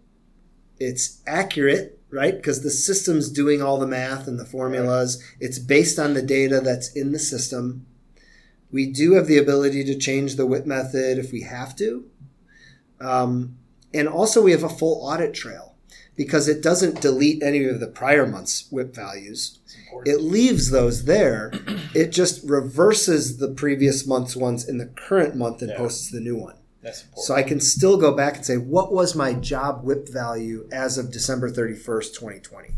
[0.78, 2.36] it's accurate, right?
[2.36, 5.23] Because the system's doing all the math and the formulas.
[5.40, 7.86] It's based on the data that's in the system.
[8.70, 12.05] We do have the ability to change the WIP method if we have to,
[13.01, 13.57] um,
[13.94, 15.74] and also we have a full audit trail
[16.16, 19.59] because it doesn't delete any of the prior month's WIP values
[20.05, 21.51] it leaves those there.
[21.94, 25.78] It just reverses the previous month's ones in the current month and Yeah.
[25.78, 26.55] posts the new one.
[26.87, 27.25] That's important.
[27.27, 30.99] So I can still go back and say, what was my job WIP value as
[30.99, 32.69] of December 31st, 2020?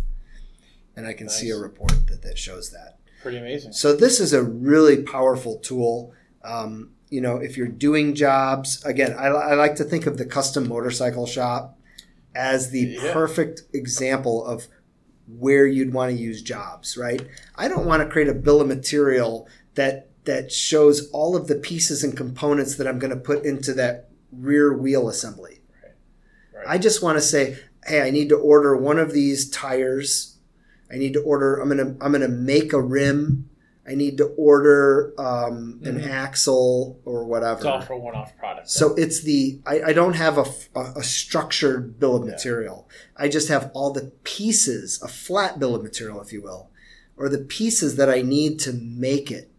[0.97, 2.99] And I can see a report that, that shows that.
[3.23, 3.73] Pretty amazing.
[3.73, 6.13] So this is a really powerful tool.
[6.43, 10.25] Um, you know, if you're doing jobs, again, I, I like to think of the
[10.25, 11.79] custom motorcycle shop
[12.35, 13.13] as the Yeah.
[13.13, 14.69] perfect example of
[15.27, 17.21] where you'd want to use jobs, right?
[17.57, 21.55] I don't want to create a bill of material that that shows all of the
[21.55, 25.63] pieces and components that I'm going to put into that rear wheel assembly.
[26.55, 26.65] Right.
[26.69, 27.57] I just want to say,
[27.87, 30.37] hey, I need to order one of these tires.
[30.93, 31.57] I need to order.
[31.57, 33.49] I'm gonna I'm gonna make a rim.
[33.87, 36.07] I need to order um, an Mhm.
[36.11, 37.57] axle or whatever.
[37.61, 38.69] It's all for one-off product.
[38.69, 42.33] So it's the I, I don't have a structured bill of Yeah.
[42.33, 42.87] material.
[43.17, 46.69] I just have all the pieces, a flat bill of material, if you will,
[47.17, 49.51] or the pieces that I need to make it,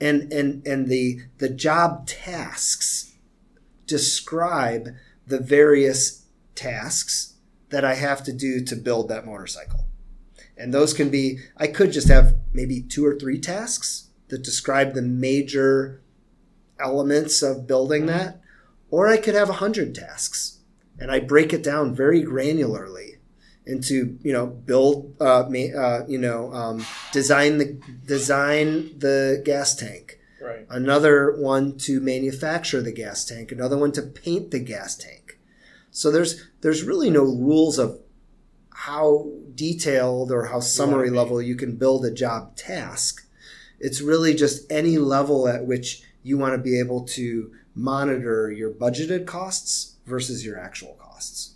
[0.00, 3.14] and and and the the job tasks
[3.86, 4.88] describe
[5.26, 6.24] the various
[6.54, 7.34] tasks
[7.70, 9.86] that I have to do to build that motorcycle.
[10.56, 14.94] And those can be, I could just have maybe two or three tasks that describe
[14.94, 16.00] the major
[16.80, 18.40] elements of building that,
[18.90, 20.60] or I could have a hundred tasks,
[20.98, 23.15] and I break it down very granularly
[23.66, 30.18] into you know build uh, uh, you know um, design the design the gas tank,
[30.40, 30.66] right.
[30.70, 35.38] another one to manufacture the gas tank, another one to paint the gas tank.
[35.90, 38.00] So there's there's really no rules of
[38.70, 43.26] how detailed or how summary level you can build a job task.
[43.80, 48.70] It's really just any level at which you want to be able to monitor your
[48.70, 51.55] budgeted costs versus your actual costs.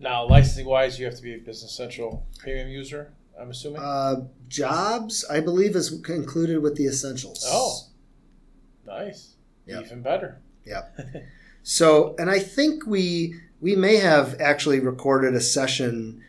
[0.00, 3.12] Now, licensing-wise, you have to be a Business Central premium user.
[3.40, 3.80] I'm assuming.
[3.80, 7.44] Uh, jobs, I believe, is included with the essentials.
[7.48, 7.80] Oh.
[8.86, 9.34] nice.
[9.66, 9.84] Yep.
[9.84, 10.40] Even better.
[10.64, 10.82] Yeah.
[11.62, 16.22] so, and I think we we may have actually recorded a session,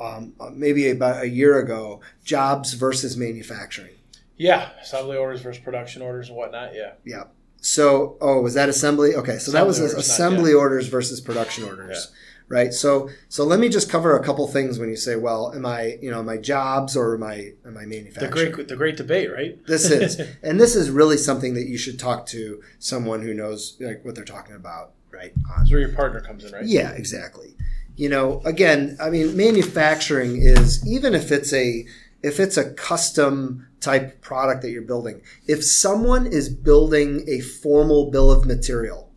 [0.00, 3.94] um, uh, maybe about a year ago, jobs versus manufacturing.
[4.36, 6.74] Yeah, assembly orders versus production orders and whatnot.
[6.74, 6.92] Yeah.
[7.04, 7.24] Yeah.
[7.60, 9.14] So, oh, was that assembly?
[9.14, 12.12] Okay, so that was Assembly orders, assembly orders versus production orders,
[12.48, 12.72] right?
[12.72, 15.98] So, so let me just cover a couple things when you say, well, am I,
[16.00, 18.52] you know, I jobs or am I, am I The manufacturing?
[18.52, 19.64] great, the great debate, right?
[19.66, 23.76] This is, and this is really something that you should talk to someone who knows
[23.80, 25.32] like what they're talking about, right?
[25.56, 26.64] That's where your partner comes in, right?
[26.64, 27.56] Yeah, exactly.
[27.96, 31.86] You know, again, I mean, manufacturing is even if it's a
[32.24, 38.10] if it's a custom type product that you're building, if someone is building a formal
[38.10, 39.12] bill of material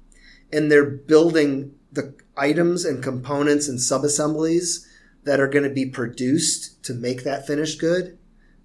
[0.51, 4.85] and they're building the items and components and subassemblies
[5.23, 8.17] that are going to be produced to make that finished good,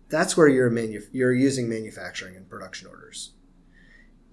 [0.08, 3.32] that's where you're manu- you're using manufacturing and production orders.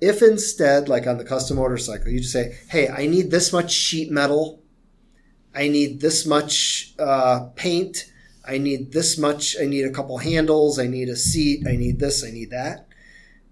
[0.02, 3.72] If instead, like on the custom motorcycle, you just say, "Hey, I need this much
[3.72, 4.62] sheet metal,
[5.56, 8.12] I need this much uh, paint,
[8.46, 12.00] I need this much, I need a couple handles, I need a seat, I need
[12.00, 12.88] this, I need that,"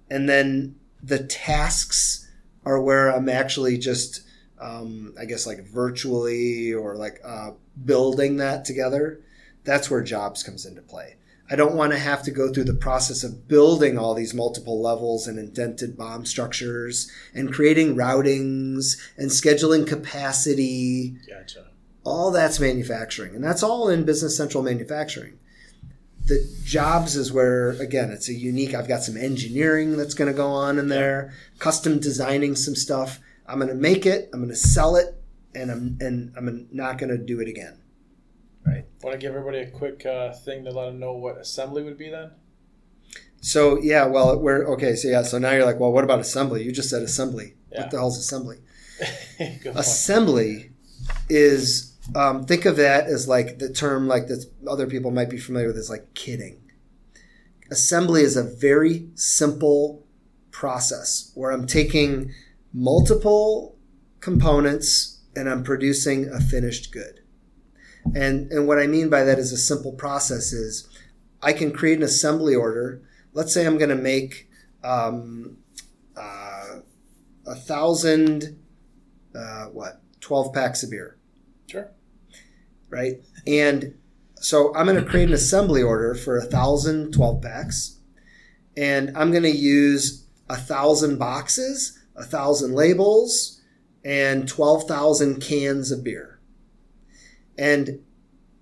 [0.09, 2.29] and then the tasks
[2.65, 4.21] are where I'm actually just,
[4.59, 7.51] um, I guess, like virtually or like uh,
[7.85, 9.21] building that together.
[9.63, 11.17] That's where jobs comes into play.
[11.49, 14.81] I don't want to have to go through the process of building all these multiple
[14.81, 21.15] levels and indented BOM structures and creating routings and scheduling capacity.
[21.27, 21.67] Gotcha.
[22.03, 25.39] All that's manufacturing, and that's all in Business Central manufacturing.
[26.25, 28.73] The jobs is where, again, it's a unique.
[28.73, 33.19] I've got some engineering that's going to go on in there, custom designing some stuff.
[33.47, 35.15] I'm going to make it, I'm going to sell it,
[35.55, 37.79] and I'm and I'm not going to do it again.
[38.65, 38.85] Right.
[39.01, 41.97] Want to give everybody a quick uh, thing to let them know what assembly would
[41.97, 42.31] be then?
[43.39, 44.95] So yeah, well, we're okay.
[44.95, 46.63] So yeah, so now you're like, well, what about assembly?
[46.63, 47.55] You just said assembly.
[47.71, 47.81] Yeah.
[47.81, 48.57] What the hell's assembly?
[49.75, 50.71] Assembly
[51.29, 55.37] is um, think of that as like the term like that other people might be
[55.37, 56.57] familiar with is like kitting.
[57.69, 60.05] Assembly is a very simple
[60.51, 62.33] process where I'm taking
[62.73, 63.77] multiple
[64.19, 67.21] components and I'm producing a finished good.
[68.15, 70.87] And and what I mean by that is a simple process is
[71.41, 73.01] I can create an assembly order.
[73.33, 74.49] Let's say I'm going to make
[74.83, 75.57] um,
[76.15, 76.79] uh,
[77.45, 78.57] a thousand
[79.35, 81.17] uh, what twelve packs of beer
[81.67, 81.91] Sure.
[82.89, 83.21] right?
[83.45, 83.95] And
[84.35, 87.99] so I'm going to create an assembly order for a thousand 12 packs,
[88.77, 93.61] and I'm going to use a thousand boxes, a thousand labels,
[94.03, 96.39] and 12,000 cans of beer.
[97.57, 97.99] And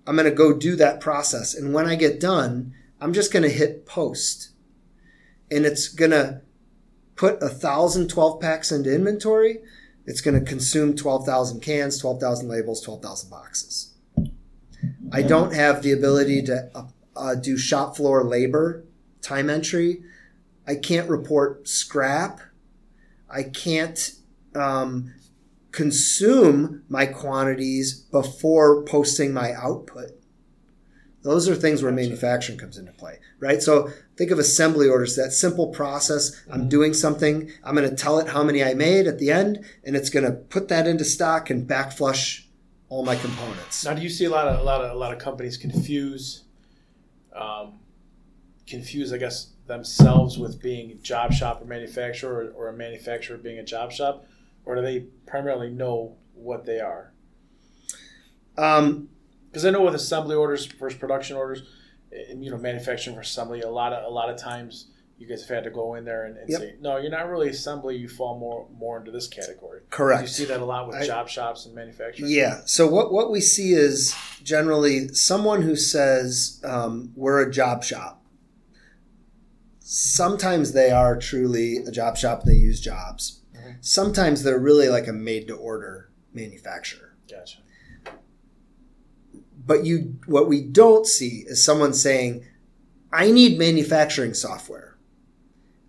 [0.06, 1.54] I'm going to go do that process.
[1.54, 4.50] And when I get done, I'm just going to hit post.
[5.50, 6.42] And it's going to
[7.14, 9.58] put a thousand 12 packs into inventory.
[10.06, 13.94] It's going to consume 12,000 cans, 12,000 labels, 12,000 boxes.
[15.12, 18.84] I don't have the ability to uh, uh, do shop floor labor,
[19.22, 20.02] time entry.
[20.66, 22.40] I can't report scrap.
[23.28, 24.12] I can't
[24.54, 25.14] um,
[25.72, 30.12] consume my quantities before posting my output.
[31.22, 33.60] Those are things where manufacturing comes into play, right?
[33.60, 36.40] So think of assembly orders, that simple process.
[36.50, 39.64] I'm doing something, I'm going to tell it how many I made at the end,
[39.84, 42.44] and it's going to put that into stock and backflush
[42.88, 43.84] all my components.
[43.84, 46.44] Now, do you see a lot of a lot of a lot of companies confuse,
[47.34, 47.80] um,
[48.66, 53.36] confuse I guess themselves with being a job shop or manufacturer, or, or a manufacturer
[53.36, 54.24] being a job shop,
[54.64, 57.12] or do they primarily know what they are?
[58.56, 59.08] Um,
[59.50, 61.62] Because I know with assembly orders versus production orders,
[62.30, 64.88] and you know manufacturing versus assembly, a lot of a lot of times
[65.18, 66.60] you guys have had to go in there and, and Yep.
[66.60, 67.96] say, no, you're not really assembly.
[67.96, 69.80] You fall more more into this category.
[69.90, 70.22] correct.
[70.22, 72.30] You see that a lot with I- job shops and manufacturing.
[72.30, 72.60] Yeah.
[72.66, 78.22] So what what we see is generally someone who says um, we're a job shop.
[79.88, 82.40] Sometimes they are truly a job shop.
[82.42, 83.42] and They use jobs.
[83.54, 83.76] Mhm.
[83.80, 87.14] Sometimes they're really like a made to order manufacturer.
[87.30, 87.58] Gotcha.
[89.64, 92.44] But you, what we don't see is someone saying,
[93.12, 94.96] "I need manufacturing software,"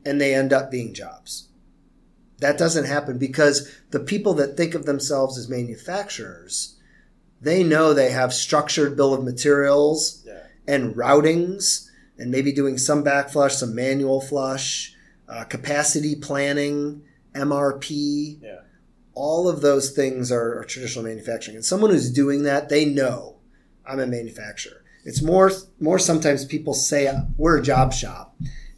[0.05, 1.47] and they end up being jobs.
[2.37, 6.75] That doesn't happen because the people that think of themselves as manufacturers,
[7.41, 10.43] they know they have structured bill of materials Yeah.
[10.67, 11.86] and routings,
[12.17, 14.93] and maybe doing some backflush, some manual flush,
[15.29, 17.01] uh, capacity planning,
[17.35, 18.59] MRP Yeah.
[19.13, 21.55] all of those things are, are traditional manufacturing.
[21.55, 23.37] And someone who's doing that, they know
[23.85, 24.83] I'm a manufacturer.
[25.05, 28.35] It's more more sometimes people say we're a job shop,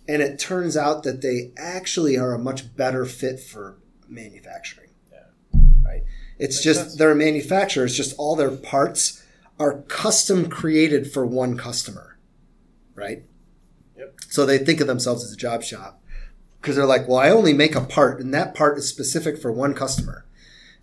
[0.08, 4.90] and it turns out that they actually are a much better fit for manufacturing.
[5.12, 5.60] Yeah.
[5.84, 6.04] Right.
[6.38, 6.96] It's Makes just sense.
[6.96, 7.86] they're a manufacturer.
[7.86, 9.24] It's just all their parts
[9.60, 12.18] are custom created for one customer.
[12.96, 13.24] Right.
[14.30, 16.02] So they think of themselves as a job shop
[16.62, 19.52] because they're like, well, I only make a part, and that part is specific for
[19.52, 20.26] one customer.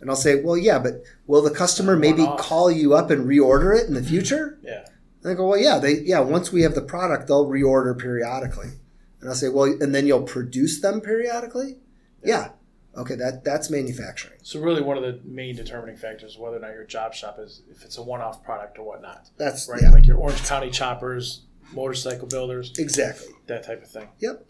[0.00, 3.78] And I'll say, well, yeah, but will the customer maybe call you up and reorder
[3.78, 4.58] it in the future?
[4.62, 4.84] Yeah.
[5.22, 6.20] And I go, well, yeah, they, yeah.
[6.20, 8.72] Once we have the product, they'll reorder periodically.
[9.20, 11.78] And I'll say, well, and then you'll produce them periodically.
[12.22, 12.50] Yeah.
[12.96, 14.38] Okay, that that's manufacturing.
[14.42, 17.36] So really, one of the main determining factors is whether or not your job shop
[17.38, 19.80] is if it's a one-off product or whatnot, That's right?
[19.82, 21.42] yeah, Like your Orange County choppers,
[21.72, 23.28] motorcycle builders, exactly.
[23.46, 24.08] that type of thing.
[24.20, 24.48] Yep.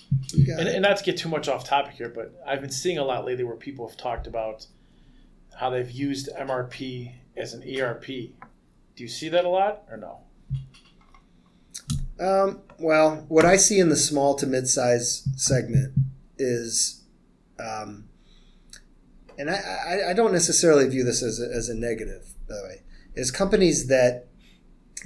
[0.58, 3.04] And, and not to get too much off topic here, but I've been seeing a
[3.04, 4.66] lot lately where people have talked about
[5.58, 8.06] how they've used MRP as an ERP.
[8.06, 10.20] Do you see that a lot or no?
[12.18, 15.92] Um, well, what I see in the small to mid-size segment
[16.38, 17.04] is,
[17.58, 18.08] um,
[19.38, 22.62] and I, I, I don't necessarily view this as a, as a negative, by the
[22.62, 22.82] way,
[23.14, 24.25] is companies that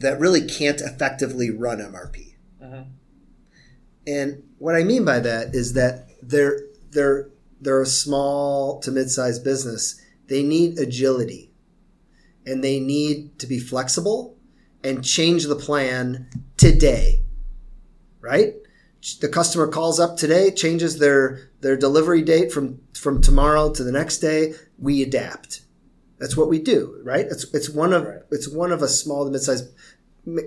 [0.00, 2.36] that really can't effectively run MRP.
[2.62, 2.86] Mhm.
[4.06, 6.60] And what I mean by that is that they're
[6.90, 10.00] they're they're a small to mid-sized business.
[10.28, 11.52] They need agility,
[12.46, 14.36] and they need to be flexible
[14.82, 17.22] and change the plan today.
[18.20, 18.54] Right?
[19.20, 23.92] The customer calls up today, changes their their delivery date from from tomorrow to the
[23.92, 24.54] next day.
[24.78, 25.62] We adapt.
[26.20, 27.26] That's what we do, right?
[27.28, 28.20] It's it's one of Right.
[28.30, 29.68] it's one of a small to mid-sized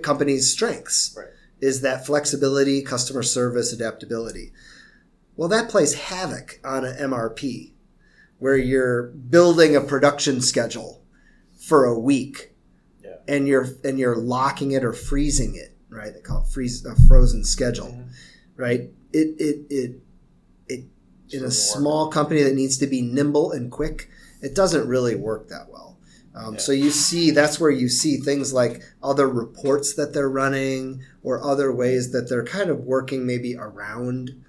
[0.02, 1.26] company's strengths Right.
[1.60, 4.52] is that flexibility, customer service, adaptability.
[5.36, 7.74] Well, that plays havoc on an MRP
[8.38, 11.02] where you're building a production schedule
[11.58, 12.54] for a week
[13.02, 13.16] Yeah.
[13.26, 16.14] and you're and you're locking it or freezing it, right?
[16.14, 18.04] They call it freeze a frozen schedule, Mhm.
[18.56, 18.90] right?
[19.12, 20.00] It it it
[20.68, 20.84] it
[21.30, 24.08] in a small company that needs to be nimble and quick,
[24.44, 25.96] it doesn't really work that well.
[26.34, 31.02] Um, So you see, that's where you see things like other reports that they're running
[31.22, 34.42] or other ways that they're kind of working maybe around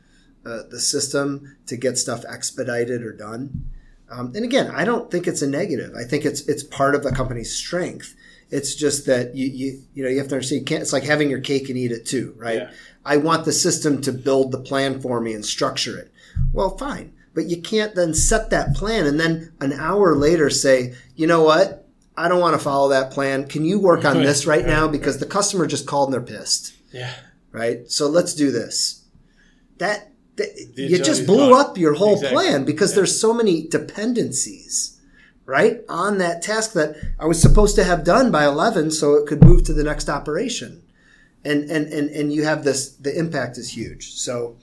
[0.45, 3.65] uh, the system to get stuff expedited or done.
[4.09, 5.93] Um, and again, I don't think it's a negative.
[5.95, 8.15] I think it's it's part of the company's strength.
[8.51, 10.61] It's just that you you you know you have to understand.
[10.61, 12.61] You can't, it's like having your cake and eat it too, right?
[12.61, 12.72] Yeah.
[13.03, 16.11] I want the system to build the plan for me and structure it.
[16.53, 20.95] Well, fine, but you can't then set that plan and then an hour later say,
[21.16, 21.88] you know what?
[22.18, 23.45] I don't want to follow that plan.
[23.48, 26.74] Can you work on this right now because the customer just called and they're pissed,
[26.94, 27.12] Yeah.
[27.52, 27.91] right?
[27.91, 29.03] So let's do this.
[29.80, 32.34] That, that you just blew up your whole Exactly.
[32.36, 32.95] plan because Yeah.
[32.95, 34.98] there's so many dependencies,
[35.45, 39.28] right, on that task that I was supposed to have done by 11 so it
[39.28, 40.82] could move to the next operation.
[41.44, 44.14] And, and, and, and you have this, the impact is huge.
[44.14, 44.56] So,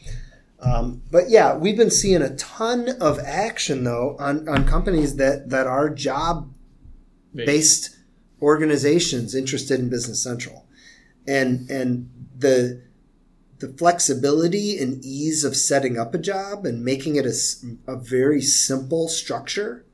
[0.63, 5.51] um, but yeah, we've been seeing a ton of action though on, on companies that,
[5.51, 6.55] that are job
[7.35, 7.97] based
[8.41, 10.67] organizations interested in Business Central.
[11.27, 12.83] And, and the,
[13.59, 17.35] the flexibility and ease of setting up a job and making it a,
[17.87, 19.85] a very simple structure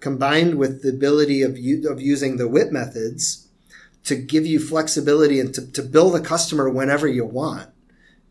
[0.00, 3.48] combined with the ability of, u- of using the WIP methods
[4.04, 7.71] to give you flexibility and to, to bill the customer whenever you want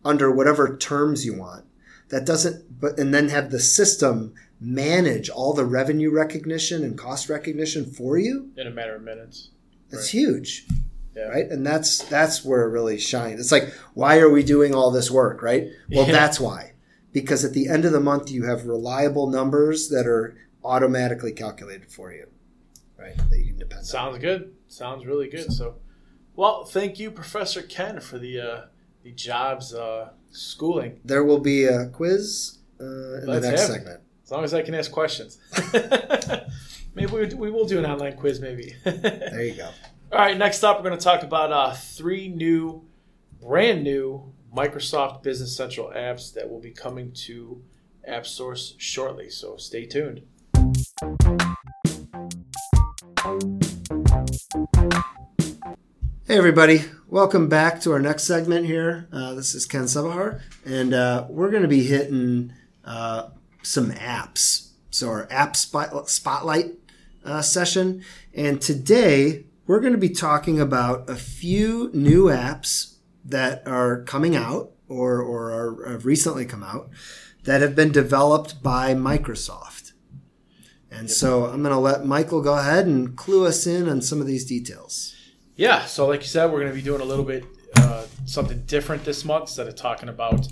[0.03, 1.65] under whatever terms you want
[2.09, 7.29] that doesn't but and then have the system manage all the revenue recognition and cost
[7.29, 9.49] recognition for you In a matter of minutes.
[9.89, 10.21] That's Right.
[10.21, 10.67] huge
[11.15, 11.23] Yeah.
[11.27, 14.91] right and that's that's where it really shines it's like why are we doing all
[14.91, 16.11] this work right well Yeah.
[16.13, 16.73] that's why
[17.11, 21.91] because at the end of the month you have reliable numbers that are automatically calculated
[21.91, 22.27] for you
[22.97, 24.53] right that you can depend on Sounds good.
[24.67, 25.51] Sounds really good.
[25.51, 25.75] So,
[26.35, 28.61] well, thank you, Professor Ken, for the uh,
[29.03, 30.99] the jobs uh, schooling.
[31.03, 33.73] there will be a quiz uh, in Let's the next have it.
[33.73, 35.39] segment As long as I can ask questions.
[36.95, 38.39] maybe we, we will do an online quiz.
[38.39, 38.75] Maybe.
[38.83, 39.69] there you go
[40.11, 40.37] All right.
[40.37, 42.85] Next up, we're going to talk about uh, three new,
[43.41, 47.61] brand new Microsoft Business Central apps that will be coming to
[48.05, 49.29] App Source shortly.
[49.29, 50.23] So stay tuned.
[56.31, 56.85] Hey, everybody.
[57.09, 59.09] Welcome back to our next segment here.
[59.11, 62.53] Uh, this is Ken Sabahar, and uh, we're going to be hitting
[62.85, 63.31] uh,
[63.63, 64.69] some apps.
[64.91, 66.75] So, our app spot- spotlight
[67.25, 68.05] uh, session.
[68.33, 72.95] And today, we're going to be talking about a few new apps
[73.25, 76.89] that are coming out or, or are, have recently come out
[77.43, 79.91] that have been developed by Microsoft.
[80.89, 84.21] And so, I'm going to let Michael go ahead and clue us in on some
[84.21, 85.17] of these details.
[85.61, 88.63] Yeah, so like you said, we're going to be doing a little bit uh, something
[88.65, 90.47] different this month instead of talking about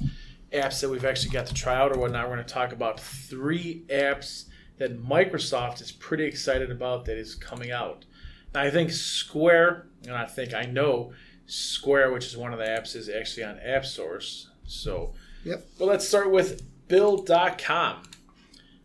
[0.53, 2.30] apps that we've actually got to try out or whatnot.
[2.30, 4.44] We're going to talk about three apps
[4.77, 8.06] that Microsoft is pretty excited about that is coming out.
[8.53, 11.11] Now, I think Square, and I think I know
[11.48, 14.52] Square, which is one of the apps, is actually on App Source.
[14.68, 15.65] So, Yep.
[15.80, 18.03] but let's start with Bill.com.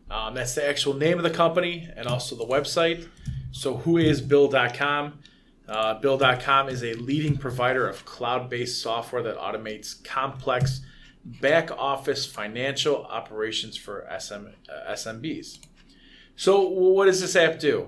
[0.09, 3.07] Um, that's the actual name of the company and also the website.
[3.51, 5.19] So, who is Bill.com?
[5.67, 10.81] Uh, Bill.com is a leading provider of cloud based software that automates complex
[11.25, 15.59] back office financial operations for SM, uh, SMBs.
[16.35, 17.87] So, what does this app do?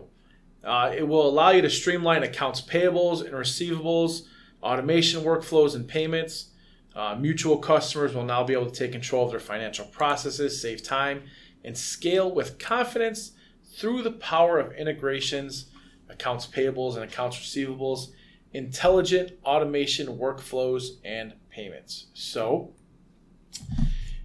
[0.64, 4.24] Uh, it will allow you to streamline accounts payables and receivables,
[4.64, 6.48] automation workflows and payments.
[6.95, 10.82] Uh, mutual customers will now be able to take control of their financial processes, save
[10.82, 11.22] time,
[11.64, 13.34] and scale with confidence
[13.64, 15.66] through the power of integrations,
[16.10, 18.12] accounts payables and accounts receivables,
[18.54, 22.08] intelligent automation workflows, and payments.
[22.14, 22.74] So,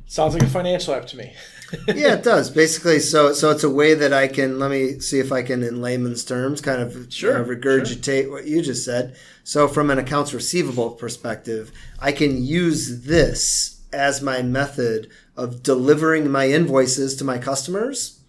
[0.07, 1.33] sounds like a financial app to me.
[1.89, 2.51] yeah, it does.
[2.51, 5.63] Basically, so so it's a way that I can let me see if I can,
[5.63, 9.17] in layman's terms, kind of Sure, uh, regurgitate what you just said.
[9.45, 16.31] So, from an accounts receivable perspective, I can use this as my method of delivering
[16.31, 18.22] my invoices to my customers,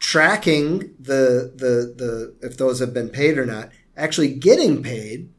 [0.00, 5.30] tracking the the the if those have been paid or not, actually getting paid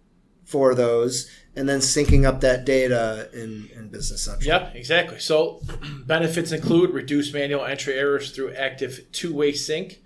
[0.45, 4.45] for those, and then syncing up that data in, in Business Central.
[4.45, 5.19] Yep, exactly.
[5.19, 5.61] So
[6.05, 10.01] benefits include reduced manual entry errors through active two-way sync,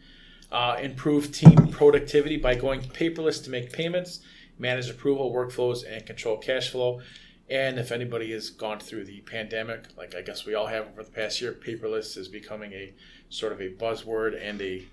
[0.52, 4.20] uh, improve team productivity by going paperless to make payments,
[4.60, 7.02] manage approval workflows, and control cash flow.
[7.50, 11.04] And if anybody has gone through the pandemic, like I guess we all have over
[11.04, 12.94] the past year, paperless is becoming a
[13.30, 14.86] sort of a buzzword and a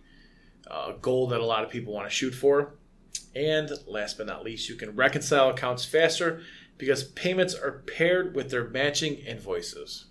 [0.71, 2.75] uh, goal that a lot of people want to shoot for.
[3.35, 6.43] And last but not least, you can reconcile accounts faster
[6.77, 10.07] because payments are paired with their matching invoices.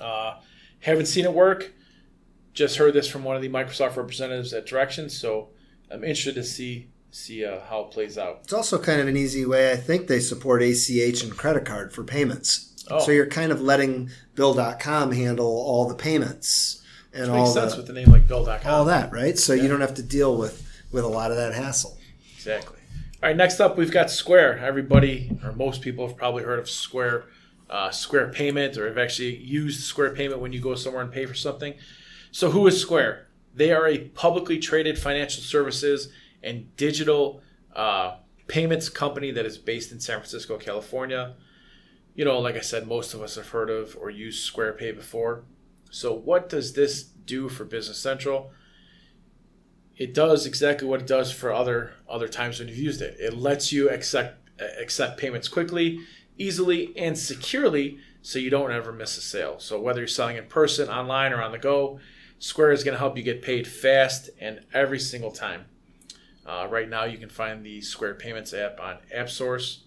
[0.00, 0.40] Uh,
[0.80, 1.72] haven't seen it work.
[2.54, 5.50] Just heard this from one of the Microsoft representatives at Direction, so
[5.90, 8.40] I'm interested to see see uh, how it plays out.
[8.44, 9.72] It's also kind of an easy way.
[9.72, 12.84] I think they support ACH and credit card for payments.
[12.90, 13.00] Oh.
[13.00, 16.82] So you're kind of letting Bill.com handle all the payments
[17.12, 18.60] and Which all makes sense the, with the name like Bill.com.
[18.72, 19.38] all that, right?
[19.38, 20.62] So you don't have to deal with
[20.92, 21.98] with a lot of that hassle.
[22.36, 22.78] Exactly.
[23.22, 24.58] All right, next up we've got Square.
[24.58, 27.24] Everybody or most people have probably heard of Square,
[27.68, 31.26] uh, Square Payment, or have actually used Square Payment when you go somewhere and pay
[31.26, 31.74] for something.
[32.30, 33.26] So, who is Square?
[33.54, 36.10] They are a publicly traded financial services
[36.46, 37.42] and digital
[37.74, 38.16] uh,
[38.46, 41.34] payments company that is based in San Francisco, California.
[42.14, 44.92] You know, like I said, most of us have heard of or used Square Pay
[44.92, 45.44] before.
[45.90, 48.52] So, what does this do for Business Central?
[49.96, 53.16] it does exactly what it does for other other times when you've used it.
[53.18, 54.50] It lets you accept
[54.80, 56.00] accept payments quickly,
[56.38, 59.58] easily, and securely, so you don't ever miss a sale.
[59.58, 61.98] So whether you're selling in person, online, or on the go,
[62.38, 65.66] Square is going to help you get paid fast and every single time.
[66.46, 69.78] Uh, right now, you can find the Square Payments app on AppSource,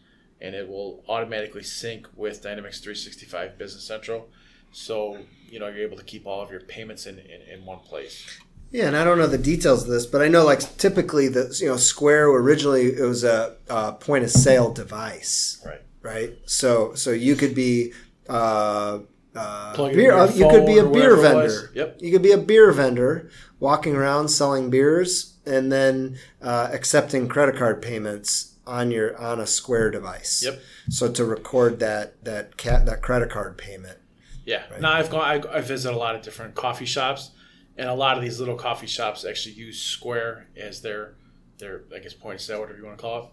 [0.42, 4.28] and it will automatically sync with Dynamics 365 Business Central.
[4.72, 5.18] So
[5.50, 8.40] you know you're able to keep all of your payments in, in, in one place.
[8.72, 11.56] Yeah, and I don't know the details of this, but I know like typically the
[11.60, 15.82] you know Square originally it was a, a point of sale device, Right.
[16.04, 16.38] right?
[16.46, 17.94] So so you could be
[18.30, 19.00] uh,
[19.36, 21.56] uh, beer, uh, you could be a beer whatever it was.
[21.62, 21.72] vendor.
[21.74, 21.98] Yep.
[22.02, 27.56] You could be a beer vendor walking around selling beers and then uh, accepting credit
[27.56, 30.44] card payments on your on a Square device.
[30.44, 30.62] Yep.
[30.90, 33.98] So to record that that cat that credit card payment.
[34.46, 34.64] Yeah.
[34.80, 35.22] Now I've gone.
[35.22, 37.32] I, I visit a lot of different coffee shops,
[37.78, 41.16] and a lot of these little coffee shops actually use Square as their
[41.58, 43.26] their I guess point of sale, whatever you want to call it.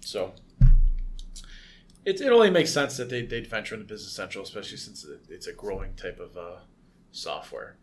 [0.00, 0.32] So
[2.04, 5.46] it, it only makes sense that they they'd venture into Business Central, especially since it's
[5.46, 6.60] a growing type of uh,
[7.12, 7.76] software.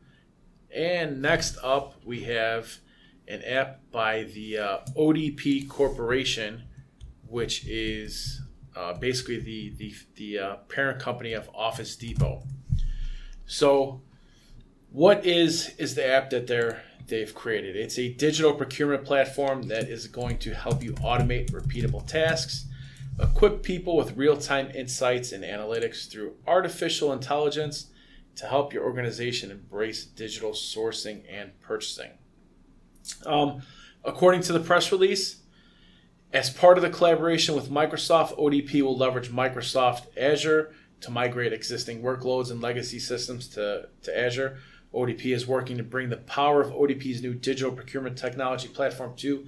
[0.73, 2.79] And next up, we have
[3.27, 6.63] an app by the uh, ODP Corporation,
[7.27, 8.41] which is
[8.75, 12.43] uh, basically the the, the uh, parent company of Office Depot.
[13.45, 14.01] So,
[14.91, 17.75] what is is the app that they're they've created?
[17.75, 22.65] It's a digital procurement platform that is going to help you automate repeatable tasks,
[23.19, 27.87] equip people with real-time insights and analytics through artificial intelligence
[28.35, 32.11] to help your organization embrace digital sourcing and purchasing.
[33.25, 33.61] Um,
[34.03, 35.37] according to the press release,
[36.33, 42.01] as part of the collaboration with Microsoft, ODP will leverage Microsoft Azure to migrate existing
[42.01, 44.57] workloads and legacy systems to, to Azure.
[44.93, 49.45] ODP is working to bring the power of ODP's new digital procurement technology platform to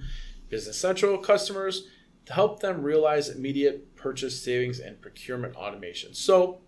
[0.48, 1.84] Business Central customers
[2.26, 6.14] to help them realize immediate purchase savings and procurement automation.
[6.14, 6.60] So,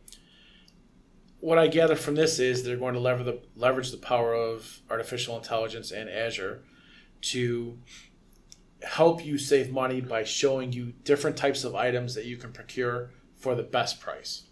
[1.40, 4.80] what I gather from this is they're going to lever the, leverage the power of
[4.90, 6.62] artificial intelligence and Azure
[7.22, 7.78] to
[8.82, 13.10] help you save money by showing you different types of items that you can procure
[13.36, 14.44] for the best price.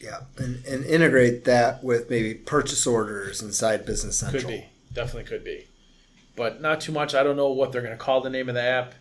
[0.00, 4.42] Yeah, and, and integrate that with maybe purchase orders inside Business Central.
[4.42, 5.68] Could be, definitely could be,
[6.36, 7.14] but not too much.
[7.14, 8.94] I don't know what they're going to call the name of the app.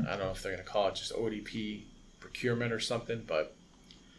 [0.00, 1.84] I don't know if they're going to call it just ODP
[2.20, 3.56] procurement or something, but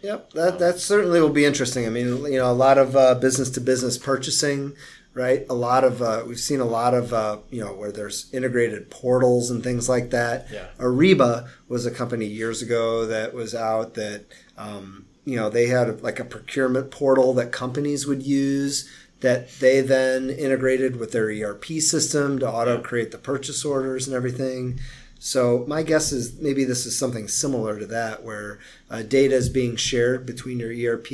[0.01, 1.85] Yep, that that certainly will be interesting.
[1.85, 4.73] I mean, you know, a lot of uh, business to business purchasing,
[5.15, 5.45] right?
[5.49, 8.91] A lot of uh, we've seen a lot of uh, you know where there's integrated
[8.91, 10.47] portals and things like that.
[10.51, 10.67] Yeah.
[10.77, 14.25] Ariba was a company years ago that was out that
[14.57, 18.87] um, you know they had like a procurement portal that companies would use
[19.21, 24.15] that they then integrated with their ERP system to auto create the purchase orders and
[24.15, 24.79] everything.
[25.17, 28.59] So my guess is maybe this is something similar to that, where
[28.91, 31.09] uh, data is being shared between your ERP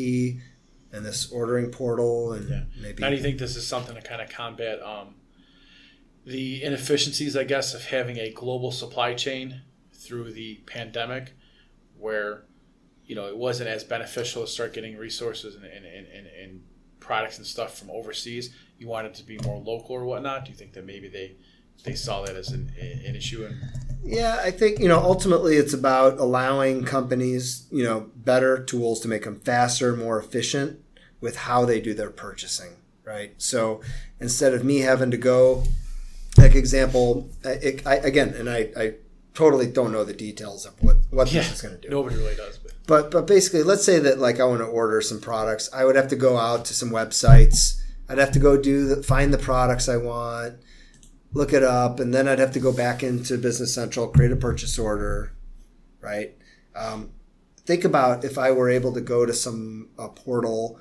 [0.94, 2.64] and this ordering portal, and Yeah.
[2.82, 5.16] maybe Now, do you think this is something to kind of combat um,
[6.26, 9.62] the inefficiencies, I guess, of having a global supply chain
[9.94, 11.34] through the pandemic,
[11.98, 12.44] where
[13.06, 16.62] you know it wasn't as beneficial to start getting resources and, and, and, and, and
[17.00, 18.54] products and stuff from overseas?
[18.78, 20.46] You wanted to be more local or whatnot.
[20.46, 21.36] Do you think that maybe they
[21.84, 23.46] they saw that as an, an issue?
[23.46, 23.56] And
[24.04, 29.08] Yeah, I think you know ultimately it's about allowing companies you know better tools to
[29.08, 30.80] make them faster, more efficient
[31.20, 32.72] with how they do their purchasing,
[33.06, 33.34] right?
[33.38, 33.82] So
[34.20, 35.64] instead of me having to go,
[36.38, 38.94] like example, it, I, again, and I, I
[39.34, 41.90] totally don't know the details of what what yeah, this is going to do.
[41.90, 42.58] nobody really does.
[42.58, 45.86] But But but basically, let's say that like I want to order some products, I
[45.86, 47.82] would have to go out to some websites.
[48.10, 50.56] I'd have to go do the, find the products I want,
[51.34, 54.36] look it up, and then I'd have to go back into Business Central, create a
[54.36, 55.34] purchase order,
[56.02, 56.36] right?
[56.76, 57.12] Um,
[57.66, 60.80] think about if I were able to go to some portal,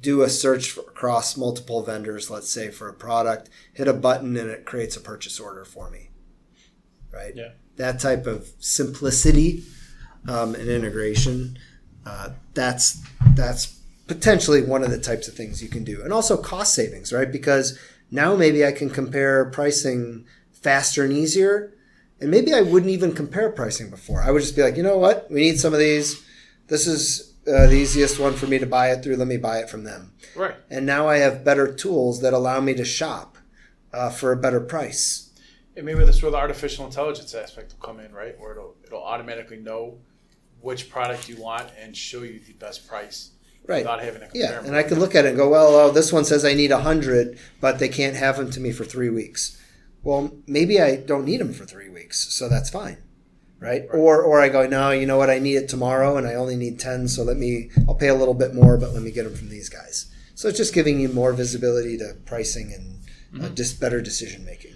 [0.00, 4.36] do a search for, across multiple vendors, let's say for a product, hit a button,
[4.36, 6.10] and it creates a purchase order for me,
[7.12, 7.32] right?
[7.34, 7.50] Yeah.
[7.76, 9.64] That type of simplicity
[10.28, 11.58] um, and integration.
[12.06, 13.02] Uh, that's
[13.34, 17.12] that's potentially one of the types of things you can do, and also cost savings,
[17.12, 17.32] right?
[17.32, 17.78] Because
[18.14, 21.74] now maybe I can compare pricing faster and easier,
[22.20, 24.22] and maybe I wouldn't even compare pricing before.
[24.22, 26.24] I would just be like, you know what, we need some of these.
[26.68, 29.16] This is uh, the easiest one for me to buy it through.
[29.16, 30.12] Let me buy it from them.
[30.36, 30.54] Right.
[30.70, 33.36] And now I have better tools that allow me to shop
[33.92, 35.30] uh, for a better price.
[35.76, 38.38] And maybe that's where the artificial intelligence aspect will come in, right?
[38.38, 39.98] Where it'll it'll automatically know
[40.60, 43.32] which product you want and show you the best price
[43.66, 43.78] Right.
[43.82, 44.22] without having.
[44.34, 46.52] Yeah, and I could look at it and go, well, oh, this one says I
[46.52, 49.60] need a hundred, but they can't have them to me for three weeks.
[50.02, 52.98] Well, maybe I don't need them for three weeks, so that's fine,
[53.58, 53.84] right?
[53.90, 55.30] Or, or I go, no, you know what?
[55.30, 57.70] I need it tomorrow, and I only need ten, so let me.
[57.88, 60.12] I'll pay a little bit more, but let me get them from these guys.
[60.34, 64.73] So it's just giving you more visibility to pricing and uh, just better decision making.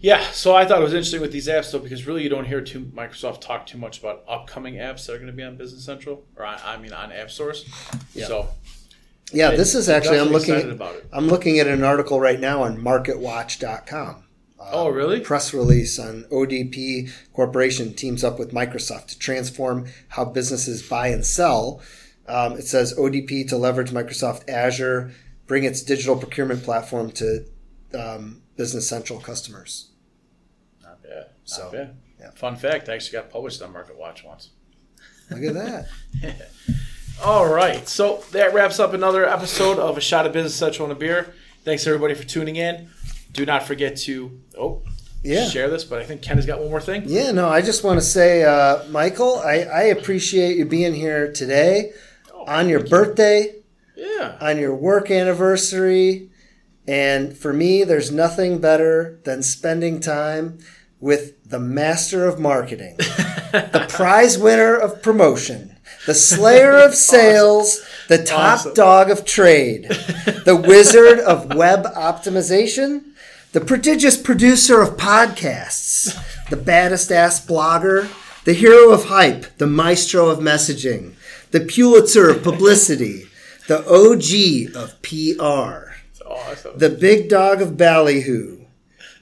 [0.00, 2.46] Yeah, so I thought it was interesting with these apps though, because really you don't
[2.46, 5.56] hear too Microsoft talk too much about upcoming apps that are going to be on
[5.56, 7.68] Business Central, or on, I mean on App Stores.
[8.14, 8.26] Yeah.
[8.26, 8.48] So
[9.32, 10.54] Yeah, this is actually I'm looking.
[10.54, 11.06] At, about it.
[11.12, 14.24] I'm looking at an article right now on MarketWatch.com.
[14.72, 15.20] Oh, really?
[15.20, 21.24] press release on ODP Corporation teams up with Microsoft to transform how businesses buy and
[21.24, 21.82] sell.
[22.26, 25.12] Um, it says ODP to leverage Microsoft Azure,
[25.46, 27.46] bring its digital procurement platform to
[27.98, 29.89] um, Business Central customers.
[31.50, 31.96] So, bad.
[32.18, 32.30] yeah.
[32.32, 34.50] Fun fact: I actually got published on Market Watch once.
[35.30, 35.88] Look at that.
[37.24, 40.96] All right, so that wraps up another episode of a shot of Business Central and
[40.96, 41.34] a beer.
[41.64, 42.88] Thanks everybody for tuning in.
[43.32, 44.82] Do not forget to oh
[45.22, 45.46] Yeah.
[45.46, 47.02] share this, but I think Ken has got one more thing.
[47.06, 51.30] Yeah, no, I just want to say, uh, Michael, I, I appreciate you being here
[51.32, 51.92] today
[52.46, 53.54] on your birthday.
[53.96, 54.38] Yeah.
[54.40, 56.30] on your work anniversary.
[56.88, 60.58] And for me, there's nothing better than spending time
[61.00, 68.18] with the master of marketing, the prize winner of promotion, the slayer of sales, the
[68.22, 68.74] top Awesome.
[68.74, 69.84] dog of trade,
[70.44, 73.02] the wizard of web optimization,
[73.52, 76.16] the prodigious producer of podcasts,
[76.50, 78.08] the baddest ass blogger,
[78.44, 81.14] the hero of hype, the maestro of messaging,
[81.50, 83.24] the Pulitzer of publicity,
[83.66, 85.90] the OG of PR,
[86.24, 86.78] Awesome.
[86.78, 88.59] the big dog of ballyhoo,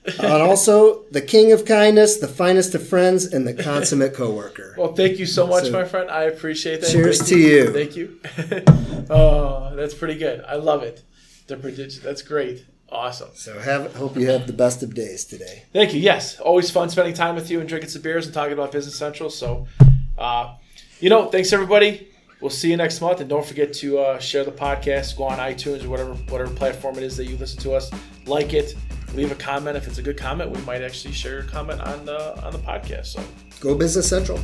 [0.18, 4.74] and also the king of kindness, the finest of friends, and the consummate coworker.
[4.78, 6.10] Well, thank you so much, So- my friend.
[6.10, 6.90] I appreciate that.
[6.90, 7.72] Cheers Thank to you.
[7.72, 8.20] Thank you.
[9.10, 10.44] oh, that's pretty good.
[10.46, 11.02] I love it.
[11.46, 11.98] The prodigious.
[11.98, 12.64] That's great.
[12.90, 13.28] Awesome.
[13.34, 15.64] So have hope you have the best of days today.
[15.72, 16.00] Thank you.
[16.00, 18.96] Yes, always fun spending time with you and drinking some beers and talking about Business
[18.96, 19.28] Central.
[19.28, 19.66] So,
[20.16, 20.54] uh,
[20.98, 22.08] you know, thanks everybody.
[22.40, 25.16] We'll see you next month, and don't forget to uh, share the podcast.
[25.16, 27.90] Go on iTunes or whatever whatever platform it is that you listen to us.
[28.26, 28.74] Like it.
[29.14, 30.50] Leave a comment if it's a good comment.
[30.50, 33.06] We might actually share your comment on the on the podcast.
[33.06, 33.24] So,
[33.60, 34.38] Go Business Central.